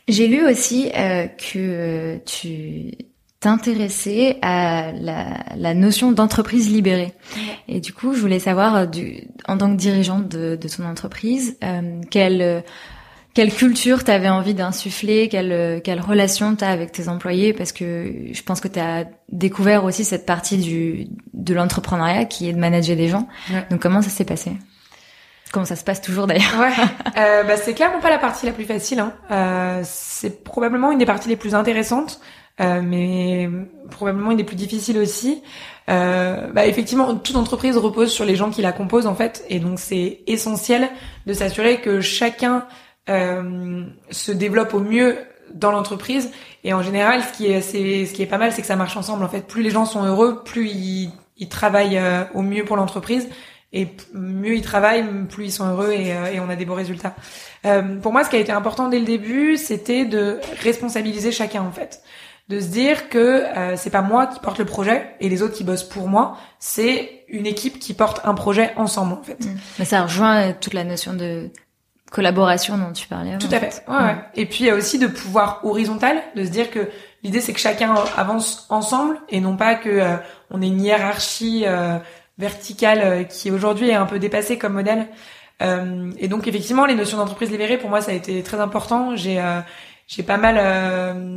J'ai 0.08 0.28
lu 0.28 0.46
aussi 0.46 0.90
euh, 0.96 1.26
que 1.26 2.18
tu 2.26 2.92
t'intéressais 3.40 4.38
à 4.40 4.92
la, 4.92 5.44
la 5.56 5.74
notion 5.74 6.12
d'entreprise 6.12 6.70
libérée. 6.70 7.12
Et 7.68 7.80
du 7.80 7.92
coup, 7.92 8.14
je 8.14 8.20
voulais 8.20 8.38
savoir, 8.38 8.76
euh, 8.76 8.86
du, 8.86 9.24
en 9.48 9.58
tant 9.58 9.70
que 9.70 9.76
dirigeante 9.76 10.28
de, 10.28 10.56
de 10.56 10.68
ton 10.68 10.84
entreprise, 10.84 11.56
euh, 11.64 12.00
quelle 12.10 12.64
quelle 13.34 13.52
culture 13.52 14.02
tu 14.02 14.10
avais 14.10 14.30
envie 14.30 14.54
d'insuffler, 14.54 15.28
quelle 15.28 15.82
quelle 15.82 16.00
relation 16.00 16.56
tu 16.56 16.64
as 16.64 16.70
avec 16.70 16.92
tes 16.92 17.08
employés 17.08 17.52
parce 17.52 17.70
que 17.70 18.10
je 18.32 18.42
pense 18.42 18.60
que 18.62 18.68
tu 18.68 18.78
as 18.78 19.04
découvert 19.30 19.84
aussi 19.84 20.06
cette 20.06 20.24
partie 20.24 20.56
du 20.56 21.08
de 21.34 21.52
l'entrepreneuriat 21.52 22.24
qui 22.24 22.48
est 22.48 22.54
de 22.54 22.58
manager 22.58 22.96
des 22.96 23.08
gens. 23.08 23.28
Donc 23.70 23.80
comment 23.82 24.00
ça 24.00 24.08
s'est 24.08 24.24
passé? 24.24 24.52
Comment 25.52 25.66
ça 25.66 25.76
se 25.76 25.84
passe 25.84 26.02
toujours 26.02 26.26
d'ailleurs 26.26 26.58
Ouais, 26.58 26.72
euh, 27.18 27.42
bah, 27.44 27.56
c'est 27.56 27.74
clairement 27.74 28.00
pas 28.00 28.10
la 28.10 28.18
partie 28.18 28.46
la 28.46 28.52
plus 28.52 28.64
facile. 28.64 29.00
Hein. 29.00 29.12
Euh, 29.30 29.80
c'est 29.84 30.42
probablement 30.44 30.90
une 30.90 30.98
des 30.98 31.06
parties 31.06 31.28
les 31.28 31.36
plus 31.36 31.54
intéressantes, 31.54 32.20
euh, 32.60 32.80
mais 32.82 33.48
probablement 33.90 34.32
une 34.32 34.38
des 34.38 34.44
plus 34.44 34.56
difficiles 34.56 34.98
aussi. 34.98 35.42
Euh, 35.88 36.48
bah, 36.52 36.66
effectivement, 36.66 37.14
toute 37.14 37.36
entreprise 37.36 37.76
repose 37.76 38.10
sur 38.10 38.24
les 38.24 38.34
gens 38.34 38.50
qui 38.50 38.62
la 38.62 38.72
composent 38.72 39.06
en 39.06 39.14
fait, 39.14 39.44
et 39.48 39.60
donc 39.60 39.78
c'est 39.78 40.20
essentiel 40.26 40.88
de 41.26 41.32
s'assurer 41.32 41.80
que 41.80 42.00
chacun 42.00 42.66
euh, 43.08 43.84
se 44.10 44.32
développe 44.32 44.74
au 44.74 44.80
mieux 44.80 45.16
dans 45.54 45.70
l'entreprise. 45.70 46.30
Et 46.64 46.72
en 46.72 46.82
général, 46.82 47.22
ce 47.22 47.32
qui 47.32 47.46
est 47.46 47.56
assez, 47.56 48.06
ce 48.06 48.12
qui 48.12 48.22
est 48.22 48.26
pas 48.26 48.38
mal, 48.38 48.52
c'est 48.52 48.62
que 48.62 48.66
ça 48.66 48.76
marche 48.76 48.96
ensemble. 48.96 49.24
En 49.24 49.28
fait, 49.28 49.46
plus 49.46 49.62
les 49.62 49.70
gens 49.70 49.84
sont 49.84 50.04
heureux, 50.04 50.42
plus 50.44 50.68
ils, 50.68 51.12
ils 51.36 51.48
travaillent 51.48 51.98
euh, 51.98 52.24
au 52.34 52.42
mieux 52.42 52.64
pour 52.64 52.76
l'entreprise 52.76 53.28
et 53.76 53.88
mieux 54.14 54.56
ils 54.56 54.62
travaillent, 54.62 55.04
plus 55.28 55.44
ils 55.44 55.52
sont 55.52 55.68
heureux 55.68 55.92
et, 55.92 56.12
euh, 56.12 56.32
et 56.32 56.40
on 56.40 56.48
a 56.48 56.56
des 56.56 56.64
beaux 56.64 56.74
résultats. 56.74 57.14
Euh, 57.66 58.00
pour 58.00 58.10
moi, 58.10 58.24
ce 58.24 58.30
qui 58.30 58.36
a 58.36 58.38
été 58.38 58.50
important 58.50 58.88
dès 58.88 58.98
le 58.98 59.04
début, 59.04 59.58
c'était 59.58 60.06
de 60.06 60.40
responsabiliser 60.62 61.30
chacun 61.30 61.62
en 61.62 61.70
fait, 61.70 62.00
de 62.48 62.58
se 62.58 62.68
dire 62.68 63.10
que 63.10 63.18
euh, 63.18 63.76
c'est 63.76 63.90
pas 63.90 64.00
moi 64.00 64.28
qui 64.28 64.40
porte 64.40 64.58
le 64.58 64.64
projet 64.64 65.14
et 65.20 65.28
les 65.28 65.42
autres 65.42 65.54
qui 65.54 65.62
bossent 65.62 65.84
pour 65.84 66.08
moi, 66.08 66.38
c'est 66.58 67.24
une 67.28 67.46
équipe 67.46 67.78
qui 67.78 67.92
porte 67.92 68.22
un 68.24 68.32
projet 68.32 68.72
ensemble 68.76 69.12
en 69.12 69.22
fait. 69.22 69.44
Mmh. 69.44 69.56
Mais 69.78 69.84
ça 69.84 70.02
rejoint 70.02 70.52
toute 70.52 70.72
la 70.72 70.84
notion 70.84 71.12
de 71.12 71.50
collaboration 72.10 72.78
dont 72.78 72.92
tu 72.92 73.06
parlais. 73.08 73.36
Tout 73.36 73.48
à 73.50 73.60
fait. 73.60 73.84
Ouais, 73.88 73.96
ouais. 73.96 74.16
Et 74.36 74.46
puis 74.46 74.60
il 74.60 74.66
y 74.68 74.70
a 74.70 74.74
aussi 74.74 74.98
de 74.98 75.06
pouvoir 75.06 75.60
horizontal, 75.64 76.22
de 76.34 76.44
se 76.44 76.50
dire 76.50 76.70
que 76.70 76.88
l'idée 77.22 77.42
c'est 77.42 77.52
que 77.52 77.60
chacun 77.60 77.94
avance 78.16 78.64
ensemble 78.70 79.18
et 79.28 79.40
non 79.40 79.56
pas 79.56 79.74
que 79.74 79.90
euh, 79.90 80.16
on 80.50 80.62
ait 80.62 80.68
une 80.68 80.80
hiérarchie 80.80 81.66
verticale 82.38 83.00
euh, 83.02 83.22
qui 83.24 83.50
aujourd'hui 83.50 83.90
est 83.90 83.94
un 83.94 84.06
peu 84.06 84.18
dépassée 84.18 84.58
comme 84.58 84.74
modèle. 84.74 85.08
Euh, 85.62 86.10
et 86.18 86.28
donc 86.28 86.46
effectivement, 86.46 86.84
les 86.86 86.94
notions 86.94 87.18
d'entreprise 87.18 87.50
libérée, 87.50 87.78
pour 87.78 87.90
moi, 87.90 88.00
ça 88.00 88.12
a 88.12 88.14
été 88.14 88.42
très 88.42 88.60
important. 88.60 89.16
J'ai 89.16 89.40
euh, 89.40 89.60
j'ai 90.08 90.22
pas 90.22 90.36
mal, 90.36 90.54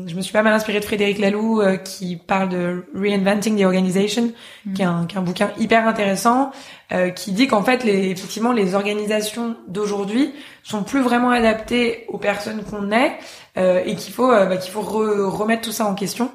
je 0.08 0.14
me 0.14 0.22
suis 0.22 0.32
pas 0.32 0.44
mal 0.44 0.54
inspirée 0.54 0.80
de 0.80 0.86
Frédéric 0.86 1.18
Laloux 1.18 1.60
qui 1.84 2.18
parle 2.18 2.50
de 2.50 2.86
Reinventing 2.94 3.60
the 3.60 3.66
Organization, 3.66 4.32
mm. 4.64 4.74
qui, 4.74 4.84
est 4.84 4.86
un, 4.86 5.08
qui, 5.08 5.16
est 5.16 5.18
un, 5.18 5.24
bouquin 5.24 5.50
hyper 5.58 5.88
intéressant, 5.88 6.52
qui 7.16 7.32
dit 7.32 7.48
qu'en 7.48 7.64
fait, 7.64 7.84
les, 7.84 8.12
effectivement, 8.12 8.52
les 8.52 8.76
organisations 8.76 9.58
d'aujourd'hui 9.68 10.36
sont 10.62 10.84
plus 10.84 11.02
vraiment 11.02 11.32
adaptées 11.32 12.06
aux 12.10 12.20
personnes 12.20 12.64
qu'on 12.64 12.92
est 12.92 13.18
euh, 13.60 13.82
et 13.86 13.96
qu'il 13.96 14.14
faut 14.14 14.32
euh, 14.32 14.46
bah, 14.46 14.58
qu'il 14.58 14.72
faut 14.72 14.82
remettre 14.82 15.64
tout 15.64 15.72
ça 15.72 15.86
en 15.86 15.94
question 15.94 16.32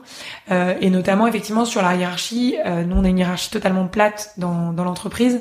euh, 0.50 0.74
et 0.80 0.90
notamment 0.90 1.26
effectivement 1.26 1.64
sur 1.64 1.80
la 1.80 1.94
hiérarchie. 1.94 2.56
nous 2.87 2.96
on 2.96 3.04
a 3.04 3.08
une 3.08 3.18
hiérarchie 3.18 3.50
totalement 3.50 3.87
plate 3.87 4.34
dans 4.37 4.72
dans 4.72 4.84
l'entreprise. 4.84 5.40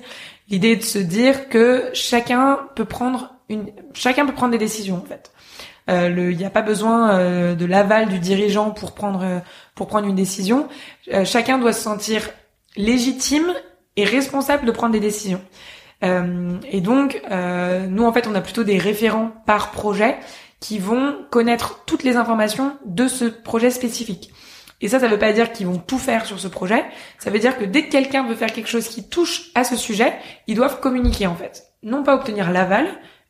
L'idée 0.50 0.72
est 0.72 0.78
de 0.78 0.84
se 0.84 1.00
dire 1.00 1.50
que 1.50 1.90
chacun 1.94 2.60
peut 2.76 2.86
prendre 2.86 3.34
une 3.50 3.66
chacun 3.94 4.26
peut 4.26 4.34
prendre 4.34 4.52
des 4.52 4.58
décisions 4.58 4.98
en 4.98 5.06
fait. 5.06 5.32
il 5.90 6.38
n'y 6.38 6.46
a 6.46 6.50
pas 6.50 6.62
besoin 6.62 7.18
de 7.56 7.66
l'aval 7.66 8.08
du 8.08 8.20
dirigeant 8.20 8.72
pour 8.72 8.94
prendre 8.94 9.42
pour 9.76 9.88
prendre 9.88 10.08
une 10.08 10.16
décision. 10.16 10.70
chacun 11.26 11.58
doit 11.58 11.74
se 11.74 11.82
sentir 11.82 12.30
légitime 12.78 13.54
et 13.98 14.06
responsable 14.06 14.66
de 14.66 14.72
prendre 14.72 14.94
des 14.94 15.00
décisions. 15.02 15.42
et 16.02 16.82
donc, 16.82 17.22
nous 17.90 18.06
en 18.06 18.14
fait, 18.14 18.28
on 18.28 18.36
a 18.36 18.42
plutôt 18.42 18.64
des 18.64 18.78
référents 18.78 19.32
par 19.46 19.72
projet 19.72 20.18
qui 20.64 20.80
vont 20.80 21.26
connaître 21.30 21.84
toutes 21.86 22.04
les 22.04 22.16
informations 22.16 22.78
de 22.86 23.10
ce 23.10 23.26
projet 23.26 23.70
spécifique. 23.70 24.32
Et 24.80 24.88
ça, 24.88 24.98
ça 24.98 25.10
veut 25.10 25.20
pas 25.20 25.34
dire 25.34 25.52
qu'ils 25.52 25.68
vont 25.68 25.78
tout 25.78 25.98
faire 25.98 26.26
sur 26.26 26.40
ce 26.40 26.48
projet. 26.48 26.86
Ça 27.20 27.30
veut 27.30 27.40
dire 27.40 27.58
que 27.58 27.66
dès 27.66 27.84
que 27.84 27.92
quelqu'un 27.92 28.26
veut 28.26 28.34
faire 28.34 28.54
quelque 28.54 28.70
chose 28.70 28.88
qui 28.88 29.10
touche 29.10 29.52
à 29.56 29.66
ce 29.66 29.76
sujet, 29.76 30.14
ils 30.48 30.56
doivent 30.56 30.80
communiquer 30.80 31.28
en 31.28 31.36
fait. 31.36 31.66
Non 31.84 32.02
pas 32.02 32.16
obtenir 32.16 32.50
l'aval, 32.50 32.88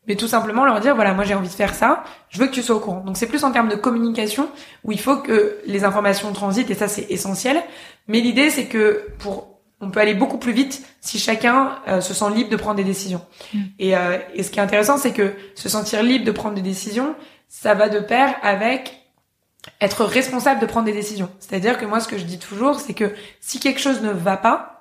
mais 0.08 0.16
tout 0.16 0.28
simplement 0.28 0.64
leur 0.64 0.80
dire 0.80 0.94
voilà, 0.94 1.16
moi 1.16 1.24
j'ai 1.24 1.34
envie 1.34 1.48
de 1.48 1.54
faire 1.54 1.74
ça, 1.74 2.04
je 2.30 2.38
veux 2.38 2.46
que 2.46 2.54
tu 2.54 2.62
sois 2.62 2.76
au 2.76 2.80
courant. 2.80 3.00
Donc 3.00 3.18
c'est 3.18 3.26
plus 3.26 3.44
en 3.44 3.52
termes 3.52 3.70
de 3.70 3.76
communication 3.76 4.48
où 4.84 4.92
il 4.92 5.00
faut 5.00 5.18
que 5.18 5.58
les 5.66 5.86
informations 5.86 6.32
transitent 6.34 6.70
et 6.70 6.76
ça 6.76 6.88
c'est 6.88 7.10
essentiel. 7.10 7.64
Mais 8.08 8.20
l'idée 8.20 8.52
c'est 8.52 8.66
que 8.66 9.08
pour 9.18 9.53
on 9.84 9.92
peut 9.92 10.00
aller 10.00 10.14
beaucoup 10.14 10.38
plus 10.38 10.54
vite 10.54 10.86
si 11.02 11.20
chacun 11.20 11.80
euh, 11.88 12.02
se 12.02 12.14
sent 12.14 12.32
libre 12.34 12.50
de 12.50 12.56
prendre 12.56 12.78
des 12.78 12.84
décisions. 12.84 13.22
Mm. 13.54 13.60
Et, 13.80 13.98
euh, 13.98 14.18
et, 14.34 14.44
ce 14.44 14.52
qui 14.52 14.60
est 14.60 14.62
intéressant, 14.62 14.98
c'est 14.98 15.14
que 15.14 15.34
se 15.56 15.70
sentir 15.70 16.04
libre 16.04 16.26
de 16.26 16.32
prendre 16.32 16.56
des 16.56 16.62
décisions, 16.62 17.16
ça 17.50 17.74
va 17.74 17.90
de 17.90 18.00
pair 18.00 18.36
avec 18.42 19.04
être 19.80 20.04
responsable 20.06 20.60
de 20.60 20.66
prendre 20.66 20.86
des 20.86 20.94
décisions. 20.94 21.30
C'est-à-dire 21.40 21.78
que 21.78 21.86
moi, 21.86 22.00
ce 22.00 22.08
que 22.08 22.18
je 22.18 22.24
dis 22.24 22.40
toujours, 22.40 22.80
c'est 22.80 22.94
que 22.94 23.14
si 23.40 23.60
quelque 23.60 23.80
chose 23.80 24.02
ne 24.02 24.12
va 24.12 24.38
pas, 24.38 24.74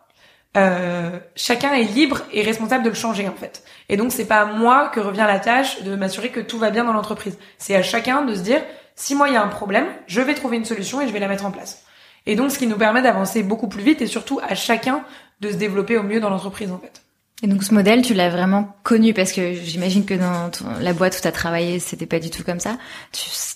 euh, 0.56 1.18
chacun 1.34 1.72
est 1.72 1.84
libre 1.84 2.22
et 2.32 2.42
responsable 2.42 2.84
de 2.84 2.90
le 2.90 2.94
changer 2.94 3.26
en 3.26 3.34
fait. 3.34 3.64
Et 3.88 3.96
donc 3.96 4.12
c'est 4.12 4.26
pas 4.26 4.40
à 4.40 4.44
moi 4.44 4.88
que 4.88 5.00
revient 5.00 5.24
la 5.26 5.40
tâche 5.40 5.82
de 5.82 5.96
m'assurer 5.96 6.28
que 6.28 6.40
tout 6.40 6.58
va 6.58 6.70
bien 6.70 6.84
dans 6.84 6.92
l'entreprise. 6.92 7.38
C'est 7.56 7.74
à 7.74 7.82
chacun 7.82 8.22
de 8.22 8.34
se 8.34 8.40
dire 8.40 8.62
si 8.94 9.14
moi 9.14 9.28
il 9.28 9.34
y 9.34 9.36
a 9.36 9.42
un 9.42 9.48
problème, 9.48 9.86
je 10.06 10.20
vais 10.20 10.34
trouver 10.34 10.58
une 10.58 10.66
solution 10.66 11.00
et 11.00 11.08
je 11.08 11.12
vais 11.12 11.20
la 11.20 11.28
mettre 11.28 11.46
en 11.46 11.50
place. 11.50 11.84
Et 12.26 12.36
donc, 12.36 12.50
ce 12.50 12.58
qui 12.58 12.66
nous 12.66 12.76
permet 12.76 13.02
d'avancer 13.02 13.42
beaucoup 13.42 13.68
plus 13.68 13.82
vite 13.82 14.02
et 14.02 14.06
surtout 14.06 14.40
à 14.48 14.54
chacun 14.54 15.04
de 15.40 15.50
se 15.50 15.56
développer 15.56 15.96
au 15.96 16.02
mieux 16.02 16.20
dans 16.20 16.30
l'entreprise, 16.30 16.70
en 16.70 16.78
fait. 16.78 17.02
Et 17.44 17.48
donc 17.48 17.64
ce 17.64 17.74
modèle, 17.74 18.02
tu 18.02 18.14
l'as 18.14 18.30
vraiment 18.30 18.76
connu 18.84 19.12
parce 19.14 19.32
que 19.32 19.52
j'imagine 19.52 20.04
que 20.04 20.14
dans 20.14 20.48
la 20.80 20.92
boîte 20.92 21.16
où 21.18 21.20
tu 21.20 21.26
as 21.26 21.32
travaillé, 21.32 21.80
c'était 21.80 22.06
pas 22.06 22.20
du 22.20 22.30
tout 22.30 22.44
comme 22.44 22.60
ça. 22.60 22.76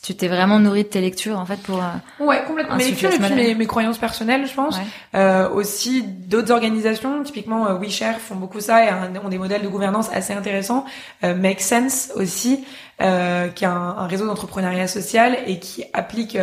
Tu 0.03 0.15
t'es 0.17 0.27
vraiment 0.27 0.59
nourri 0.59 0.83
de 0.83 0.89
tes 0.89 1.01
lectures 1.01 1.39
en 1.39 1.47
fait 1.47 1.63
pour 1.63 1.77
euh, 1.77 2.25
ouais 2.25 2.43
complètement 2.47 2.77
mes 2.77 2.85
lectures 2.85 3.13
et 3.13 3.19
puis 3.19 3.35
mes, 3.35 3.55
mes, 3.55 3.67
croyances 3.67 3.99
personnelles, 3.99 4.49
je 4.49 4.55
pense. 4.55 4.77
Euh, 5.15 5.49
aussi 5.51 6.03
d'autres 6.03 6.51
organisations, 6.51 7.23
typiquement 7.23 7.69
euh, 7.69 7.79
WeShare 7.79 8.19
font 8.19 8.35
beaucoup 8.35 8.61
ça 8.61 8.85
et 8.85 9.19
ont 9.25 9.29
des 9.29 9.39
modèles 9.39 9.63
de 9.63 9.69
gouvernance 9.69 10.11
assez 10.13 10.33
intéressants. 10.33 10.85
Euh, 11.23 11.37
Make 11.37 11.61
Sense 11.61 12.11
aussi, 12.17 12.65
euh, 13.01 13.47
qui 13.49 13.63
est 13.63 13.69
un, 13.69 13.95
un 13.99 14.07
réseau 14.09 14.27
d'entrepreneuriat 14.27 14.89
social 14.89 15.39
et 15.47 15.61
qui 15.61 15.85
applique 15.93 16.37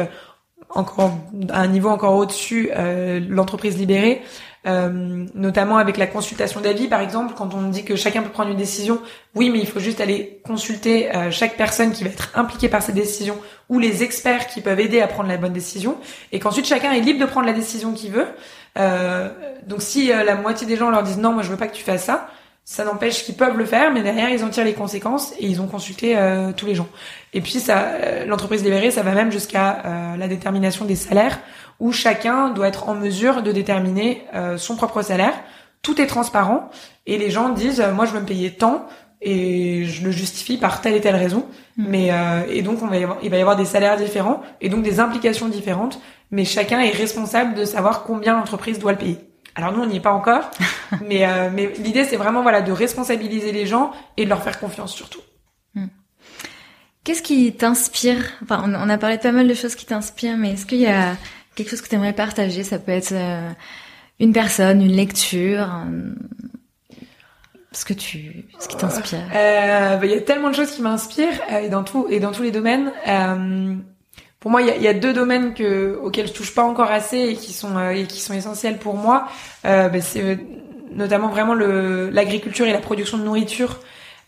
encore 0.75 1.11
un 1.49 1.67
niveau 1.67 1.89
encore 1.89 2.15
au-dessus 2.15 2.69
euh, 2.75 3.19
l'entreprise 3.27 3.77
libérée. 3.77 4.21
euh, 4.65 5.25
notamment 5.33 5.77
avec 5.77 5.97
la 5.97 6.07
consultation 6.07 6.61
d'avis, 6.61 6.87
par 6.87 7.01
exemple, 7.01 7.33
quand 7.35 7.53
on 7.53 7.63
dit 7.63 7.83
que 7.83 7.95
chacun 7.95 8.21
peut 8.21 8.29
prendre 8.29 8.49
une 8.49 8.57
décision, 8.57 9.01
oui, 9.35 9.49
mais 9.49 9.59
il 9.59 9.67
faut 9.67 9.79
juste 9.79 9.99
aller 9.99 10.41
consulter 10.45 11.13
euh, 11.13 11.31
chaque 11.31 11.57
personne 11.57 11.91
qui 11.91 12.03
va 12.03 12.09
être 12.09 12.31
impliquée 12.35 12.69
par 12.69 12.81
cette 12.81 12.95
décision 12.95 13.37
ou 13.69 13.79
les 13.79 14.03
experts 14.03 14.47
qui 14.47 14.61
peuvent 14.61 14.79
aider 14.79 15.01
à 15.01 15.07
prendre 15.07 15.27
la 15.27 15.37
bonne 15.37 15.53
décision, 15.53 15.97
et 16.31 16.39
qu'ensuite 16.39 16.65
chacun 16.65 16.93
est 16.93 17.01
libre 17.01 17.19
de 17.19 17.25
prendre 17.25 17.45
la 17.45 17.53
décision 17.53 17.93
qu'il 17.93 18.11
veut. 18.11 18.27
Euh, 18.77 19.29
donc 19.67 19.81
si 19.81 20.07
la 20.07 20.35
moitié 20.35 20.65
des 20.65 20.77
gens 20.77 20.89
leur 20.89 21.03
disent 21.03 21.17
non, 21.17 21.33
moi 21.33 21.43
je 21.43 21.49
veux 21.49 21.57
pas 21.57 21.67
que 21.67 21.75
tu 21.75 21.83
fasses 21.83 22.05
ça, 22.05 22.27
ça 22.65 22.85
n'empêche 22.85 23.25
qu'ils 23.25 23.35
peuvent 23.35 23.57
le 23.57 23.65
faire, 23.65 23.91
mais 23.91 24.03
derrière 24.03 24.29
ils 24.29 24.43
en 24.43 24.49
tirent 24.49 24.63
les 24.63 24.73
conséquences 24.73 25.33
et 25.39 25.47
ils 25.47 25.61
ont 25.61 25.67
consulté 25.67 26.17
tous 26.55 26.65
les 26.65 26.75
gens. 26.75 26.87
Et 27.33 27.41
puis 27.41 27.59
ça, 27.59 28.25
l'entreprise 28.25 28.63
libérée, 28.63 28.89
ça 28.89 29.03
va 29.03 29.11
même 29.11 29.31
jusqu'à 29.33 30.15
la 30.17 30.27
détermination 30.29 30.85
des 30.85 30.95
salaires 30.95 31.39
où 31.79 31.91
chacun 31.91 32.49
doit 32.49 32.67
être 32.67 32.89
en 32.89 32.95
mesure 32.95 33.43
de 33.43 33.51
déterminer 33.51 34.23
euh, 34.33 34.57
son 34.57 34.75
propre 34.75 35.01
salaire. 35.01 35.33
Tout 35.81 35.99
est 35.99 36.07
transparent 36.07 36.69
et 37.05 37.17
les 37.17 37.29
gens 37.29 37.49
disent 37.49 37.81
euh, 37.81 37.91
moi 37.91 38.05
je 38.05 38.11
veux 38.11 38.21
me 38.21 38.25
payer 38.25 38.51
tant 38.51 38.87
et 39.21 39.85
je 39.85 40.03
le 40.03 40.11
justifie 40.11 40.57
par 40.57 40.81
telle 40.81 40.95
et 40.95 41.01
telle 41.01 41.15
raison. 41.15 41.45
Mm. 41.77 41.85
Mais 41.89 42.11
euh, 42.11 42.43
et 42.49 42.61
donc 42.61 42.81
on 42.81 42.87
va 42.87 42.97
y 42.97 43.03
avoir, 43.03 43.17
il 43.23 43.29
va 43.29 43.37
y 43.37 43.41
avoir 43.41 43.55
des 43.55 43.65
salaires 43.65 43.97
différents 43.97 44.41
et 44.61 44.69
donc 44.69 44.83
des 44.83 44.99
implications 44.99 45.49
différentes. 45.49 45.99
Mais 46.31 46.45
chacun 46.45 46.79
est 46.79 46.91
responsable 46.91 47.53
de 47.53 47.65
savoir 47.65 48.03
combien 48.03 48.33
l'entreprise 48.37 48.79
doit 48.79 48.93
le 48.93 48.97
payer. 48.97 49.17
Alors 49.55 49.71
nous 49.71 49.81
on 49.81 49.85
n'y 49.85 49.97
est 49.97 50.01
pas 50.01 50.13
encore, 50.13 50.49
mais 51.07 51.25
mais 51.51 51.71
l'idée 51.77 52.05
c'est 52.05 52.17
vraiment 52.17 52.41
voilà 52.41 52.61
de 52.61 52.71
responsabiliser 52.71 53.51
les 53.51 53.65
gens 53.65 53.91
et 54.17 54.25
de 54.25 54.29
leur 54.29 54.43
faire 54.43 54.59
confiance 54.59 54.93
surtout. 54.93 55.21
Mm. 55.75 55.87
Qu'est-ce 57.03 57.21
qui 57.21 57.53
t'inspire? 57.53 58.23
Enfin, 58.43 58.63
on 58.65 58.89
a 58.89 58.97
parlé 58.97 59.17
de 59.17 59.21
pas 59.21 59.33
mal 59.33 59.47
de 59.47 59.53
choses 59.53 59.75
qui 59.75 59.85
t'inspirent, 59.85 60.37
mais 60.37 60.53
est-ce 60.53 60.65
qu'il 60.65 60.79
y 60.79 60.87
a 60.87 61.15
quelque 61.55 61.69
chose 61.69 61.81
que 61.81 61.89
tu 61.89 61.95
aimerais 61.95 62.13
partager? 62.13 62.63
Ça 62.63 62.79
peut 62.79 62.93
être 62.93 63.11
euh, 63.11 63.49
une 64.19 64.31
personne, 64.31 64.81
une 64.81 64.95
lecture, 64.95 65.67
ce 67.73 67.85
que 67.85 67.93
tu, 67.93 68.45
ce 68.59 68.67
qui 68.67 68.77
t'inspire? 68.77 69.19
Euh, 69.35 69.97
bah, 69.97 70.05
il 70.05 70.11
y 70.11 70.13
a 70.13 70.21
tellement 70.21 70.49
de 70.49 70.55
choses 70.55 70.71
qui 70.71 70.81
m'inspirent 70.81 71.41
euh, 71.51 71.59
et 71.59 71.69
dans 71.69 71.83
tout 71.83 72.07
et 72.09 72.19
dans 72.19 72.31
tous 72.31 72.43
les 72.43 72.51
domaines. 72.51 72.91
Pour 74.43 74.51
moi, 74.51 74.61
il 74.61 74.67
y 74.67 74.71
a, 74.71 74.75
y 74.75 74.87
a, 74.87 74.93
deux 74.93 75.13
domaines 75.13 75.53
que 75.53 75.97
auxquels 76.03 76.27
je 76.27 76.33
touche 76.33 76.53
pas 76.53 76.63
encore 76.63 76.91
assez 76.91 77.17
et 77.17 77.35
qui 77.35 77.53
sont 77.53 77.89
et 77.89 78.03
qui 78.03 78.19
sont 78.19 78.33
essentiels 78.33 78.77
pour 78.77 78.95
moi. 78.95 79.29
Bah, 79.63 79.89
c'est 80.01 80.37
notamment 80.91 81.29
vraiment 81.29 81.55
l'agriculture 81.55 82.67
et 82.67 82.73
la 82.73 82.79
production 82.79 83.17
de 83.17 83.23
nourriture. 83.23 83.79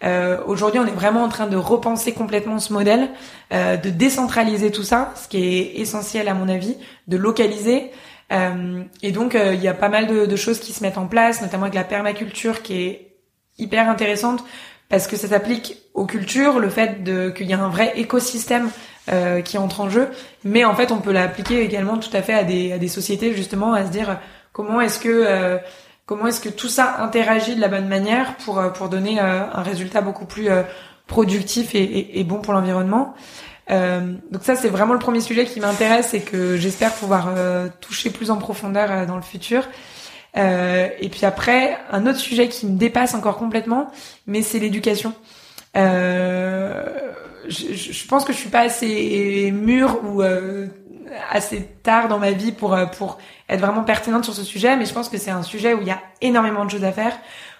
Euh, 0.04 0.38
Aujourd'hui, 0.46 0.80
on 0.80 0.86
est 0.86 0.92
vraiment 0.92 1.24
en 1.24 1.30
train 1.30 1.48
de 1.48 1.58
repenser 1.58 2.14
complètement 2.14 2.60
ce 2.60 2.74
modèle, 2.74 3.10
euh, 3.54 3.78
de 3.78 3.90
décentraliser 3.90 4.72
tout 4.72 4.84
ça, 4.84 5.14
ce 5.16 5.28
qui 5.28 5.38
est 5.38 5.80
essentiel 5.80 6.28
à 6.28 6.34
mon 6.34 6.50
avis, 6.50 6.78
de 7.08 7.18
localiser. 7.18 7.92
Euh, 8.32 8.84
et 9.02 9.12
donc, 9.12 9.36
euh, 9.36 9.54
il 9.54 9.62
y 9.62 9.68
a 9.68 9.74
pas 9.74 9.90
mal 9.90 10.08
de, 10.08 10.26
de, 10.26 10.36
choses 10.36 10.60
qui 10.60 10.74
se 10.74 10.84
mettent 10.84 10.98
en 10.98 11.08
place, 11.08 11.42
notamment 11.42 11.64
avec 11.64 11.76
la 11.76 11.84
permaculture, 11.84 12.62
qui 12.62 12.82
est 12.82 13.16
hyper 13.58 13.90
intéressante 13.90 14.44
parce 14.90 15.08
que 15.08 15.16
ça 15.16 15.28
s'applique 15.28 15.78
aux 15.94 16.06
cultures, 16.06 16.60
le 16.60 16.70
fait 16.70 17.04
qu'il 17.36 17.48
y 17.48 17.54
a 17.54 17.60
un 17.60 17.70
vrai 17.70 17.94
écosystème 17.96 18.70
euh, 19.10 19.42
qui 19.42 19.58
entre 19.58 19.82
en 19.82 19.90
jeu, 19.90 20.10
mais 20.44 20.66
en 20.66 20.76
fait, 20.76 20.92
on 20.92 21.00
peut 21.00 21.12
l'appliquer 21.12 21.62
également 21.62 21.98
tout 21.98 22.10
à 22.14 22.22
fait 22.22 22.34
à 22.34 22.44
des, 22.44 22.74
à 22.74 22.78
des 22.78 22.88
sociétés 22.88 23.34
justement, 23.34 23.74
à 23.74 23.86
se 23.86 23.92
dire 23.92 24.20
comment 24.52 24.82
est-ce 24.82 25.00
que 25.00 25.10
euh, 25.10 25.58
Comment 26.06 26.28
est-ce 26.28 26.40
que 26.40 26.50
tout 26.50 26.68
ça 26.68 26.98
interagit 27.00 27.56
de 27.56 27.62
la 27.62 27.68
bonne 27.68 27.88
manière 27.88 28.36
pour 28.38 28.60
euh, 28.60 28.70
pour 28.70 28.90
donner 28.90 29.20
euh, 29.20 29.42
un 29.52 29.64
résultat 29.64 30.02
beaucoup 30.02 30.26
plus 30.26 30.50
euh, 30.50 30.62
productif 31.08 31.74
et, 31.74 32.20
et, 32.20 32.24
bon 32.24 32.42
pour 32.42 32.54
l'environnement 32.54 33.16
Donc 33.70 34.44
ça 34.44 34.56
c'est 34.56 34.70
vraiment 34.70 34.94
le 34.94 35.00
premier 35.00 35.22
sujet 35.22 35.46
qui 35.46 35.60
m'intéresse 35.60 36.14
et 36.14 36.22
que 36.22 36.58
j'espère 36.58 36.94
pouvoir 36.94 37.30
toucher 37.80 38.10
plus 38.10 38.32
en 38.32 38.38
profondeur 38.38 39.06
dans 39.06 39.16
le 39.16 39.22
futur. 39.22 39.68
et 40.36 41.10
puis 41.12 41.26
après 41.26 41.78
un 41.92 42.08
autre 42.08 42.18
sujet 42.18 42.48
qui 42.48 42.66
me 42.66 42.76
dépasse 42.78 43.14
encore 43.14 43.38
complètement, 43.38 43.92
mais 44.26 44.42
c'est 44.42 44.58
l'éducation. 44.58 45.14
Je, 47.48 47.74
je, 47.74 48.08
pense 48.08 48.26
que 48.26 48.34
je 48.34 48.38
suis 48.38 48.50
pas 48.50 48.62
assez 48.62 49.52
mûre 49.52 50.00
ou 50.04 50.22
assez 51.30 51.64
tard 51.84 52.08
dans 52.08 52.20
ma 52.20 52.32
vie 52.32 52.52
pour 52.52 52.74
euh, 52.74 52.86
pour 52.86 53.18
être 53.50 53.60
vraiment 53.60 53.84
pertinente 53.84 54.24
sur 54.24 54.34
ce 54.34 54.44
sujet, 54.44 54.76
mais 54.76 54.86
je 54.86 54.94
pense 54.94 55.10
que 55.10 55.18
c'est 55.18 55.32
un 55.32 55.44
sujet 55.44 55.74
où 55.74 55.82
il 55.82 55.88
y 55.88 55.92
a 55.92 56.02
énormément 56.22 56.66
de 56.66 56.72
choses 56.72 56.84
à 56.84 56.92
faire. 56.92 57.18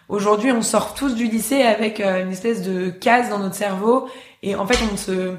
Aujourd'hui, 0.08 0.52
on 0.52 0.62
sort 0.62 0.94
tous 0.94 1.16
du 1.16 1.26
lycée 1.26 1.62
avec 1.64 2.00
euh, 2.00 2.24
une 2.24 2.32
espèce 2.32 2.62
de 2.62 2.90
case 2.90 3.30
dans 3.30 3.40
notre 3.40 3.56
cerveau, 3.56 4.08
et 4.44 4.56
en 4.56 4.66
fait, 4.66 4.78
on 4.92 4.98
se 4.98 5.36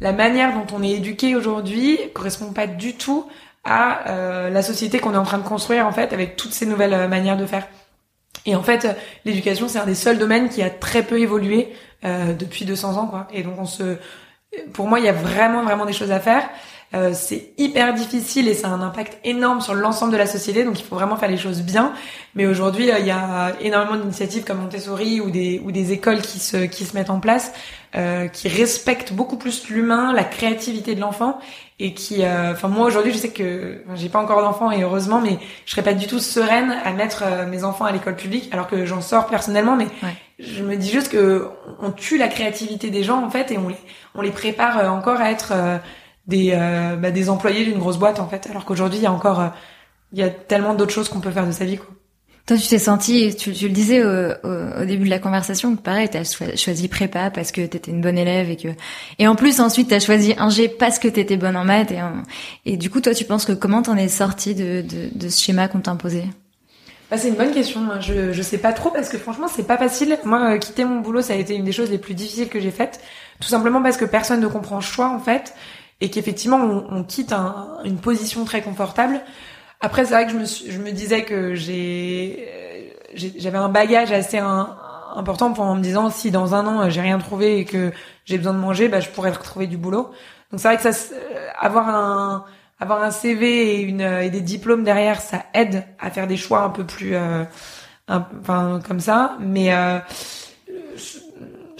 la 0.00 0.12
manière 0.12 0.52
dont 0.52 0.66
on 0.76 0.82
est 0.82 0.90
éduqué 0.90 1.36
aujourd'hui 1.36 1.98
correspond 2.12 2.52
pas 2.52 2.66
du 2.66 2.94
tout 2.94 3.26
à 3.64 4.08
euh, 4.08 4.50
la 4.50 4.62
société 4.62 4.98
qu'on 4.98 5.14
est 5.14 5.18
en 5.18 5.22
train 5.22 5.38
de 5.38 5.46
construire 5.46 5.86
en 5.86 5.92
fait 5.92 6.12
avec 6.12 6.34
toutes 6.36 6.52
ces 6.52 6.66
nouvelles 6.66 7.08
manières 7.08 7.36
de 7.36 7.46
faire. 7.46 7.68
Et 8.46 8.56
en 8.56 8.62
fait, 8.62 8.88
l'éducation 9.24 9.68
c'est 9.68 9.78
un 9.78 9.86
des 9.86 9.94
seuls 9.94 10.18
domaines 10.18 10.48
qui 10.48 10.62
a 10.62 10.70
très 10.70 11.02
peu 11.02 11.20
évolué 11.20 11.72
depuis 12.02 12.64
200 12.64 12.96
ans 12.96 13.06
quoi. 13.06 13.28
Et 13.32 13.42
donc 13.42 13.54
on 13.58 13.66
se 13.66 13.96
pour 14.72 14.86
moi, 14.86 14.98
il 14.98 15.04
y 15.04 15.08
a 15.08 15.12
vraiment 15.12 15.62
vraiment 15.62 15.86
des 15.86 15.92
choses 15.92 16.10
à 16.10 16.20
faire. 16.20 16.48
Euh, 16.94 17.12
c'est 17.14 17.52
hyper 17.58 17.94
difficile 17.94 18.48
et 18.48 18.54
ça 18.54 18.68
a 18.68 18.70
un 18.70 18.82
impact 18.82 19.18
énorme 19.24 19.60
sur 19.60 19.74
l'ensemble 19.74 20.12
de 20.12 20.18
la 20.18 20.26
société, 20.26 20.64
donc 20.64 20.78
il 20.78 20.84
faut 20.84 20.96
vraiment 20.96 21.16
faire 21.16 21.30
les 21.30 21.38
choses 21.38 21.62
bien. 21.62 21.92
Mais 22.34 22.46
aujourd'hui, 22.46 22.90
euh, 22.90 22.98
il 22.98 23.06
y 23.06 23.10
a 23.10 23.54
énormément 23.60 23.96
d'initiatives 23.96 24.44
comme 24.44 24.58
Montessori 24.58 25.20
ou 25.20 25.30
des 25.30 25.60
ou 25.64 25.70
des 25.70 25.92
écoles 25.92 26.22
qui 26.22 26.38
se 26.38 26.56
qui 26.64 26.84
se 26.84 26.96
mettent 26.96 27.10
en 27.10 27.20
place, 27.20 27.52
euh, 27.94 28.26
qui 28.28 28.48
respectent 28.48 29.12
beaucoup 29.12 29.36
plus 29.36 29.68
l'humain, 29.68 30.14
la 30.14 30.24
créativité 30.24 30.94
de 30.94 31.00
l'enfant 31.00 31.38
et 31.78 31.92
qui, 31.92 32.24
euh, 32.24 32.52
enfin 32.52 32.68
moi 32.68 32.86
aujourd'hui, 32.86 33.12
je 33.12 33.18
sais 33.18 33.30
que 33.30 33.82
j'ai 33.94 34.08
pas 34.08 34.20
encore 34.20 34.40
d'enfants 34.40 34.70
et 34.70 34.82
heureusement, 34.82 35.20
mais 35.20 35.38
je 35.66 35.72
serais 35.72 35.82
pas 35.82 35.94
du 35.94 36.06
tout 36.06 36.20
sereine 36.20 36.74
à 36.84 36.92
mettre 36.92 37.24
mes 37.48 37.64
enfants 37.64 37.84
à 37.84 37.92
l'école 37.92 38.16
publique, 38.16 38.48
alors 38.52 38.68
que 38.68 38.86
j'en 38.86 39.00
sors 39.00 39.26
personnellement, 39.26 39.76
mais 39.76 39.88
je 40.38 40.62
me 40.62 40.76
dis 40.76 40.90
juste 40.90 41.10
que 41.10 41.48
on 41.80 41.90
tue 41.90 42.18
la 42.18 42.28
créativité 42.28 42.90
des 42.90 43.02
gens 43.02 43.22
en 43.22 43.30
fait 43.30 43.50
et 43.50 43.58
on 43.58 43.68
les 43.68 43.76
on 44.14 44.22
les 44.22 44.30
prépare 44.30 44.92
encore 44.92 45.20
à 45.20 45.30
être 45.30 45.52
des 46.26 46.52
euh, 46.54 46.96
bah, 46.96 47.10
des 47.10 47.30
employés 47.30 47.64
d'une 47.64 47.78
grosse 47.78 47.98
boîte 47.98 48.20
en 48.20 48.28
fait 48.28 48.48
alors 48.48 48.64
qu'aujourd'hui 48.64 48.98
il 48.98 49.02
y 49.02 49.06
a 49.06 49.12
encore 49.12 49.40
euh, 49.40 49.48
il 50.12 50.18
y 50.18 50.22
a 50.22 50.30
tellement 50.30 50.74
d'autres 50.74 50.92
choses 50.92 51.08
qu'on 51.08 51.20
peut 51.20 51.30
faire 51.30 51.46
de 51.46 51.52
sa 51.52 51.64
vie 51.64 51.78
quoi. 51.78 51.88
Toi, 52.44 52.56
tu 52.56 52.66
t'es 52.66 52.80
senti, 52.80 53.36
tu, 53.36 53.52
tu, 53.52 53.68
le 53.68 53.72
disais 53.72 54.02
au, 54.02 54.32
au, 54.42 54.84
début 54.84 55.04
de 55.04 55.10
la 55.10 55.20
conversation, 55.20 55.76
que 55.76 55.80
pareil, 55.80 56.08
t'as 56.10 56.24
choisi 56.56 56.88
prépa 56.88 57.30
parce 57.30 57.52
que 57.52 57.64
t'étais 57.64 57.92
une 57.92 58.00
bonne 58.00 58.18
élève 58.18 58.50
et 58.50 58.56
que, 58.56 58.66
et 59.20 59.28
en 59.28 59.36
plus 59.36 59.60
ensuite 59.60 59.90
t'as 59.90 60.00
choisi 60.00 60.34
un 60.38 60.48
G 60.50 60.68
parce 60.68 60.98
que 60.98 61.06
t'étais 61.06 61.36
bonne 61.36 61.56
en 61.56 61.64
maths 61.64 61.92
et, 61.92 62.00
et 62.66 62.76
du 62.76 62.90
coup 62.90 63.00
toi 63.00 63.14
tu 63.14 63.24
penses 63.24 63.44
que 63.44 63.52
comment 63.52 63.82
t'en 63.82 63.96
es 63.96 64.08
sorti 64.08 64.56
de, 64.56 64.82
de, 64.82 65.16
de 65.16 65.28
ce 65.28 65.40
schéma 65.40 65.68
qu'on 65.68 65.78
t'a 65.78 65.92
imposé 65.92 66.24
bah, 67.12 67.18
c'est 67.18 67.28
une 67.28 67.34
bonne 67.34 67.52
question. 67.52 67.82
Je 68.00 68.32
je 68.32 68.40
sais 68.42 68.56
pas 68.56 68.72
trop 68.72 68.88
parce 68.88 69.10
que 69.10 69.18
franchement 69.18 69.46
c'est 69.46 69.66
pas 69.66 69.76
facile. 69.76 70.16
Moi, 70.24 70.54
euh, 70.54 70.58
quitter 70.58 70.86
mon 70.86 71.00
boulot, 71.00 71.20
ça 71.20 71.34
a 71.34 71.36
été 71.36 71.54
une 71.54 71.64
des 71.64 71.70
choses 71.70 71.90
les 71.90 71.98
plus 71.98 72.14
difficiles 72.14 72.48
que 72.48 72.58
j'ai 72.58 72.70
faites, 72.70 73.02
tout 73.38 73.48
simplement 73.48 73.82
parce 73.82 73.98
que 73.98 74.06
personne 74.06 74.40
ne 74.40 74.46
comprend 74.46 74.76
le 74.76 74.82
choix 74.82 75.10
en 75.10 75.18
fait 75.18 75.52
et 76.02 76.10
qu'effectivement 76.10 76.58
on, 76.58 76.84
on, 76.90 77.04
quitte 77.04 77.32
un, 77.32 77.78
une 77.84 77.98
position 77.98 78.44
très 78.44 78.60
confortable. 78.60 79.20
Après, 79.80 80.04
c'est 80.04 80.14
vrai 80.14 80.26
que 80.26 80.32
je 80.32 80.36
me, 80.36 80.44
je 80.44 80.78
me 80.78 80.90
disais 80.90 81.22
que 81.24 81.54
j'ai, 81.54 82.48
j'avais 83.14 83.58
un 83.58 83.68
bagage 83.68 84.12
assez 84.12 84.38
important 84.38 85.52
pour 85.52 85.64
en 85.64 85.76
me 85.76 85.82
disant 85.82 86.10
si 86.10 86.30
dans 86.30 86.54
un 86.54 86.66
an 86.66 86.90
j'ai 86.90 87.00
rien 87.00 87.18
trouvé 87.18 87.58
et 87.58 87.64
que 87.64 87.92
j'ai 88.24 88.36
besoin 88.36 88.52
de 88.52 88.58
manger, 88.58 88.88
bah 88.88 89.00
je 89.00 89.08
pourrais 89.08 89.30
retrouver 89.30 89.66
du 89.68 89.76
boulot. 89.76 90.10
Donc 90.50 90.60
c'est 90.60 90.68
vrai 90.68 90.76
que 90.76 90.82
ça, 90.82 91.14
avoir 91.58 91.88
un 91.88 92.44
avoir 92.80 93.02
un 93.04 93.12
CV 93.12 93.76
et 93.76 93.80
une 93.82 94.00
et 94.00 94.30
des 94.30 94.40
diplômes 94.40 94.82
derrière, 94.82 95.20
ça 95.20 95.44
aide 95.54 95.84
à 96.00 96.10
faire 96.10 96.26
des 96.26 96.36
choix 96.36 96.62
un 96.62 96.70
peu 96.70 96.84
plus, 96.84 97.14
euh, 97.14 97.44
enfin 98.08 98.80
comme 98.86 98.98
ça. 98.98 99.36
Mais 99.38 99.72
euh, 99.72 100.00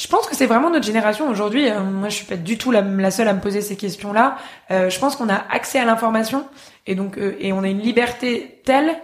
je 0.02 0.08
pense 0.08 0.26
que 0.26 0.34
c'est 0.34 0.46
vraiment 0.46 0.68
notre 0.68 0.84
génération 0.84 1.28
aujourd'hui. 1.28 1.70
Euh, 1.70 1.80
moi, 1.80 2.08
je 2.08 2.16
suis 2.16 2.26
pas 2.26 2.36
du 2.36 2.58
tout 2.58 2.72
la, 2.72 3.10
seule 3.12 3.28
à 3.28 3.34
me 3.34 3.40
poser 3.40 3.60
ces 3.60 3.76
questions-là. 3.76 4.36
Euh, 4.72 4.90
je 4.90 4.98
pense 4.98 5.14
qu'on 5.14 5.28
a 5.28 5.44
accès 5.48 5.78
à 5.78 5.84
l'information 5.84 6.44
et 6.88 6.96
donc 6.96 7.18
euh, 7.18 7.36
et 7.38 7.52
on 7.52 7.62
a 7.62 7.68
une 7.68 7.78
liberté 7.78 8.60
telle 8.64 8.96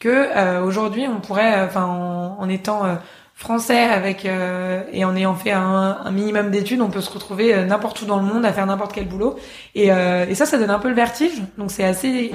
que 0.00 0.60
aujourd'hui 0.62 1.06
on 1.08 1.20
pourrait, 1.20 1.62
enfin, 1.62 1.84
en, 1.84 2.48
étant 2.50 2.82
français 3.34 3.82
avec 3.82 4.26
et 4.26 5.04
en 5.06 5.16
ayant 5.16 5.34
fait 5.34 5.52
un, 5.52 5.98
un 6.04 6.10
minimum 6.10 6.50
d'études, 6.50 6.82
on 6.82 6.90
peut 6.90 7.00
se 7.00 7.10
retrouver 7.10 7.64
n'importe 7.64 8.02
où 8.02 8.04
dans 8.04 8.18
le 8.18 8.26
monde 8.26 8.44
à 8.44 8.52
faire 8.52 8.66
n'importe 8.66 8.92
quel 8.92 9.08
boulot. 9.08 9.36
Et, 9.74 9.86
et 9.86 10.34
ça, 10.34 10.44
ça 10.44 10.58
donne 10.58 10.68
un 10.68 10.78
peu 10.78 10.90
le 10.90 10.94
vertige. 10.94 11.40
Donc 11.56 11.70
c'est 11.70 11.84
assez, 11.84 12.34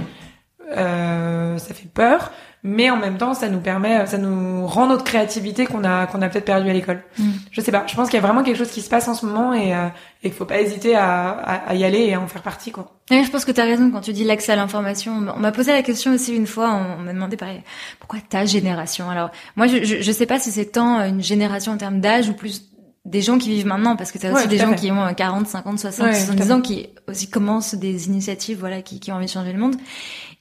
ça 0.75 1.73
fait 1.75 1.89
peur 1.93 2.31
mais 2.63 2.89
en 2.89 2.97
même 2.97 3.17
temps 3.17 3.33
ça 3.33 3.49
nous 3.49 3.59
permet 3.59 4.05
ça 4.05 4.17
nous 4.17 4.67
rend 4.67 4.87
notre 4.87 5.03
créativité 5.03 5.65
qu'on 5.65 5.83
a 5.83 6.05
qu'on 6.05 6.21
a 6.21 6.29
peut-être 6.29 6.45
perdu 6.45 6.69
à 6.69 6.73
l'école. 6.73 7.03
Mm. 7.17 7.31
je 7.51 7.61
sais 7.61 7.71
pas. 7.71 7.85
Je 7.87 7.95
pense 7.95 8.09
qu'il 8.09 8.19
y 8.19 8.23
a 8.23 8.25
vraiment 8.25 8.43
quelque 8.43 8.57
chose 8.57 8.69
qui 8.69 8.81
se 8.81 8.89
passe 8.89 9.07
en 9.07 9.15
ce 9.15 9.25
moment 9.25 9.53
et 9.53 9.73
euh, 9.73 9.87
et 10.23 10.29
qu'il 10.29 10.37
faut 10.37 10.45
pas 10.45 10.61
hésiter 10.61 10.95
à, 10.95 11.29
à, 11.29 11.73
y 11.73 11.83
aller 11.83 11.99
et 11.99 12.13
à 12.13 12.21
en 12.21 12.27
faire 12.27 12.43
partie 12.43 12.71
quoi. 12.71 12.99
Je 13.09 13.29
pense 13.31 13.45
que 13.45 13.51
tu 13.51 13.59
as 13.59 13.65
raison 13.65 13.89
quand 13.89 14.01
tu 14.01 14.13
dis 14.13 14.23
l'accès 14.23 14.51
à 14.51 14.55
l'information. 14.55 15.13
On 15.35 15.39
m'a 15.39 15.51
posé 15.51 15.71
la 15.71 15.81
question 15.81 16.13
aussi 16.13 16.35
une 16.35 16.47
fois 16.47 16.71
on 16.71 17.01
m'a 17.01 17.13
demandé 17.13 17.37
pareil 17.37 17.63
pourquoi 17.99 18.19
ta 18.27 18.45
génération? 18.45 19.09
Alors 19.09 19.31
moi 19.55 19.67
je, 19.67 19.83
je, 19.83 20.01
je 20.01 20.11
sais 20.11 20.27
pas 20.27 20.39
si 20.39 20.51
c'est 20.51 20.65
tant 20.65 20.99
une 21.03 21.23
génération 21.23 21.71
en 21.71 21.77
termes 21.77 21.99
d'âge 21.99 22.29
ou 22.29 22.33
plus 22.33 22.71
des 23.05 23.21
gens 23.21 23.39
qui 23.39 23.49
vivent 23.49 23.65
maintenant 23.65 23.95
parce 23.95 24.11
que 24.11 24.19
tu 24.19 24.27
as 24.27 24.33
aussi 24.33 24.47
des 24.47 24.59
gens 24.59 24.73
qui 24.73 24.91
ont 24.91 25.11
40, 25.13 25.47
50, 25.47 25.79
60, 25.79 26.13
70 26.13 26.51
ans 26.51 26.61
qui 26.61 26.89
aussi 27.07 27.29
commencent 27.29 27.73
des 27.73 28.07
initiatives 28.07 28.59
voilà 28.59 28.83
qui, 28.83 28.99
qui 28.99 29.11
ont 29.11 29.15
envie 29.15 29.25
de 29.25 29.31
changer 29.31 29.53
le 29.53 29.59
monde 29.59 29.75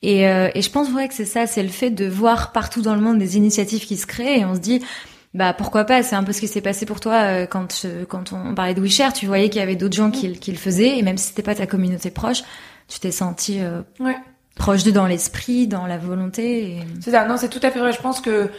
Et, 0.03 0.27
euh, 0.29 0.49
et 0.55 0.63
je 0.63 0.71
pense 0.71 0.91
vrai 0.91 1.09
que 1.09 1.15
c'est 1.15 1.25
ça, 1.25 1.47
c'est 1.47 1.63
le 1.63 1.69
fait 1.69 1.91
de 1.91 2.07
voir 2.07 2.53
partout 2.53 2.81
dans 2.81 2.95
le 2.95 3.01
monde 3.01 3.18
des 3.18 3.37
initiatives 3.37 3.85
qui 3.85 3.97
se 3.97 4.07
créent 4.07 4.41
et 4.41 4.45
on 4.45 4.55
se 4.55 4.61
dit 4.61 4.83
bah 5.33 5.53
pourquoi 5.53 5.85
pas 5.85 6.03
c'est 6.03 6.16
un 6.16 6.24
peu 6.24 6.33
ce 6.33 6.41
qui 6.41 6.49
s'est 6.49 6.61
passé 6.61 6.87
pour 6.87 6.99
toi 6.99 7.14
euh, 7.14 7.47
quand 7.47 7.87
quand 8.09 8.33
on 8.33 8.53
parlait 8.55 8.74
de 8.74 8.81
WeShare 8.81 9.12
tu 9.12 9.27
voyais 9.27 9.49
qu'il 9.49 9.61
y 9.61 9.62
avait 9.62 9.77
d'autres 9.77 9.95
gens 9.95 10.11
qui, 10.11 10.33
qui, 10.33 10.51
le 10.51 10.59
faisaient 10.59 10.99
et 10.99 11.03
même 11.03 11.18
si 11.18 11.29
c'était 11.29 11.43
pas 11.43 11.55
ta 11.55 11.68
communauté 11.68 12.11
proche 12.11 12.43
tu 12.89 12.99
t'es 12.99 13.12
senti 13.12 13.61
ouais. 14.01 14.16
proche 14.57 14.83
d'eux 14.83 14.91
dans 14.91 15.07
l'esprit 15.07 15.68
dans 15.68 15.87
la 15.87 15.99
volonté 15.99 16.62
et... 16.62 16.85
c'est 17.01 17.12
ça 17.12 17.27
non 17.27 17.37
c'est 17.37 17.49
tout 17.49 17.61
à 17.62 17.70
fait 17.70 17.79
vrai 17.79 17.93
je 17.93 18.01
pense 18.01 18.20
que 18.20 18.51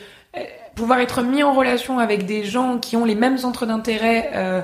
pouvoir 0.75 0.99
être 0.99 1.21
mis 1.21 1.43
en 1.43 1.53
relation 1.53 1.99
avec 1.99 2.25
des 2.25 2.43
gens 2.43 2.77
qui 2.77 2.95
ont 2.95 3.05
les 3.05 3.15
mêmes 3.15 3.37
centres 3.37 3.65
d'intérêt 3.65 4.31
euh, 4.33 4.61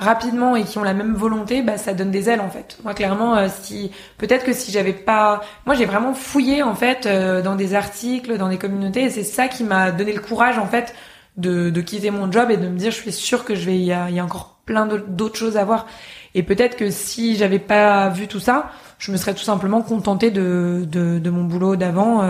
rapidement 0.00 0.56
et 0.56 0.64
qui 0.64 0.78
ont 0.78 0.82
la 0.82 0.94
même 0.94 1.14
volonté, 1.14 1.62
bah 1.62 1.78
ça 1.78 1.92
donne 1.92 2.10
des 2.10 2.28
ailes 2.28 2.40
en 2.40 2.50
fait. 2.50 2.78
Moi 2.82 2.94
clairement, 2.94 3.36
euh, 3.36 3.48
si 3.62 3.92
peut-être 4.18 4.44
que 4.44 4.52
si 4.52 4.72
j'avais 4.72 4.92
pas, 4.92 5.42
moi 5.66 5.74
j'ai 5.74 5.84
vraiment 5.84 6.14
fouillé 6.14 6.62
en 6.62 6.74
fait 6.74 7.06
euh, 7.06 7.42
dans 7.42 7.54
des 7.54 7.74
articles, 7.74 8.36
dans 8.38 8.48
des 8.48 8.58
communautés, 8.58 9.04
et 9.04 9.10
c'est 9.10 9.24
ça 9.24 9.46
qui 9.46 9.62
m'a 9.62 9.92
donné 9.92 10.12
le 10.12 10.20
courage 10.20 10.58
en 10.58 10.66
fait 10.66 10.94
de, 11.36 11.70
de 11.70 11.80
quitter 11.80 12.10
mon 12.10 12.32
job 12.32 12.50
et 12.50 12.56
de 12.56 12.66
me 12.66 12.76
dire 12.76 12.90
je 12.90 12.96
suis 12.96 13.12
sûre 13.12 13.44
que 13.44 13.54
je 13.54 13.66
vais, 13.66 13.76
il 13.76 13.84
y 13.84 13.92
a, 13.92 14.10
y 14.10 14.18
a 14.18 14.24
encore 14.24 14.58
plein 14.64 14.86
d'autres 14.86 15.36
choses 15.36 15.56
à 15.56 15.64
voir. 15.64 15.86
Et 16.34 16.42
peut-être 16.42 16.76
que 16.76 16.90
si 16.90 17.36
j'avais 17.36 17.58
pas 17.58 18.08
vu 18.08 18.26
tout 18.26 18.40
ça, 18.40 18.70
je 18.98 19.12
me 19.12 19.16
serais 19.16 19.34
tout 19.34 19.42
simplement 19.42 19.82
contentée 19.82 20.30
de, 20.30 20.86
de, 20.90 21.18
de 21.18 21.30
mon 21.30 21.44
boulot 21.44 21.76
d'avant 21.76 22.22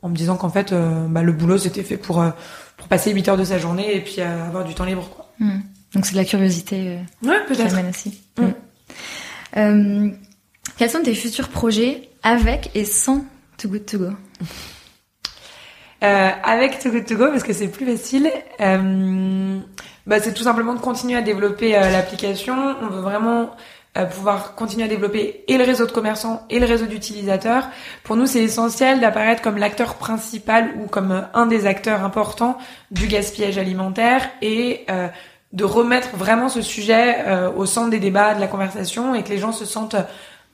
en 0.00 0.08
me 0.08 0.16
disant 0.16 0.36
qu'en 0.36 0.48
fait 0.48 0.72
bah, 1.08 1.22
le 1.22 1.32
boulot 1.32 1.58
c'était 1.58 1.82
fait 1.82 1.98
pour 1.98 2.24
pour 2.76 2.88
passer 2.88 3.12
8 3.12 3.28
heures 3.28 3.36
de 3.36 3.44
sa 3.44 3.58
journée 3.58 3.96
et 3.96 4.00
puis 4.00 4.16
euh, 4.18 4.46
avoir 4.46 4.64
du 4.64 4.74
temps 4.74 4.84
libre. 4.84 5.08
Quoi. 5.14 5.26
Hmm. 5.38 5.60
Donc 5.94 6.06
c'est 6.06 6.12
de 6.12 6.18
la 6.18 6.24
curiosité 6.24 6.98
euh, 7.24 7.28
ouais, 7.28 7.40
peut-être. 7.46 7.76
aussi. 7.88 8.20
Hmm. 8.38 8.50
Euh, 9.56 10.08
quels 10.76 10.90
sont 10.90 11.02
tes 11.02 11.14
futurs 11.14 11.48
projets 11.48 12.08
avec 12.22 12.70
et 12.74 12.84
sans 12.84 13.24
Too 13.58 13.68
Good 13.68 13.86
To 13.86 13.98
Go? 13.98 14.06
Euh, 16.02 16.30
Avec 16.42 16.80
Too 16.80 16.90
Good 16.90 17.06
To 17.06 17.14
Go, 17.14 17.26
parce 17.28 17.44
que 17.44 17.52
c'est 17.52 17.68
plus 17.68 17.86
facile, 17.86 18.30
euh, 18.60 19.58
bah, 20.06 20.20
c'est 20.20 20.34
tout 20.34 20.42
simplement 20.42 20.74
de 20.74 20.80
continuer 20.80 21.16
à 21.16 21.22
développer 21.22 21.70
l'application. 21.70 22.54
On 22.82 22.88
veut 22.88 23.00
vraiment 23.00 23.50
pouvoir 24.10 24.56
continuer 24.56 24.84
à 24.84 24.88
développer 24.88 25.44
et 25.46 25.56
le 25.56 25.62
réseau 25.62 25.86
de 25.86 25.92
commerçants 25.92 26.44
et 26.50 26.58
le 26.58 26.66
réseau 26.66 26.86
d'utilisateurs. 26.86 27.68
Pour 28.02 28.16
nous, 28.16 28.26
c'est 28.26 28.42
essentiel 28.42 28.98
d'apparaître 29.00 29.40
comme 29.40 29.56
l'acteur 29.56 29.94
principal 29.94 30.74
ou 30.82 30.88
comme 30.88 31.24
un 31.32 31.46
des 31.46 31.64
acteurs 31.64 32.02
importants 32.02 32.58
du 32.90 33.06
gaspillage 33.06 33.56
alimentaire 33.56 34.28
et 34.42 34.84
euh, 34.90 35.06
de 35.54 35.64
remettre 35.64 36.16
vraiment 36.16 36.48
ce 36.50 36.60
sujet 36.60 37.24
euh, 37.26 37.50
au 37.50 37.64
centre 37.64 37.88
des 37.88 38.00
débats, 38.00 38.34
de 38.34 38.40
la 38.40 38.48
conversation 38.48 39.14
et 39.14 39.22
que 39.22 39.30
les 39.30 39.38
gens 39.38 39.52
se 39.52 39.64
sentent 39.64 39.96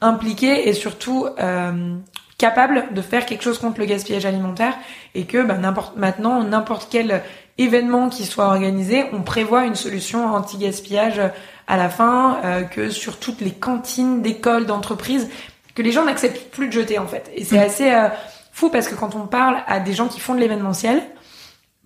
impliqués 0.00 0.68
et 0.68 0.72
surtout 0.72 1.26
euh, 1.40 1.96
capables 2.38 2.84
de 2.92 3.02
faire 3.02 3.26
quelque 3.26 3.42
chose 3.42 3.58
contre 3.58 3.80
le 3.80 3.86
gaspillage 3.86 4.24
alimentaire 4.24 4.74
et 5.14 5.24
que 5.24 5.42
bah, 5.42 5.56
n'importe 5.56 5.96
maintenant 5.96 6.42
n'importe 6.42 6.88
quel 6.90 7.22
événement 7.58 8.08
qui 8.08 8.24
soit 8.24 8.46
organisé, 8.46 9.04
on 9.12 9.20
prévoit 9.20 9.66
une 9.66 9.74
solution 9.74 10.34
anti-gaspillage 10.34 11.20
à 11.66 11.76
la 11.76 11.88
fin, 11.88 12.38
euh, 12.44 12.62
que 12.62 12.90
sur 12.90 13.18
toutes 13.18 13.40
les 13.40 13.52
cantines 13.52 14.22
d'écoles, 14.22 14.66
d'entreprises, 14.66 15.28
que 15.74 15.82
les 15.82 15.92
gens 15.92 16.04
n'acceptent 16.04 16.50
plus 16.50 16.66
de 16.66 16.72
jeter 16.72 16.98
en 16.98 17.06
fait. 17.06 17.30
Et 17.34 17.44
c'est 17.44 17.58
mm. 17.58 17.62
assez 17.62 17.92
euh, 17.92 18.08
fou 18.52 18.70
parce 18.70 18.88
que 18.88 18.94
quand 18.94 19.14
on 19.14 19.26
parle 19.26 19.58
à 19.66 19.78
des 19.78 19.92
gens 19.92 20.08
qui 20.08 20.20
font 20.20 20.34
de 20.34 20.40
l'événementiel, 20.40 21.02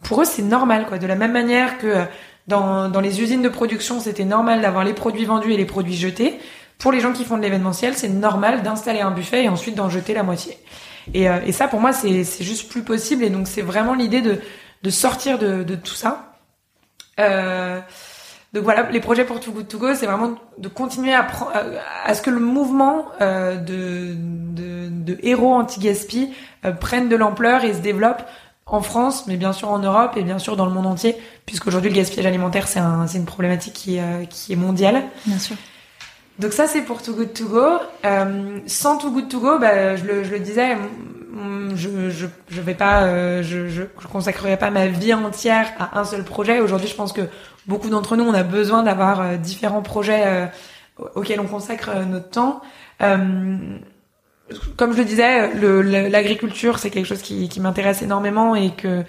pour 0.02 0.22
eux 0.22 0.24
c'est 0.24 0.42
normal 0.42 0.86
quoi. 0.86 0.98
De 0.98 1.06
la 1.06 1.16
même 1.16 1.32
manière 1.32 1.78
que 1.78 1.86
euh, 1.86 2.04
dans, 2.46 2.88
dans 2.88 3.00
les 3.00 3.20
usines 3.22 3.42
de 3.42 3.48
production 3.48 4.00
c'était 4.00 4.24
normal 4.24 4.60
d'avoir 4.60 4.84
les 4.84 4.94
produits 4.94 5.24
vendus 5.24 5.52
et 5.52 5.56
les 5.56 5.64
produits 5.64 5.96
jetés, 5.96 6.38
pour 6.78 6.92
les 6.92 7.00
gens 7.00 7.12
qui 7.12 7.24
font 7.24 7.36
de 7.36 7.42
l'événementiel 7.42 7.94
c'est 7.94 8.08
normal 8.08 8.62
d'installer 8.62 9.00
un 9.00 9.10
buffet 9.10 9.44
et 9.44 9.48
ensuite 9.48 9.74
d'en 9.74 9.88
jeter 9.88 10.14
la 10.14 10.22
moitié. 10.22 10.58
Et, 11.12 11.24
et 11.24 11.52
ça 11.52 11.68
pour 11.68 11.80
moi 11.80 11.92
c'est 11.92 12.24
juste 12.42 12.70
plus 12.70 12.82
possible 12.82 13.24
et 13.24 13.30
donc 13.30 13.46
c'est 13.46 13.62
vraiment 13.62 13.94
l'idée 13.94 14.22
de, 14.22 14.40
de 14.82 14.90
sortir 14.90 15.38
de, 15.38 15.62
de 15.62 15.74
tout 15.74 15.94
ça. 15.94 16.34
Euh, 17.20 17.80
donc 18.52 18.62
voilà, 18.62 18.88
les 18.90 19.00
projets 19.00 19.24
pour 19.24 19.40
Too 19.40 19.50
Good 19.50 19.68
To 19.68 19.78
Go, 19.78 19.94
c'est 19.94 20.06
vraiment 20.06 20.36
de 20.58 20.68
continuer 20.68 21.12
à, 21.12 21.26
à, 22.04 22.14
ce 22.14 22.22
que 22.22 22.30
le 22.30 22.38
mouvement 22.38 23.06
euh, 23.20 23.56
de, 23.56 24.14
de, 24.16 24.88
de, 24.90 25.18
héros 25.22 25.54
anti-gaspi 25.54 26.32
euh, 26.64 26.70
prenne 26.70 27.08
de 27.08 27.16
l'ampleur 27.16 27.64
et 27.64 27.74
se 27.74 27.80
développe 27.80 28.22
en 28.66 28.80
France, 28.80 29.26
mais 29.26 29.36
bien 29.36 29.52
sûr 29.52 29.68
en 29.70 29.78
Europe 29.78 30.16
et 30.16 30.22
bien 30.22 30.38
sûr 30.38 30.56
dans 30.56 30.64
le 30.64 30.72
monde 30.72 30.86
entier, 30.86 31.16
puisqu'aujourd'hui 31.46 31.90
le 31.90 31.96
gaspillage 31.96 32.26
alimentaire 32.26 32.66
c'est 32.66 32.80
un, 32.80 33.06
une 33.06 33.26
problématique 33.26 33.74
qui, 33.74 33.98
euh, 33.98 34.24
qui 34.24 34.52
est 34.52 34.56
mondiale. 34.56 35.02
Bien 35.26 35.38
sûr. 35.38 35.56
Donc 36.38 36.52
ça 36.52 36.66
c'est 36.66 36.82
pour 36.82 37.02
Too 37.02 37.14
Good 37.14 37.32
To 37.34 37.48
Go. 37.48 37.66
Euh, 38.04 38.58
sans 38.66 38.96
Too 38.96 39.10
Good 39.10 39.28
To 39.28 39.40
Go, 39.40 39.58
bah, 39.58 39.96
je, 39.96 40.04
le, 40.04 40.24
je 40.24 40.30
le 40.30 40.40
disais, 40.40 40.76
je, 41.74 42.10
je, 42.10 42.26
je 42.48 42.60
vais 42.60 42.74
pas, 42.74 43.02
euh, 43.02 43.42
je, 43.42 43.68
je, 43.68 43.82
je 44.00 44.06
consacrerai 44.06 44.56
pas 44.56 44.70
ma 44.70 44.86
vie 44.86 45.14
entière 45.14 45.72
à 45.78 45.98
un 46.00 46.04
seul 46.04 46.24
projet. 46.24 46.60
Aujourd'hui, 46.60 46.88
je 46.88 46.94
pense 46.94 47.12
que 47.12 47.28
beaucoup 47.66 47.90
d'entre 47.90 48.16
nous, 48.16 48.24
on 48.24 48.34
a 48.34 48.42
besoin 48.44 48.82
d'avoir 48.82 49.20
euh, 49.20 49.36
différents 49.36 49.82
projets 49.82 50.22
euh, 50.24 50.46
auxquels 51.14 51.40
on 51.40 51.46
consacre 51.46 51.90
euh, 51.90 52.04
notre 52.04 52.30
temps. 52.30 52.62
Comme 54.76 54.92
je 54.92 54.98
le 54.98 55.04
disais, 55.04 55.54
l'agriculture, 56.10 56.78
c'est 56.78 56.90
quelque 56.90 57.06
chose 57.06 57.22
qui, 57.22 57.60
m'intéresse 57.60 58.02
énormément 58.02 58.54
et 58.54 58.70
que 58.70 59.04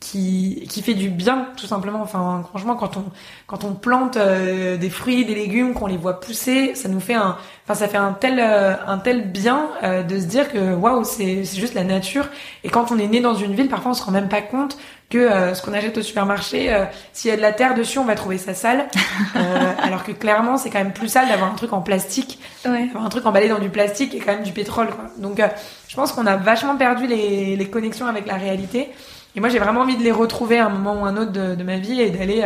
qui, 0.00 0.64
qui 0.70 0.80
fait 0.80 0.94
du 0.94 1.10
bien 1.10 1.48
tout 1.56 1.66
simplement. 1.66 2.00
Enfin 2.00 2.44
franchement 2.48 2.76
quand 2.76 2.96
on 2.96 3.04
quand 3.48 3.64
on 3.64 3.74
plante 3.74 4.16
des 4.16 4.90
fruits 4.90 5.24
des 5.24 5.34
légumes 5.34 5.74
qu'on 5.74 5.88
les 5.88 5.96
voit 5.96 6.20
pousser 6.20 6.76
ça 6.76 6.88
nous 6.88 7.00
fait 7.00 7.14
un 7.14 7.36
enfin 7.64 7.74
ça 7.74 7.88
fait 7.88 7.96
un 7.96 8.12
tel 8.12 8.38
un 8.38 8.98
tel 8.98 9.32
bien 9.32 9.70
de 9.82 10.20
se 10.20 10.26
dire 10.26 10.52
que 10.52 10.76
waouh 10.76 11.02
c'est 11.02 11.44
c'est 11.44 11.58
juste 11.58 11.74
la 11.74 11.82
nature. 11.82 12.28
Et 12.62 12.68
quand 12.68 12.92
on 12.92 12.98
est 12.98 13.08
né 13.08 13.20
dans 13.20 13.34
une 13.34 13.56
ville 13.56 13.68
parfois 13.68 13.90
on 13.90 13.94
se 13.94 14.04
rend 14.04 14.12
même 14.12 14.28
pas 14.28 14.40
compte 14.40 14.78
que 15.10 15.18
euh, 15.18 15.54
ce 15.54 15.62
qu'on 15.62 15.72
achète 15.72 15.96
au 15.96 16.02
supermarché, 16.02 16.72
euh, 16.72 16.84
s'il 17.12 17.30
y 17.30 17.32
a 17.32 17.36
de 17.36 17.42
la 17.42 17.52
terre 17.52 17.74
dessus, 17.74 17.98
on 17.98 18.04
va 18.04 18.14
trouver 18.14 18.38
ça 18.38 18.54
sale. 18.54 18.86
Euh, 19.36 19.72
alors 19.82 20.04
que 20.04 20.12
clairement, 20.12 20.56
c'est 20.56 20.70
quand 20.70 20.78
même 20.78 20.92
plus 20.92 21.08
sale 21.08 21.28
d'avoir 21.28 21.52
un 21.52 21.54
truc 21.54 21.72
en 21.72 21.80
plastique, 21.80 22.40
ouais. 22.64 22.88
un 22.98 23.08
truc 23.08 23.26
emballé 23.26 23.48
dans 23.48 23.58
du 23.58 23.68
plastique 23.68 24.14
et 24.14 24.18
quand 24.18 24.32
même 24.32 24.42
du 24.42 24.52
pétrole. 24.52 24.88
Quoi. 24.88 25.04
Donc, 25.18 25.40
je 25.86 25.96
pense 25.96 26.12
qu'on 26.12 26.26
a 26.26 26.36
vachement 26.36 26.76
perdu 26.76 27.06
les, 27.06 27.54
les, 27.54 27.68
connexions 27.68 28.06
avec 28.06 28.26
la 28.26 28.34
réalité. 28.34 28.88
Et 29.36 29.40
moi, 29.40 29.48
j'ai 29.48 29.58
vraiment 29.58 29.82
envie 29.82 29.96
de 29.96 30.02
les 30.02 30.12
retrouver 30.12 30.58
à 30.58 30.66
un 30.66 30.68
moment 30.70 31.02
ou 31.02 31.04
un 31.04 31.16
autre 31.16 31.32
de, 31.32 31.54
de 31.54 31.62
ma 31.62 31.76
vie 31.76 32.00
et 32.00 32.10
d'aller, 32.10 32.44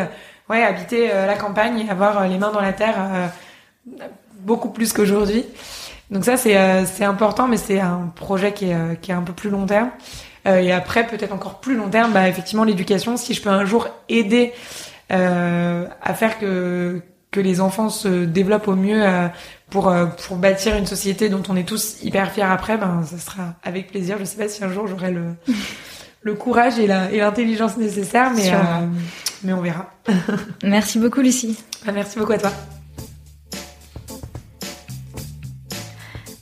ouais, 0.51 0.63
habiter 0.63 1.09
la 1.09 1.37
campagne 1.37 1.79
et 1.87 1.91
avoir 1.91 2.27
les 2.27 2.39
mains 2.39 2.53
dans 2.53 2.61
la 2.61 2.73
terre 2.73 2.97
beaucoup 4.41 4.71
plus 4.71 4.93
qu'aujourd'hui. 4.93 5.45
Donc 6.11 6.25
ça, 6.25 6.37
c'est 6.37 6.85
c'est 6.87 7.05
important, 7.05 7.49
mais 7.49 7.57
c'est 7.59 7.81
un 7.81 8.13
projet 8.15 8.53
qui 8.53 8.71
est, 8.71 9.01
qui 9.01 9.13
est 9.13 9.15
un 9.15 9.23
peu 9.23 9.33
plus 9.33 9.51
long 9.51 9.67
terme. 9.67 9.91
Euh, 10.47 10.59
et 10.59 10.73
après, 10.73 11.07
peut-être 11.07 11.33
encore 11.33 11.61
plus 11.61 11.77
long 11.77 11.89
terme, 11.89 12.13
bah, 12.13 12.29
effectivement, 12.29 12.65
l'éducation, 12.65 13.17
si 13.17 13.35
je 13.35 13.43
peux 13.43 13.51
un 13.51 13.65
jour 13.65 13.89
aider 14.09 14.53
euh, 15.13 15.87
à 16.03 16.15
faire 16.15 16.39
que 16.39 17.03
que 17.31 17.41
les 17.41 17.63
enfants 17.63 17.89
se 17.89 18.27
développent 18.27 18.69
au 18.69 18.77
mieux 18.77 19.03
euh, 19.03 19.27
pour 19.71 19.95
pour 20.27 20.37
bâtir 20.37 20.77
une 20.77 20.85
société 20.85 21.31
dont 21.31 21.43
on 21.49 21.57
est 21.57 21.67
tous 21.67 21.97
hyper 22.03 22.31
fiers 22.31 22.43
après, 22.43 22.77
ben 22.77 23.03
ça 23.07 23.17
sera 23.17 23.55
avec 23.63 23.89
plaisir. 23.89 24.19
Je 24.19 24.25
sais 24.25 24.37
pas 24.37 24.49
si 24.49 24.63
un 24.63 24.71
jour 24.71 24.87
j'aurai 24.87 25.13
le 25.13 25.29
le 26.23 26.35
courage 26.35 26.79
et 26.79 26.87
la 26.87 27.11
et 27.11 27.19
l'intelligence 27.19 27.79
nécessaires, 27.79 28.33
mais 28.35 28.53
mais 29.45 29.55
on 29.55 29.63
verra. 29.63 29.91
merci 30.63 30.99
beaucoup 30.99 31.21
Lucie. 31.21 31.59
Bah, 31.87 31.93
merci 31.93 32.19
beaucoup 32.19 32.33
à 32.33 32.39
toi. 32.39 32.53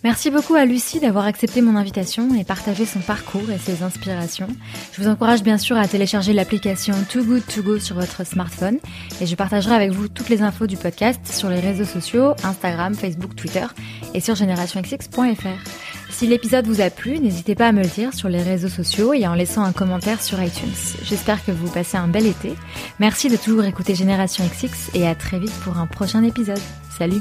Merci 0.02 0.30
beaucoup 0.30 0.54
à 0.54 0.64
Lucie 0.64 0.98
d'avoir 0.98 1.26
accepté 1.26 1.60
mon 1.60 1.76
invitation 1.76 2.34
et 2.34 2.42
partagé 2.42 2.86
son 2.86 3.00
parcours 3.00 3.50
et 3.50 3.58
ses 3.58 3.82
inspirations. 3.82 4.48
Je 4.92 5.02
vous 5.02 5.08
encourage 5.08 5.42
bien 5.42 5.58
sûr 5.58 5.76
à 5.76 5.86
télécharger 5.86 6.32
l'application 6.32 6.94
Too 7.10 7.22
Good 7.22 7.46
To 7.46 7.62
Go 7.62 7.78
sur 7.78 7.96
votre 7.96 8.24
smartphone 8.24 8.78
et 9.20 9.26
je 9.26 9.36
partagerai 9.36 9.74
avec 9.74 9.90
vous 9.90 10.08
toutes 10.08 10.30
les 10.30 10.40
infos 10.40 10.66
du 10.66 10.78
podcast 10.78 11.20
sur 11.26 11.50
les 11.50 11.60
réseaux 11.60 11.84
sociaux, 11.84 12.32
Instagram, 12.44 12.94
Facebook, 12.94 13.36
Twitter 13.36 13.66
et 14.14 14.20
sur 14.20 14.34
generationxx.fr. 14.34 15.70
Si 16.10 16.26
l'épisode 16.26 16.66
vous 16.66 16.80
a 16.80 16.88
plu, 16.88 17.18
n'hésitez 17.18 17.54
pas 17.54 17.68
à 17.68 17.72
me 17.72 17.82
le 17.82 17.88
dire 17.88 18.14
sur 18.14 18.30
les 18.30 18.42
réseaux 18.42 18.68
sociaux 18.68 19.12
et 19.12 19.26
en 19.26 19.34
laissant 19.34 19.64
un 19.64 19.72
commentaire 19.72 20.22
sur 20.22 20.42
iTunes. 20.42 20.68
J'espère 21.02 21.44
que 21.44 21.52
vous 21.52 21.70
passez 21.70 21.98
un 21.98 22.08
bel 22.08 22.26
été. 22.26 22.54
Merci 23.00 23.28
de 23.28 23.36
toujours 23.36 23.64
écouter 23.64 23.94
Génération 23.94 24.44
XX 24.44 24.94
et 24.94 25.06
à 25.06 25.14
très 25.14 25.38
vite 25.38 25.54
pour 25.62 25.76
un 25.76 25.86
prochain 25.86 26.24
épisode. 26.24 26.60
Salut 26.96 27.20